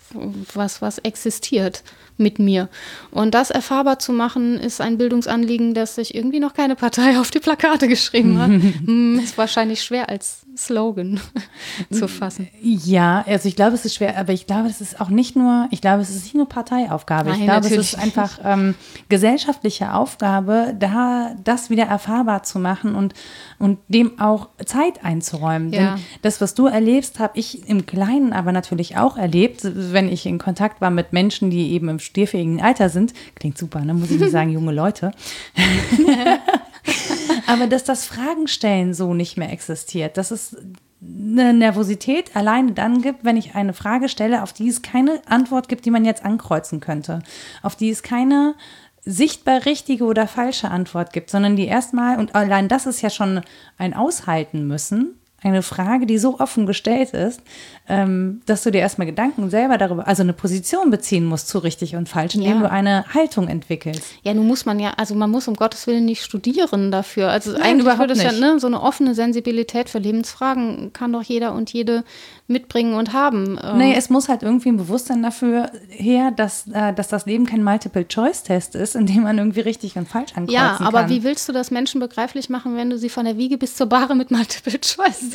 was, 0.54 0.82
was 0.82 0.98
existiert 1.00 1.84
mit 2.20 2.38
mir. 2.38 2.68
Und 3.12 3.34
das 3.34 3.50
erfahrbar 3.50 3.98
zu 4.00 4.12
machen, 4.12 4.60
ist 4.60 4.82
ein 4.82 4.98
Bildungsanliegen, 4.98 5.74
das 5.74 5.96
sich 5.96 6.14
irgendwie 6.14 6.40
noch 6.40 6.54
keine 6.54 6.76
Partei 6.76 7.18
auf 7.20 7.32
die 7.32 7.40
Plakate 7.40 7.88
geschrieben 7.88 8.40
hat. 8.40 8.50
Ist 9.24 9.38
wahrscheinlich 9.38 9.82
schwer 9.82 10.10
als 10.10 10.42
Slogan 10.58 11.20
zu 11.92 12.08
fassen. 12.08 12.50
Ja, 12.62 13.24
also 13.26 13.48
ich 13.48 13.56
glaube, 13.56 13.76
es 13.76 13.86
ist 13.86 13.96
schwer, 13.96 14.18
aber 14.18 14.34
ich 14.34 14.46
glaube, 14.46 14.68
es 14.68 14.82
ist 14.82 15.00
auch 15.00 15.10
nicht 15.10 15.36
nur, 15.36 15.68
ich 15.72 15.80
glaube, 15.80 16.02
es 16.02 16.10
ist 16.10 16.24
nicht 16.24 16.36
nur 16.36 16.50
Parteiaufgabe. 16.50 17.30
Nein, 17.30 17.40
ich 17.40 17.46
glaube, 17.46 17.68
es 17.68 17.78
ist 17.78 17.98
einfach 17.98 18.40
ähm, 18.44 18.76
gesellschaftliche 19.08 19.94
Aufgabe, 19.94 20.76
da 20.78 21.36
das 21.44 21.70
wieder 21.70 21.86
erfahrbar 21.86 22.44
zu 22.44 22.60
machen 22.60 22.96
und, 22.96 23.14
und 23.58 23.80
dem 23.88 24.20
auch 24.20 24.50
Zeit 24.66 25.06
einzuräumen. 25.06 25.72
Ja. 25.72 25.80
Denn 25.96 26.04
das, 26.22 26.42
was 26.42 26.56
du 26.56 26.68
erlebst, 26.68 27.20
habe 27.20 27.40
ich 27.40 27.68
im 27.70 27.86
Kleinen 27.86 28.34
aber 28.34 28.52
natürlich 28.52 28.98
auch 28.98 29.16
erlebt, 29.16 29.62
wenn 30.00 30.12
ich 30.12 30.26
in 30.26 30.38
Kontakt 30.38 30.80
war 30.80 30.92
mit 30.92 31.12
Menschen, 31.12 31.50
die 31.50 31.74
eben 31.74 31.90
im 31.90 32.00
studierfähigen 32.00 32.62
Alter 32.62 32.88
sind. 32.88 33.14
Klingt 33.36 33.58
super, 33.58 33.82
ne? 33.82 33.94
muss 33.94 34.12
ich 34.12 34.20
nicht 34.20 34.32
sagen, 34.32 34.50
junge 34.54 34.72
Leute. 34.72 35.12
Aber 37.48 37.68
dass 37.68 37.84
das 37.84 38.06
Fragenstellen 38.06 38.94
so 38.94 39.14
nicht 39.14 39.36
mehr 39.36 39.52
existiert, 39.52 40.16
dass 40.16 40.32
es 40.32 40.56
eine 41.02 41.54
Nervosität 41.54 42.34
alleine 42.36 42.72
dann 42.72 43.02
gibt, 43.02 43.26
wenn 43.26 43.36
ich 43.36 43.56
eine 43.56 43.74
Frage 43.74 44.08
stelle, 44.08 44.42
auf 44.42 44.54
die 44.54 44.70
es 44.70 44.82
keine 44.82 45.22
Antwort 45.28 45.68
gibt, 45.68 45.86
die 45.86 45.92
man 45.92 46.06
jetzt 46.06 46.24
ankreuzen 46.24 46.80
könnte, 46.80 47.22
auf 47.62 47.76
die 47.76 47.90
es 47.90 48.02
keine 48.02 48.56
sichtbar 49.04 49.66
richtige 49.66 50.06
oder 50.06 50.28
falsche 50.28 50.72
Antwort 50.72 51.12
gibt, 51.12 51.30
sondern 51.30 51.58
die 51.58 51.68
erstmal, 51.68 52.20
und 52.20 52.36
allein 52.36 52.70
das 52.70 52.86
ist 52.86 53.02
ja 53.02 53.10
schon 53.10 53.42
ein 53.78 53.94
Aushalten 53.94 54.66
müssen, 54.66 55.20
eine 55.42 55.62
Frage, 55.62 56.06
die 56.06 56.18
so 56.18 56.40
offen 56.40 56.66
gestellt 56.66 57.12
ist, 57.12 57.42
ähm, 57.88 58.42
dass 58.46 58.64
du 58.64 58.72
dir 58.72 58.80
erstmal 58.80 59.08
Gedanken 59.08 59.50
selber 59.50 59.78
darüber, 59.78 60.08
also 60.08 60.24
eine 60.24 60.34
Position 60.34 60.92
beziehen 60.92 61.26
musst 61.26 61.48
zu 61.48 61.60
richtig 61.60 61.96
und 61.96 62.10
falsch, 62.10 62.36
indem 62.36 62.58
ja. 62.58 62.60
du 62.60 62.70
eine 62.72 63.06
Haltung 63.14 63.48
entwickelst. 63.48 64.04
Ja, 64.24 64.34
nun 64.34 64.48
muss 64.48 64.66
man 64.66 64.80
ja, 64.80 64.92
also 64.98 65.16
man 65.16 65.32
muss 65.32 65.48
um 65.48 65.56
Gottes 65.56 65.88
Willen 65.88 66.06
nicht 66.06 66.24
studieren 66.24 66.92
dafür. 66.92 67.30
Also 67.30 67.54
Nein, 67.54 67.62
eigentlich 67.62 67.98
würde 67.98 68.14
es 68.14 68.24
ja, 68.24 68.32
ne, 68.32 68.60
so 68.60 68.68
eine 68.68 68.82
offene 68.82 69.16
Sensibilität 69.16 69.90
für 69.90 70.00
Lebensfragen 70.00 70.94
kann 70.94 71.14
doch 71.14 71.24
jeder 71.24 71.54
und 71.54 71.72
jede 71.72 72.04
mitbringen 72.48 72.96
und 72.96 73.14
haben. 73.14 73.60
Ähm. 73.64 73.78
Nee, 73.78 73.96
es 73.96 74.10
muss 74.10 74.28
halt 74.28 74.44
irgendwie 74.44 74.70
ein 74.70 74.78
Bewusstsein 74.78 75.22
dafür 75.22 75.72
her, 75.90 76.32
dass, 76.32 76.68
äh, 76.68 76.94
dass 76.94 77.08
das 77.08 77.26
Leben 77.26 77.46
kein 77.46 77.64
Multiple-Choice-Test 77.64 78.76
ist, 78.76 78.96
in 78.96 79.06
dem 79.06 79.24
man 79.24 79.38
irgendwie 79.38 79.62
richtig 79.62 79.96
und 79.98 80.08
falsch 80.08 80.32
ankreuzen 80.32 80.54
ja, 80.54 80.76
kann. 80.76 80.82
Ja, 80.82 80.88
aber 80.88 81.10
wie 81.10 81.24
willst 81.24 81.48
du 81.48 81.54
das 81.54 81.72
Menschen 81.72 82.00
begreiflich 82.00 82.50
machen, 82.50 82.76
wenn 82.76 82.90
du 82.90 82.98
sie 82.98 83.10
von 83.10 83.26
der 83.26 83.38
Wiege 83.38 83.58
bis 83.58 83.76
zur 83.76 83.88
Bahre 83.88 84.16
mit 84.16 84.32
Multiple-Choice 84.32 85.29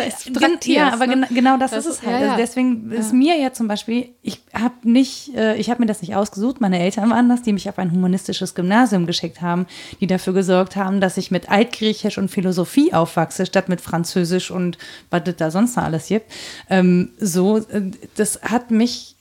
Ja, 0.74 0.92
aber 0.92 1.06
ne? 1.06 1.26
genau 1.30 1.56
das, 1.56 1.70
das, 1.70 1.86
ist 1.86 1.92
es 1.92 2.02
halt. 2.02 2.12
Ja, 2.12 2.18
ja. 2.20 2.32
Also 2.32 2.36
deswegen 2.42 2.90
ist 2.92 3.12
mir 3.12 3.38
ja 3.38 3.52
zum 3.52 3.68
Beispiel, 3.68 4.10
ich 4.22 4.40
habe 4.52 4.74
nicht, 4.82 5.34
äh, 5.34 5.56
ich 5.56 5.70
habe 5.70 5.80
mir 5.80 5.86
das 5.86 6.00
nicht 6.02 6.14
ausgesucht, 6.14 6.60
meine 6.60 6.78
Eltern 6.80 7.10
waren 7.10 7.28
das, 7.28 7.42
die 7.42 7.52
mich 7.52 7.68
auf 7.68 7.78
ein 7.78 7.92
humanistisches 7.92 8.54
Gymnasium 8.54 9.06
geschickt 9.06 9.40
haben, 9.40 9.66
die 10.00 10.06
dafür 10.06 10.32
gesorgt 10.32 10.76
haben, 10.76 11.00
dass 11.00 11.16
ich 11.16 11.30
mit 11.30 11.50
Altgriechisch 11.50 12.18
und 12.18 12.30
Philosophie 12.30 12.92
aufwachse, 12.92 13.46
statt 13.46 13.68
mit 13.68 13.80
Französisch 13.80 14.50
und 14.50 14.78
was 15.10 15.22
da 15.36 15.50
sonst 15.50 15.76
noch 15.76 15.84
alles 15.84 16.08
gibt. 16.08 16.30
Ähm, 16.68 17.12
so, 17.18 17.58
äh, 17.58 17.90
das 18.16 18.40
hat 18.42 18.70
mich 18.70 19.13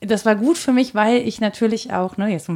das 0.00 0.24
war 0.24 0.34
gut 0.34 0.56
für 0.56 0.72
mich, 0.72 0.94
weil 0.94 1.28
ich 1.28 1.42
natürlich 1.42 1.92
auch, 1.92 2.16
ne, 2.16 2.28
jetzt 2.28 2.48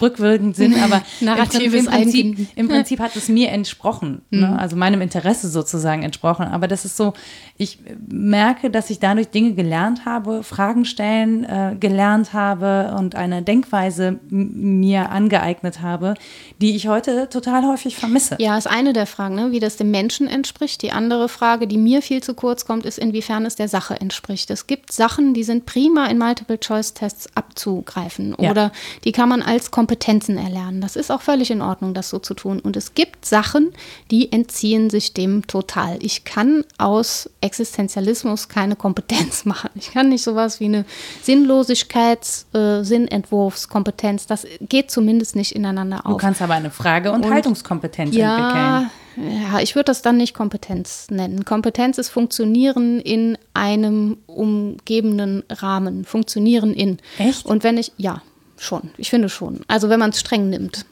rückwirkend 0.00 0.56
sind, 0.56 0.74
aber 0.82 1.02
Narrativ 1.20 1.74
im, 1.74 1.84
Prinzip, 1.84 2.48
im 2.56 2.68
Prinzip 2.68 3.00
hat 3.00 3.14
es 3.16 3.28
mir 3.28 3.50
entsprochen, 3.50 4.22
mhm. 4.30 4.40
ne, 4.40 4.58
also 4.58 4.76
meinem 4.76 5.02
Interesse 5.02 5.48
sozusagen 5.48 6.02
entsprochen. 6.02 6.46
Aber 6.46 6.68
das 6.68 6.86
ist 6.86 6.96
so, 6.96 7.12
ich 7.58 7.78
merke, 8.08 8.70
dass 8.70 8.88
ich 8.88 8.98
dadurch 8.98 9.28
Dinge 9.28 9.52
gelernt 9.52 10.06
habe, 10.06 10.42
Fragen 10.42 10.86
stellen 10.86 11.44
äh, 11.44 11.76
gelernt 11.78 12.32
habe 12.32 12.94
und 12.98 13.14
eine 13.14 13.42
Denkweise 13.42 14.18
mir 14.30 15.10
angeeignet 15.10 15.82
habe, 15.82 16.14
die 16.62 16.76
ich 16.76 16.88
heute 16.88 17.28
total 17.28 17.66
häufig 17.66 17.96
vermisse. 17.96 18.36
Ja, 18.38 18.56
ist 18.56 18.66
eine 18.66 18.94
der 18.94 19.06
Fragen, 19.06 19.34
ne, 19.34 19.52
wie 19.52 19.60
das 19.60 19.76
dem 19.76 19.90
Menschen 19.90 20.28
entspricht. 20.28 20.80
Die 20.80 20.92
andere 20.92 21.28
Frage, 21.28 21.66
die 21.66 21.76
mir 21.76 22.00
viel 22.00 22.22
zu 22.22 22.32
kurz 22.32 22.64
kommt, 22.64 22.86
ist, 22.86 22.98
inwiefern 22.98 23.44
es 23.44 23.54
der 23.54 23.68
Sache 23.68 24.00
entspricht. 24.00 24.50
Es 24.50 24.66
gibt 24.66 24.92
Sachen, 24.92 25.34
die 25.34 25.44
sind 25.44 25.66
prima 25.66 26.06
in 26.06 26.16
Multiple 26.16 26.58
Choice 26.58 26.85
Tests 26.94 27.28
abzugreifen 27.34 28.34
ja. 28.38 28.50
oder 28.50 28.72
die 29.04 29.12
kann 29.12 29.28
man 29.28 29.42
als 29.42 29.70
Kompetenzen 29.70 30.38
erlernen. 30.38 30.80
Das 30.80 30.96
ist 30.96 31.10
auch 31.10 31.22
völlig 31.22 31.50
in 31.50 31.62
Ordnung, 31.62 31.94
das 31.94 32.10
so 32.10 32.18
zu 32.18 32.34
tun. 32.34 32.60
Und 32.60 32.76
es 32.76 32.94
gibt 32.94 33.24
Sachen, 33.24 33.72
die 34.10 34.32
entziehen 34.32 34.90
sich 34.90 35.14
dem 35.14 35.46
total. 35.46 35.98
Ich 36.00 36.24
kann 36.24 36.64
aus 36.78 37.30
Existenzialismus 37.40 38.48
keine 38.48 38.76
Kompetenz 38.76 39.44
machen. 39.44 39.70
Ich 39.74 39.92
kann 39.92 40.08
nicht 40.08 40.22
sowas 40.22 40.60
wie 40.60 40.66
eine 40.66 40.84
Sinnlosigkeits-, 41.24 42.54
äh, 42.54 42.84
Sinnentwurfskompetenz. 42.84 44.26
Das 44.26 44.46
geht 44.60 44.90
zumindest 44.90 45.36
nicht 45.36 45.52
ineinander 45.52 46.06
auf. 46.06 46.12
Du 46.12 46.18
kannst 46.18 46.42
aber 46.42 46.54
eine 46.54 46.70
Frage- 46.70 47.12
und, 47.12 47.24
und 47.24 47.32
Haltungskompetenz 47.32 48.14
ja, 48.14 48.36
entwickeln. 48.36 48.90
Ja, 49.16 49.60
ich 49.60 49.74
würde 49.74 49.86
das 49.86 50.02
dann 50.02 50.18
nicht 50.18 50.34
Kompetenz 50.34 51.08
nennen. 51.10 51.44
Kompetenz 51.44 51.98
ist 51.98 52.10
Funktionieren 52.10 53.00
in 53.00 53.38
einem 53.54 54.18
umgebenden 54.26 55.42
Rahmen. 55.50 56.04
Funktionieren 56.04 56.74
in. 56.74 56.98
Echt? 57.18 57.46
Und 57.46 57.64
wenn 57.64 57.78
ich, 57.78 57.92
ja, 57.96 58.22
schon. 58.58 58.90
Ich 58.96 59.10
finde 59.10 59.28
schon. 59.28 59.60
Also 59.68 59.88
wenn 59.88 60.00
man 60.00 60.10
es 60.10 60.20
streng 60.20 60.50
nimmt. 60.50 60.84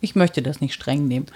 Ich 0.00 0.14
möchte 0.14 0.42
das 0.42 0.60
nicht 0.60 0.74
streng 0.74 1.08
nehmen. 1.08 1.26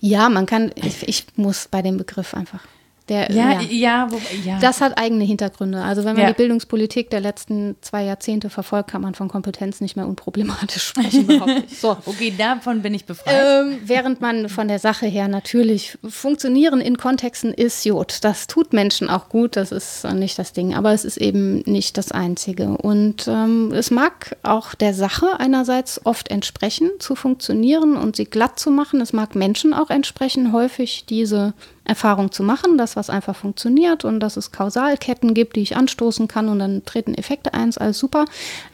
Ja, 0.00 0.28
man 0.28 0.46
kann, 0.46 0.72
ich, 0.74 1.08
ich 1.08 1.26
muss 1.36 1.68
bei 1.70 1.80
dem 1.80 1.96
Begriff 1.96 2.34
einfach 2.34 2.60
Der, 3.08 3.30
ja, 3.30 3.60
ja, 3.60 3.60
ja, 3.60 4.08
wo, 4.10 4.20
ja, 4.44 4.58
Das 4.58 4.80
hat 4.80 4.98
eigene 4.98 5.22
Hintergründe. 5.22 5.80
Also 5.80 6.04
wenn 6.04 6.14
man 6.14 6.22
ja. 6.24 6.28
die 6.28 6.36
Bildungspolitik 6.36 7.08
der 7.10 7.20
letzten 7.20 7.76
zwei 7.80 8.02
Jahrzehnte 8.02 8.50
verfolgt, 8.50 8.90
kann 8.90 9.00
man 9.00 9.14
von 9.14 9.28
Kompetenz 9.28 9.80
nicht 9.80 9.94
mehr 9.94 10.08
unproblematisch 10.08 10.82
sprechen. 10.82 11.26
so. 11.68 11.96
Okay, 12.06 12.32
davon 12.36 12.82
bin 12.82 12.94
ich 12.94 13.04
befreit. 13.04 13.34
Ähm, 13.34 13.78
während 13.84 14.20
man 14.20 14.48
von 14.48 14.68
der 14.68 14.78
Sache 14.78 15.06
her 15.06 15.28
natürlich 15.28 15.98
funktionieren 16.08 16.80
in 16.80 16.96
Kontexten 16.96 17.52
ist 17.52 17.84
Jod. 17.84 18.18
Das 18.22 18.46
tut 18.46 18.72
Menschen 18.72 19.08
auch 19.08 19.28
gut, 19.28 19.56
das 19.56 19.70
ist 19.70 20.04
nicht 20.04 20.38
das 20.38 20.52
Ding. 20.52 20.74
Aber 20.74 20.92
es 20.92 21.04
ist 21.04 21.16
eben 21.16 21.58
nicht 21.60 21.98
das 21.98 22.10
Einzige. 22.10 22.70
Und 22.76 23.28
ähm, 23.28 23.72
es 23.72 23.90
mag 23.90 24.36
auch 24.42 24.74
der 24.74 24.94
Sache 24.94 25.38
einerseits 25.38 26.04
oft 26.04 26.30
entsprechen, 26.30 26.90
zu 26.98 27.14
funktionieren 27.14 27.96
und 27.96 28.16
sie 28.16 28.24
glatt 28.24 28.58
zu 28.58 28.70
machen. 28.70 29.00
Es 29.00 29.12
mag 29.12 29.34
Menschen 29.34 29.74
auch 29.74 29.90
entsprechen, 29.90 30.52
häufig 30.52 31.04
diese 31.08 31.54
Erfahrung 31.86 32.32
zu 32.32 32.42
machen, 32.42 32.78
dass 32.78 32.96
was 32.96 33.10
einfach 33.10 33.36
funktioniert 33.36 34.04
und 34.04 34.20
dass 34.20 34.36
es 34.36 34.52
Kausalketten 34.52 35.34
gibt, 35.34 35.56
die 35.56 35.62
ich 35.62 35.76
anstoßen 35.76 36.28
kann 36.28 36.48
und 36.48 36.58
dann 36.58 36.84
treten 36.84 37.14
Effekte 37.14 37.54
ein, 37.54 37.68
ist 37.68 37.80
alles 37.80 37.98
super. 37.98 38.24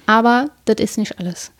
Aber 0.06 0.50
das 0.64 0.76
ist 0.78 0.98
nicht 0.98 1.18
alles. 1.18 1.52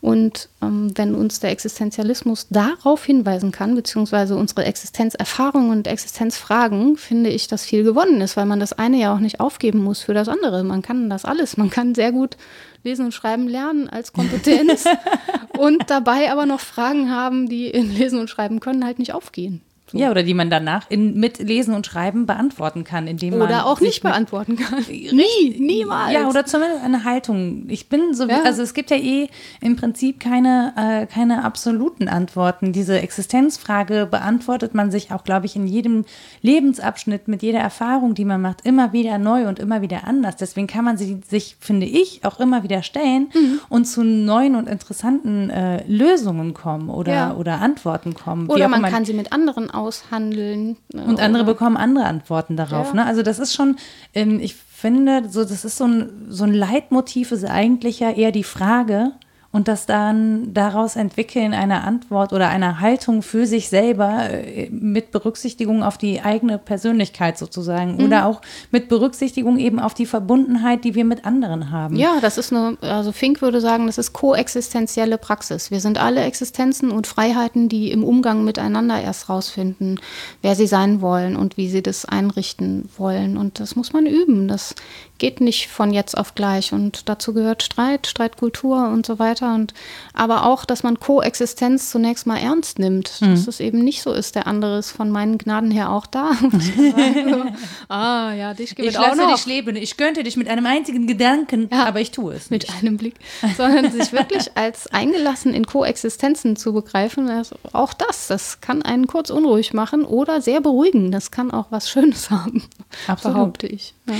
Und 0.00 0.50
ähm, 0.62 0.92
wenn 0.94 1.14
uns 1.14 1.40
der 1.40 1.50
Existenzialismus 1.50 2.46
darauf 2.50 3.04
hinweisen 3.04 3.50
kann, 3.50 3.74
beziehungsweise 3.74 4.36
unsere 4.36 4.64
Existenzerfahrungen 4.64 5.70
und 5.70 5.86
Existenzfragen, 5.86 6.96
finde 6.96 7.30
ich, 7.30 7.48
dass 7.48 7.64
viel 7.64 7.82
gewonnen 7.82 8.20
ist, 8.20 8.36
weil 8.36 8.46
man 8.46 8.60
das 8.60 8.72
eine 8.72 8.98
ja 8.98 9.14
auch 9.14 9.18
nicht 9.18 9.40
aufgeben 9.40 9.82
muss 9.82 10.02
für 10.02 10.14
das 10.14 10.28
andere. 10.28 10.62
Man 10.64 10.82
kann 10.82 11.10
das 11.10 11.24
alles. 11.24 11.56
Man 11.56 11.70
kann 11.70 11.94
sehr 11.94 12.12
gut 12.12 12.36
lesen 12.84 13.06
und 13.06 13.12
schreiben 13.12 13.48
lernen 13.48 13.88
als 13.88 14.12
Kompetenz 14.12 14.84
und 15.58 15.90
dabei 15.90 16.30
aber 16.30 16.46
noch 16.46 16.60
Fragen 16.60 17.10
haben, 17.10 17.48
die 17.48 17.68
in 17.68 17.92
Lesen 17.92 18.20
und 18.20 18.30
Schreiben 18.30 18.60
können 18.60 18.84
halt 18.84 18.98
nicht 18.98 19.12
aufgehen. 19.12 19.62
So. 19.88 19.98
Ja, 19.98 20.10
oder 20.10 20.24
die 20.24 20.34
man 20.34 20.50
danach 20.50 20.90
in, 20.90 21.14
mit 21.20 21.38
Lesen 21.38 21.72
und 21.72 21.86
Schreiben 21.86 22.26
beantworten 22.26 22.82
kann, 22.82 23.06
indem 23.06 23.38
man. 23.38 23.48
Oder 23.48 23.66
auch 23.66 23.80
nicht 23.80 24.02
beantworten 24.02 24.56
kann. 24.56 24.84
Nie, 24.88 25.56
niemals. 25.60 26.12
Ja, 26.12 26.28
oder 26.28 26.44
zumindest 26.44 26.82
eine 26.82 27.04
Haltung. 27.04 27.66
Ich 27.68 27.88
bin 27.88 28.12
so, 28.12 28.26
ja. 28.26 28.42
also 28.42 28.62
es 28.62 28.74
gibt 28.74 28.90
ja 28.90 28.96
eh 28.96 29.28
im 29.60 29.76
Prinzip 29.76 30.18
keine, 30.18 30.72
äh, 30.76 31.06
keine 31.06 31.44
absoluten 31.44 32.08
Antworten. 32.08 32.72
Diese 32.72 33.00
Existenzfrage 33.00 34.08
beantwortet 34.10 34.74
man 34.74 34.90
sich 34.90 35.12
auch, 35.12 35.22
glaube 35.22 35.46
ich, 35.46 35.54
in 35.54 35.68
jedem 35.68 36.04
Lebensabschnitt, 36.42 37.28
mit 37.28 37.42
jeder 37.42 37.60
Erfahrung, 37.60 38.14
die 38.14 38.24
man 38.24 38.42
macht, 38.42 38.66
immer 38.66 38.92
wieder 38.92 39.18
neu 39.18 39.46
und 39.46 39.60
immer 39.60 39.82
wieder 39.82 40.04
anders. 40.04 40.34
Deswegen 40.34 40.66
kann 40.66 40.84
man 40.84 40.96
sie 40.96 41.20
sich, 41.28 41.56
finde 41.60 41.86
ich, 41.86 42.24
auch 42.24 42.40
immer 42.40 42.64
wieder 42.64 42.82
stellen 42.82 43.28
mhm. 43.32 43.60
und 43.68 43.84
zu 43.84 44.02
neuen 44.02 44.56
und 44.56 44.68
interessanten 44.68 45.48
äh, 45.48 45.84
Lösungen 45.86 46.54
kommen 46.54 46.90
oder, 46.90 47.12
ja. 47.12 47.34
oder 47.34 47.60
Antworten 47.60 48.14
kommen. 48.14 48.48
Oder 48.48 48.66
man 48.66 48.82
kann 48.82 49.04
sie 49.04 49.12
mit 49.12 49.32
anderen 49.32 49.70
aushandeln. 49.76 50.76
Und 50.92 51.20
andere 51.20 51.44
bekommen 51.44 51.76
andere 51.76 52.06
Antworten 52.06 52.56
darauf. 52.56 52.88
Ja. 52.88 52.94
Ne? 52.94 53.06
Also 53.06 53.22
das 53.22 53.38
ist 53.38 53.54
schon, 53.54 53.76
ähm, 54.14 54.40
ich 54.40 54.54
finde, 54.54 55.28
so, 55.30 55.44
das 55.44 55.64
ist 55.64 55.76
so 55.76 55.84
ein, 55.84 56.26
so 56.28 56.44
ein 56.44 56.52
Leitmotiv 56.52 57.32
ist 57.32 57.44
eigentlich 57.44 58.00
ja 58.00 58.10
eher 58.10 58.32
die 58.32 58.44
Frage, 58.44 59.12
und 59.56 59.68
das 59.68 59.86
dann 59.86 60.52
daraus 60.52 60.96
entwickeln 60.96 61.54
einer 61.54 61.84
Antwort 61.84 62.34
oder 62.34 62.50
einer 62.50 62.78
Haltung 62.80 63.22
für 63.22 63.46
sich 63.46 63.70
selber 63.70 64.28
äh, 64.28 64.68
mit 64.68 65.12
Berücksichtigung 65.12 65.82
auf 65.82 65.96
die 65.96 66.20
eigene 66.20 66.58
Persönlichkeit 66.58 67.38
sozusagen 67.38 67.96
mhm. 67.96 68.04
oder 68.04 68.26
auch 68.26 68.42
mit 68.70 68.90
Berücksichtigung 68.90 69.58
eben 69.58 69.80
auf 69.80 69.94
die 69.94 70.04
Verbundenheit, 70.04 70.84
die 70.84 70.94
wir 70.94 71.06
mit 71.06 71.24
anderen 71.24 71.70
haben. 71.70 71.96
Ja, 71.96 72.18
das 72.20 72.36
ist 72.36 72.52
eine, 72.52 72.76
also 72.82 73.12
Fink 73.12 73.40
würde 73.40 73.62
sagen, 73.62 73.86
das 73.86 73.96
ist 73.96 74.12
koexistenzielle 74.12 75.16
Praxis. 75.16 75.70
Wir 75.70 75.80
sind 75.80 75.96
alle 75.96 76.20
Existenzen 76.20 76.90
und 76.90 77.06
Freiheiten, 77.06 77.70
die 77.70 77.90
im 77.92 78.04
Umgang 78.04 78.44
miteinander 78.44 79.00
erst 79.00 79.30
rausfinden, 79.30 79.98
wer 80.42 80.54
sie 80.54 80.66
sein 80.66 81.00
wollen 81.00 81.34
und 81.34 81.56
wie 81.56 81.70
sie 81.70 81.82
das 81.82 82.04
einrichten 82.04 82.90
wollen. 82.98 83.38
Und 83.38 83.58
das 83.58 83.74
muss 83.74 83.94
man 83.94 84.04
üben. 84.04 84.48
Das 84.48 84.74
geht 85.18 85.40
nicht 85.40 85.68
von 85.68 85.92
jetzt 85.92 86.16
auf 86.16 86.34
gleich. 86.34 86.72
Und 86.72 87.08
dazu 87.08 87.32
gehört 87.32 87.62
Streit, 87.62 88.06
Streitkultur 88.06 88.88
und 88.88 89.06
so 89.06 89.18
weiter. 89.18 89.45
Und 89.54 89.74
aber 90.12 90.46
auch, 90.46 90.64
dass 90.64 90.82
man 90.82 90.98
Koexistenz 90.98 91.90
zunächst 91.90 92.26
mal 92.26 92.38
ernst 92.38 92.78
nimmt. 92.78 93.20
Mhm. 93.20 93.30
Dass 93.30 93.46
es 93.46 93.60
eben 93.60 93.78
nicht 93.78 94.02
so 94.02 94.12
ist, 94.12 94.34
der 94.34 94.46
andere 94.46 94.78
ist 94.78 94.90
von 94.90 95.10
meinen 95.10 95.38
Gnaden 95.38 95.70
her 95.70 95.90
auch 95.90 96.06
da. 96.06 96.32
ah, 97.88 98.32
ja, 98.32 98.54
dich 98.54 98.74
gibt 98.74 98.88
Ich 98.88 98.94
lasse 98.94 99.26
dich 99.26 99.46
leben. 99.46 99.76
Ich 99.76 99.96
könnte 99.96 100.22
dich 100.22 100.36
mit 100.36 100.48
einem 100.48 100.66
einzigen 100.66 101.06
Gedanken, 101.06 101.68
ja, 101.70 101.84
aber 101.84 102.00
ich 102.00 102.10
tue 102.10 102.34
es. 102.34 102.50
Nicht. 102.50 102.68
Mit 102.68 102.78
einem 102.82 102.96
Blick. 102.96 103.14
Sondern 103.56 103.90
sich 103.90 104.12
wirklich 104.12 104.50
als 104.54 104.86
eingelassen 104.88 105.54
in 105.54 105.66
Koexistenzen 105.66 106.56
zu 106.56 106.72
begreifen, 106.72 107.28
also 107.28 107.56
auch 107.72 107.92
das, 107.92 108.26
das 108.28 108.60
kann 108.60 108.82
einen 108.82 109.06
kurz 109.06 109.30
unruhig 109.30 109.72
machen 109.72 110.04
oder 110.04 110.40
sehr 110.40 110.60
beruhigen. 110.60 111.10
Das 111.10 111.30
kann 111.30 111.50
auch 111.50 111.66
was 111.70 111.90
Schönes 111.90 112.30
haben, 112.30 112.64
Absolut. 113.06 113.36
behaupte 113.36 113.66
ich. 113.66 113.94
Ja. 114.06 114.14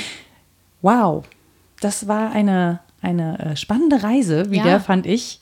Wow, 0.83 1.25
das 1.81 2.09
war 2.09 2.31
eine, 2.31 2.81
eine 3.03 3.39
äh, 3.39 3.57
spannende 3.57 4.03
Reise 4.03 4.51
wieder, 4.51 4.67
ja. 4.67 4.81
fand 4.81 5.07
ich. 5.07 5.39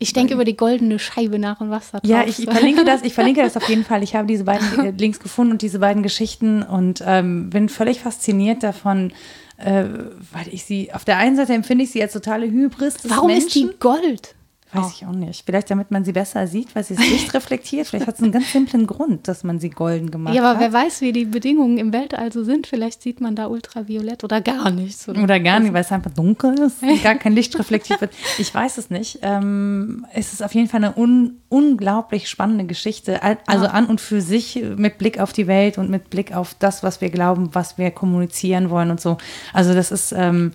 Ich 0.00 0.12
denke 0.12 0.34
über 0.34 0.44
die 0.44 0.56
goldene 0.56 0.98
Scheibe 1.00 1.40
nach 1.40 1.60
und 1.60 1.70
was 1.70 1.90
da 1.90 1.98
drauf 1.98 2.08
Ja, 2.08 2.24
ich 2.24 2.36
verlinke 2.44 2.84
das, 2.84 3.02
ich 3.02 3.14
verlinke 3.14 3.42
das 3.42 3.56
auf 3.56 3.68
jeden 3.68 3.84
Fall. 3.84 4.02
Ich 4.04 4.14
habe 4.14 4.28
diese 4.28 4.44
beiden 4.44 4.84
äh, 4.84 4.90
Links 4.90 5.18
gefunden 5.18 5.52
und 5.52 5.62
diese 5.62 5.80
beiden 5.80 6.02
Geschichten 6.02 6.62
und 6.62 7.02
ähm, 7.04 7.50
bin 7.50 7.68
völlig 7.68 8.00
fasziniert 8.00 8.62
davon, 8.62 9.12
äh, 9.56 9.84
weil 10.32 10.48
ich 10.52 10.64
sie, 10.64 10.92
auf 10.92 11.04
der 11.04 11.18
einen 11.18 11.34
Seite 11.34 11.52
empfinde 11.52 11.84
ich 11.84 11.90
sie 11.90 12.00
als 12.00 12.12
totale 12.12 12.46
Hybris 12.46 12.98
des 12.98 13.10
Warum 13.10 13.26
Menschen. 13.26 13.46
ist 13.46 13.54
die 13.54 13.78
Gold? 13.80 14.34
Weiß 14.72 14.84
oh. 14.84 14.92
ich 14.94 15.06
auch 15.06 15.12
nicht. 15.12 15.46
Vielleicht 15.46 15.70
damit 15.70 15.90
man 15.90 16.04
sie 16.04 16.12
besser 16.12 16.46
sieht, 16.46 16.74
weil 16.74 16.84
sie 16.84 16.94
das 16.94 17.08
Licht 17.08 17.32
reflektiert. 17.34 17.86
Vielleicht 17.86 18.06
hat 18.06 18.16
es 18.16 18.22
einen 18.22 18.32
ganz 18.32 18.52
simplen 18.52 18.86
Grund, 18.86 19.26
dass 19.26 19.42
man 19.42 19.58
sie 19.58 19.70
golden 19.70 20.10
gemacht 20.10 20.34
hat. 20.34 20.36
Ja, 20.36 20.50
aber 20.50 20.60
hat. 20.60 20.72
wer 20.72 20.72
weiß, 20.84 21.00
wie 21.00 21.12
die 21.12 21.24
Bedingungen 21.24 21.78
im 21.78 21.92
Weltall 21.92 22.30
so 22.32 22.44
sind. 22.44 22.66
Vielleicht 22.66 23.02
sieht 23.02 23.22
man 23.22 23.34
da 23.34 23.46
ultraviolett 23.46 24.24
oder 24.24 24.42
gar 24.42 24.70
nichts. 24.70 25.08
Oder, 25.08 25.22
oder 25.22 25.40
gar 25.40 25.60
nicht, 25.60 25.72
weil 25.72 25.80
es 25.80 25.90
einfach 25.90 26.10
dunkel 26.10 26.58
ist, 26.58 26.82
gar 27.02 27.14
kein 27.14 27.32
Licht 27.32 27.58
reflektiert 27.58 28.00
wird. 28.00 28.12
Ich 28.38 28.54
weiß 28.54 28.78
es 28.78 28.90
nicht. 28.90 29.18
Ähm, 29.22 30.06
es 30.12 30.32
ist 30.32 30.42
auf 30.42 30.54
jeden 30.54 30.68
Fall 30.68 30.84
eine 30.84 30.96
un 30.96 31.40
unglaublich 31.48 32.28
spannende 32.28 32.66
Geschichte. 32.66 33.22
Also 33.46 33.64
ja. 33.64 33.70
an 33.70 33.86
und 33.86 34.00
für 34.00 34.20
sich 34.20 34.62
mit 34.76 34.98
Blick 34.98 35.18
auf 35.18 35.32
die 35.32 35.46
Welt 35.46 35.78
und 35.78 35.90
mit 35.90 36.10
Blick 36.10 36.34
auf 36.34 36.54
das, 36.58 36.82
was 36.82 37.00
wir 37.00 37.08
glauben, 37.08 37.54
was 37.54 37.78
wir 37.78 37.90
kommunizieren 37.90 38.70
wollen 38.70 38.90
und 38.90 39.00
so. 39.00 39.16
Also 39.52 39.74
das 39.74 39.90
ist... 39.90 40.12
Ähm, 40.12 40.52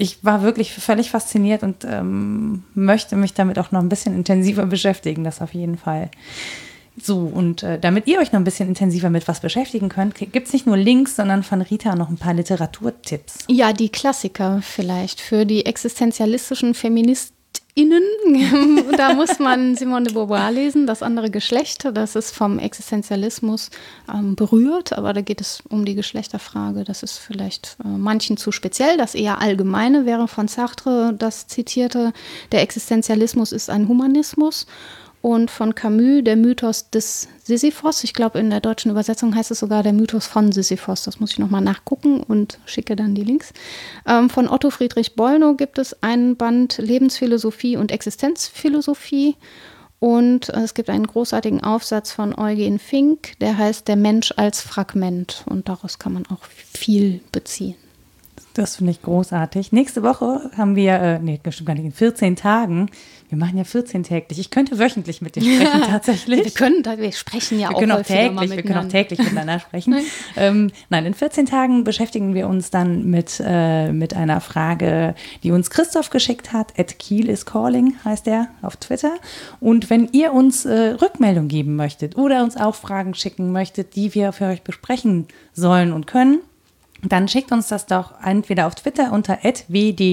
ich 0.00 0.24
war 0.24 0.42
wirklich 0.42 0.72
völlig 0.72 1.10
fasziniert 1.10 1.62
und 1.62 1.84
ähm, 1.84 2.64
möchte 2.74 3.16
mich 3.16 3.34
damit 3.34 3.58
auch 3.58 3.70
noch 3.70 3.80
ein 3.80 3.90
bisschen 3.90 4.14
intensiver 4.14 4.64
beschäftigen, 4.64 5.24
das 5.24 5.42
auf 5.42 5.52
jeden 5.52 5.76
Fall. 5.76 6.10
So, 7.00 7.18
und 7.18 7.62
äh, 7.62 7.78
damit 7.78 8.06
ihr 8.06 8.18
euch 8.18 8.32
noch 8.32 8.40
ein 8.40 8.44
bisschen 8.44 8.68
intensiver 8.68 9.10
mit 9.10 9.28
was 9.28 9.40
beschäftigen 9.40 9.90
könnt, 9.90 10.14
gibt 10.14 10.46
es 10.46 10.52
nicht 10.52 10.66
nur 10.66 10.76
Links, 10.76 11.16
sondern 11.16 11.42
von 11.42 11.60
Rita 11.60 11.94
noch 11.94 12.08
ein 12.08 12.16
paar 12.16 12.34
Literaturtipps. 12.34 13.38
Ja, 13.48 13.72
die 13.72 13.90
Klassiker 13.90 14.60
vielleicht 14.62 15.20
für 15.20 15.44
die 15.44 15.66
existenzialistischen 15.66 16.74
Feministen 16.74 17.39
Innen. 17.74 18.02
da 18.96 19.14
muss 19.14 19.38
man 19.38 19.76
Simone 19.76 20.06
de 20.06 20.14
Beauvoir 20.14 20.50
lesen, 20.50 20.86
das 20.86 21.02
andere 21.02 21.30
Geschlecht. 21.30 21.88
Das 21.94 22.16
ist 22.16 22.34
vom 22.34 22.58
Existenzialismus 22.58 23.70
ähm, 24.12 24.34
berührt, 24.34 24.92
aber 24.92 25.12
da 25.12 25.20
geht 25.20 25.40
es 25.40 25.62
um 25.68 25.84
die 25.84 25.94
Geschlechterfrage. 25.94 26.84
Das 26.84 27.02
ist 27.02 27.18
vielleicht 27.18 27.76
äh, 27.84 27.88
manchen 27.88 28.36
zu 28.36 28.50
speziell. 28.52 28.96
Das 28.96 29.14
eher 29.14 29.40
allgemeine 29.40 30.06
wäre 30.06 30.26
von 30.26 30.48
Sartre 30.48 31.14
das 31.16 31.46
zitierte. 31.46 32.12
Der 32.52 32.62
Existenzialismus 32.62 33.52
ist 33.52 33.70
ein 33.70 33.88
Humanismus 33.88 34.66
und 35.22 35.50
von 35.50 35.74
Camus 35.74 36.24
der 36.24 36.36
Mythos 36.36 36.90
des 36.90 37.28
Sisyphos. 37.44 38.04
Ich 38.04 38.14
glaube, 38.14 38.38
in 38.38 38.50
der 38.50 38.60
deutschen 38.60 38.90
Übersetzung 38.90 39.34
heißt 39.34 39.50
es 39.50 39.58
sogar 39.58 39.82
der 39.82 39.92
Mythos 39.92 40.26
von 40.26 40.52
Sisyphos. 40.52 41.02
Das 41.02 41.20
muss 41.20 41.32
ich 41.32 41.38
nochmal 41.38 41.60
nachgucken 41.60 42.22
und 42.22 42.58
schicke 42.64 42.96
dann 42.96 43.14
die 43.14 43.24
Links. 43.24 43.52
Ähm, 44.06 44.30
von 44.30 44.48
Otto 44.48 44.70
Friedrich 44.70 45.16
Bollnow 45.16 45.56
gibt 45.56 45.78
es 45.78 46.02
einen 46.02 46.36
Band 46.36 46.78
Lebensphilosophie 46.78 47.76
und 47.76 47.92
Existenzphilosophie. 47.92 49.36
Und 49.98 50.48
es 50.48 50.72
gibt 50.72 50.88
einen 50.88 51.06
großartigen 51.06 51.62
Aufsatz 51.62 52.10
von 52.10 52.34
Eugen 52.38 52.78
Fink, 52.78 53.38
der 53.40 53.58
heißt 53.58 53.86
Der 53.86 53.96
Mensch 53.96 54.32
als 54.36 54.62
Fragment. 54.62 55.44
Und 55.44 55.68
daraus 55.68 55.98
kann 55.98 56.14
man 56.14 56.26
auch 56.26 56.44
viel 56.44 57.20
beziehen. 57.32 57.76
Das 58.54 58.76
finde 58.76 58.92
ich 58.92 59.02
großartig. 59.02 59.72
Nächste 59.72 60.02
Woche 60.02 60.50
haben 60.56 60.76
wir, 60.76 60.94
äh, 60.94 61.18
nee, 61.20 61.40
bestimmt 61.42 61.68
gar 61.68 61.74
nicht, 61.74 61.84
in 61.84 61.92
14 61.92 62.36
Tagen 62.36 62.90
wir 63.30 63.38
machen 63.38 63.56
ja 63.56 63.64
14 63.64 64.02
täglich. 64.02 64.40
Ich 64.40 64.50
könnte 64.50 64.80
wöchentlich 64.80 65.22
mit 65.22 65.36
dir 65.36 65.42
sprechen, 65.42 65.82
tatsächlich. 65.88 66.44
wir 66.44 66.50
können, 66.50 66.84
wir 66.84 67.12
sprechen 67.12 67.60
ja 67.60 67.68
wir 67.68 67.76
auch, 67.76 67.80
können 67.80 67.92
auch 67.92 68.02
täglich, 68.02 68.50
Wir 68.50 68.62
können 68.62 68.86
auch 68.86 68.90
täglich 68.90 69.20
miteinander 69.20 69.60
sprechen. 69.60 69.94
ähm, 70.36 70.72
nein, 70.88 71.06
in 71.06 71.14
14 71.14 71.46
Tagen 71.46 71.84
beschäftigen 71.84 72.34
wir 72.34 72.48
uns 72.48 72.70
dann 72.70 73.08
mit, 73.08 73.40
äh, 73.44 73.92
mit 73.92 74.14
einer 74.14 74.40
Frage, 74.40 75.14
die 75.44 75.52
uns 75.52 75.70
Christoph 75.70 76.10
geschickt 76.10 76.52
hat. 76.52 76.76
At 76.76 76.98
Kiel 76.98 77.28
is 77.28 77.46
calling 77.46 77.94
heißt 78.04 78.26
er 78.26 78.48
auf 78.62 78.76
Twitter. 78.76 79.14
Und 79.60 79.90
wenn 79.90 80.08
ihr 80.10 80.32
uns 80.32 80.64
äh, 80.64 80.96
Rückmeldung 81.00 81.46
geben 81.46 81.76
möchtet 81.76 82.16
oder 82.16 82.42
uns 82.42 82.56
auch 82.56 82.74
Fragen 82.74 83.14
schicken 83.14 83.52
möchtet, 83.52 83.94
die 83.94 84.12
wir 84.12 84.32
für 84.32 84.46
euch 84.46 84.62
besprechen 84.62 85.28
sollen 85.52 85.92
und 85.92 86.08
können, 86.08 86.40
dann 87.02 87.28
schickt 87.28 87.52
uns 87.52 87.68
das 87.68 87.86
doch 87.86 88.12
entweder 88.22 88.66
auf 88.66 88.74
Twitter 88.74 89.12
unter 89.12 89.38
wddd-podcast 89.42 90.10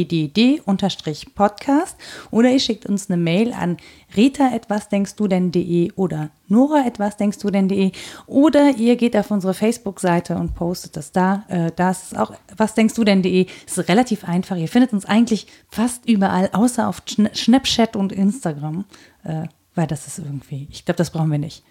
oder 2.31 2.49
ihr 2.49 2.59
schickt 2.59 2.85
uns 2.85 3.09
eine 3.09 3.17
Mail 3.21 3.51
an 3.53 3.77
rita 4.15 4.53
etwas 4.53 4.87
denkst 4.89 5.15
du 5.15 5.27
denn.de 5.27 5.91
oder 5.93 6.29
nora 6.47 6.85
etwas 6.85 7.17
denkst 7.17 7.39
du 7.39 7.49
denn.de 7.49 7.91
oder 8.25 8.77
ihr 8.77 8.95
geht 8.95 9.17
auf 9.17 9.31
unsere 9.31 9.53
Facebook-Seite 9.53 10.37
und 10.37 10.55
postet 10.55 10.95
das 10.95 11.11
da. 11.11 11.43
Äh, 11.49 11.71
das 11.75 12.03
ist 12.03 12.17
auch 12.17 12.33
was 12.55 12.73
denkst 12.73 12.93
du 12.93 13.03
denn.de. 13.03 13.47
Ist 13.65 13.89
relativ 13.89 14.23
einfach. 14.23 14.55
Ihr 14.55 14.69
findet 14.69 14.93
uns 14.93 15.05
eigentlich 15.05 15.47
fast 15.69 16.07
überall, 16.07 16.49
außer 16.53 16.87
auf 16.87 17.01
Snapchat 17.35 17.95
und 17.95 18.11
Instagram, 18.11 18.85
äh, 19.23 19.47
weil 19.75 19.87
das 19.87 20.07
ist 20.07 20.19
irgendwie, 20.19 20.67
ich 20.71 20.85
glaube, 20.85 20.97
das 20.97 21.11
brauchen 21.11 21.31
wir 21.31 21.39
nicht. 21.39 21.63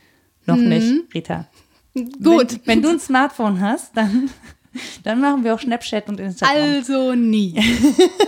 Noch 0.47 0.57
mhm. 0.57 0.69
nicht, 0.69 1.15
Rita. 1.15 1.47
Gut. 1.95 2.53
Wenn, 2.53 2.67
wenn, 2.67 2.83
du 2.83 2.91
ein 2.91 3.01
Smartphone 3.01 3.61
hast, 3.61 3.97
dann 3.97 4.29
dann 5.05 5.21
machen 5.21 5.45
wir 5.45 5.55
auch 5.55 5.61
Snapchat 5.61 6.09
und 6.09 6.21
Instagram. 6.21 6.57
Also 6.57 7.15
nie. 7.15 7.61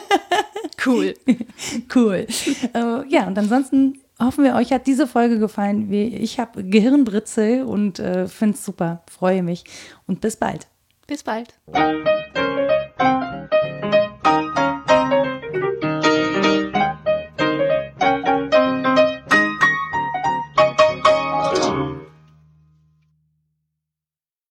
cool. 0.87 1.15
cool. 1.95 2.27
Äh, 2.75 3.09
ja, 3.09 3.27
und 3.27 3.39
ansonsten 3.39 4.01
hoffen 4.21 4.45
wir, 4.45 4.55
euch 4.55 4.73
hat 4.73 4.87
diese 4.87 5.07
Folge 5.07 5.39
gefallen. 5.39 5.93
Ich 5.93 6.39
habe 6.39 6.65
Gehirnbritzel 6.65 7.63
und 7.63 7.99
äh, 7.99 8.27
finde 8.27 8.55
es 8.55 8.65
super. 8.65 9.03
Freue 9.11 9.43
mich. 9.43 9.65
Und 10.07 10.21
bis 10.21 10.37
bald. 10.37 10.67
Bis 11.07 11.23
bald. 11.23 11.55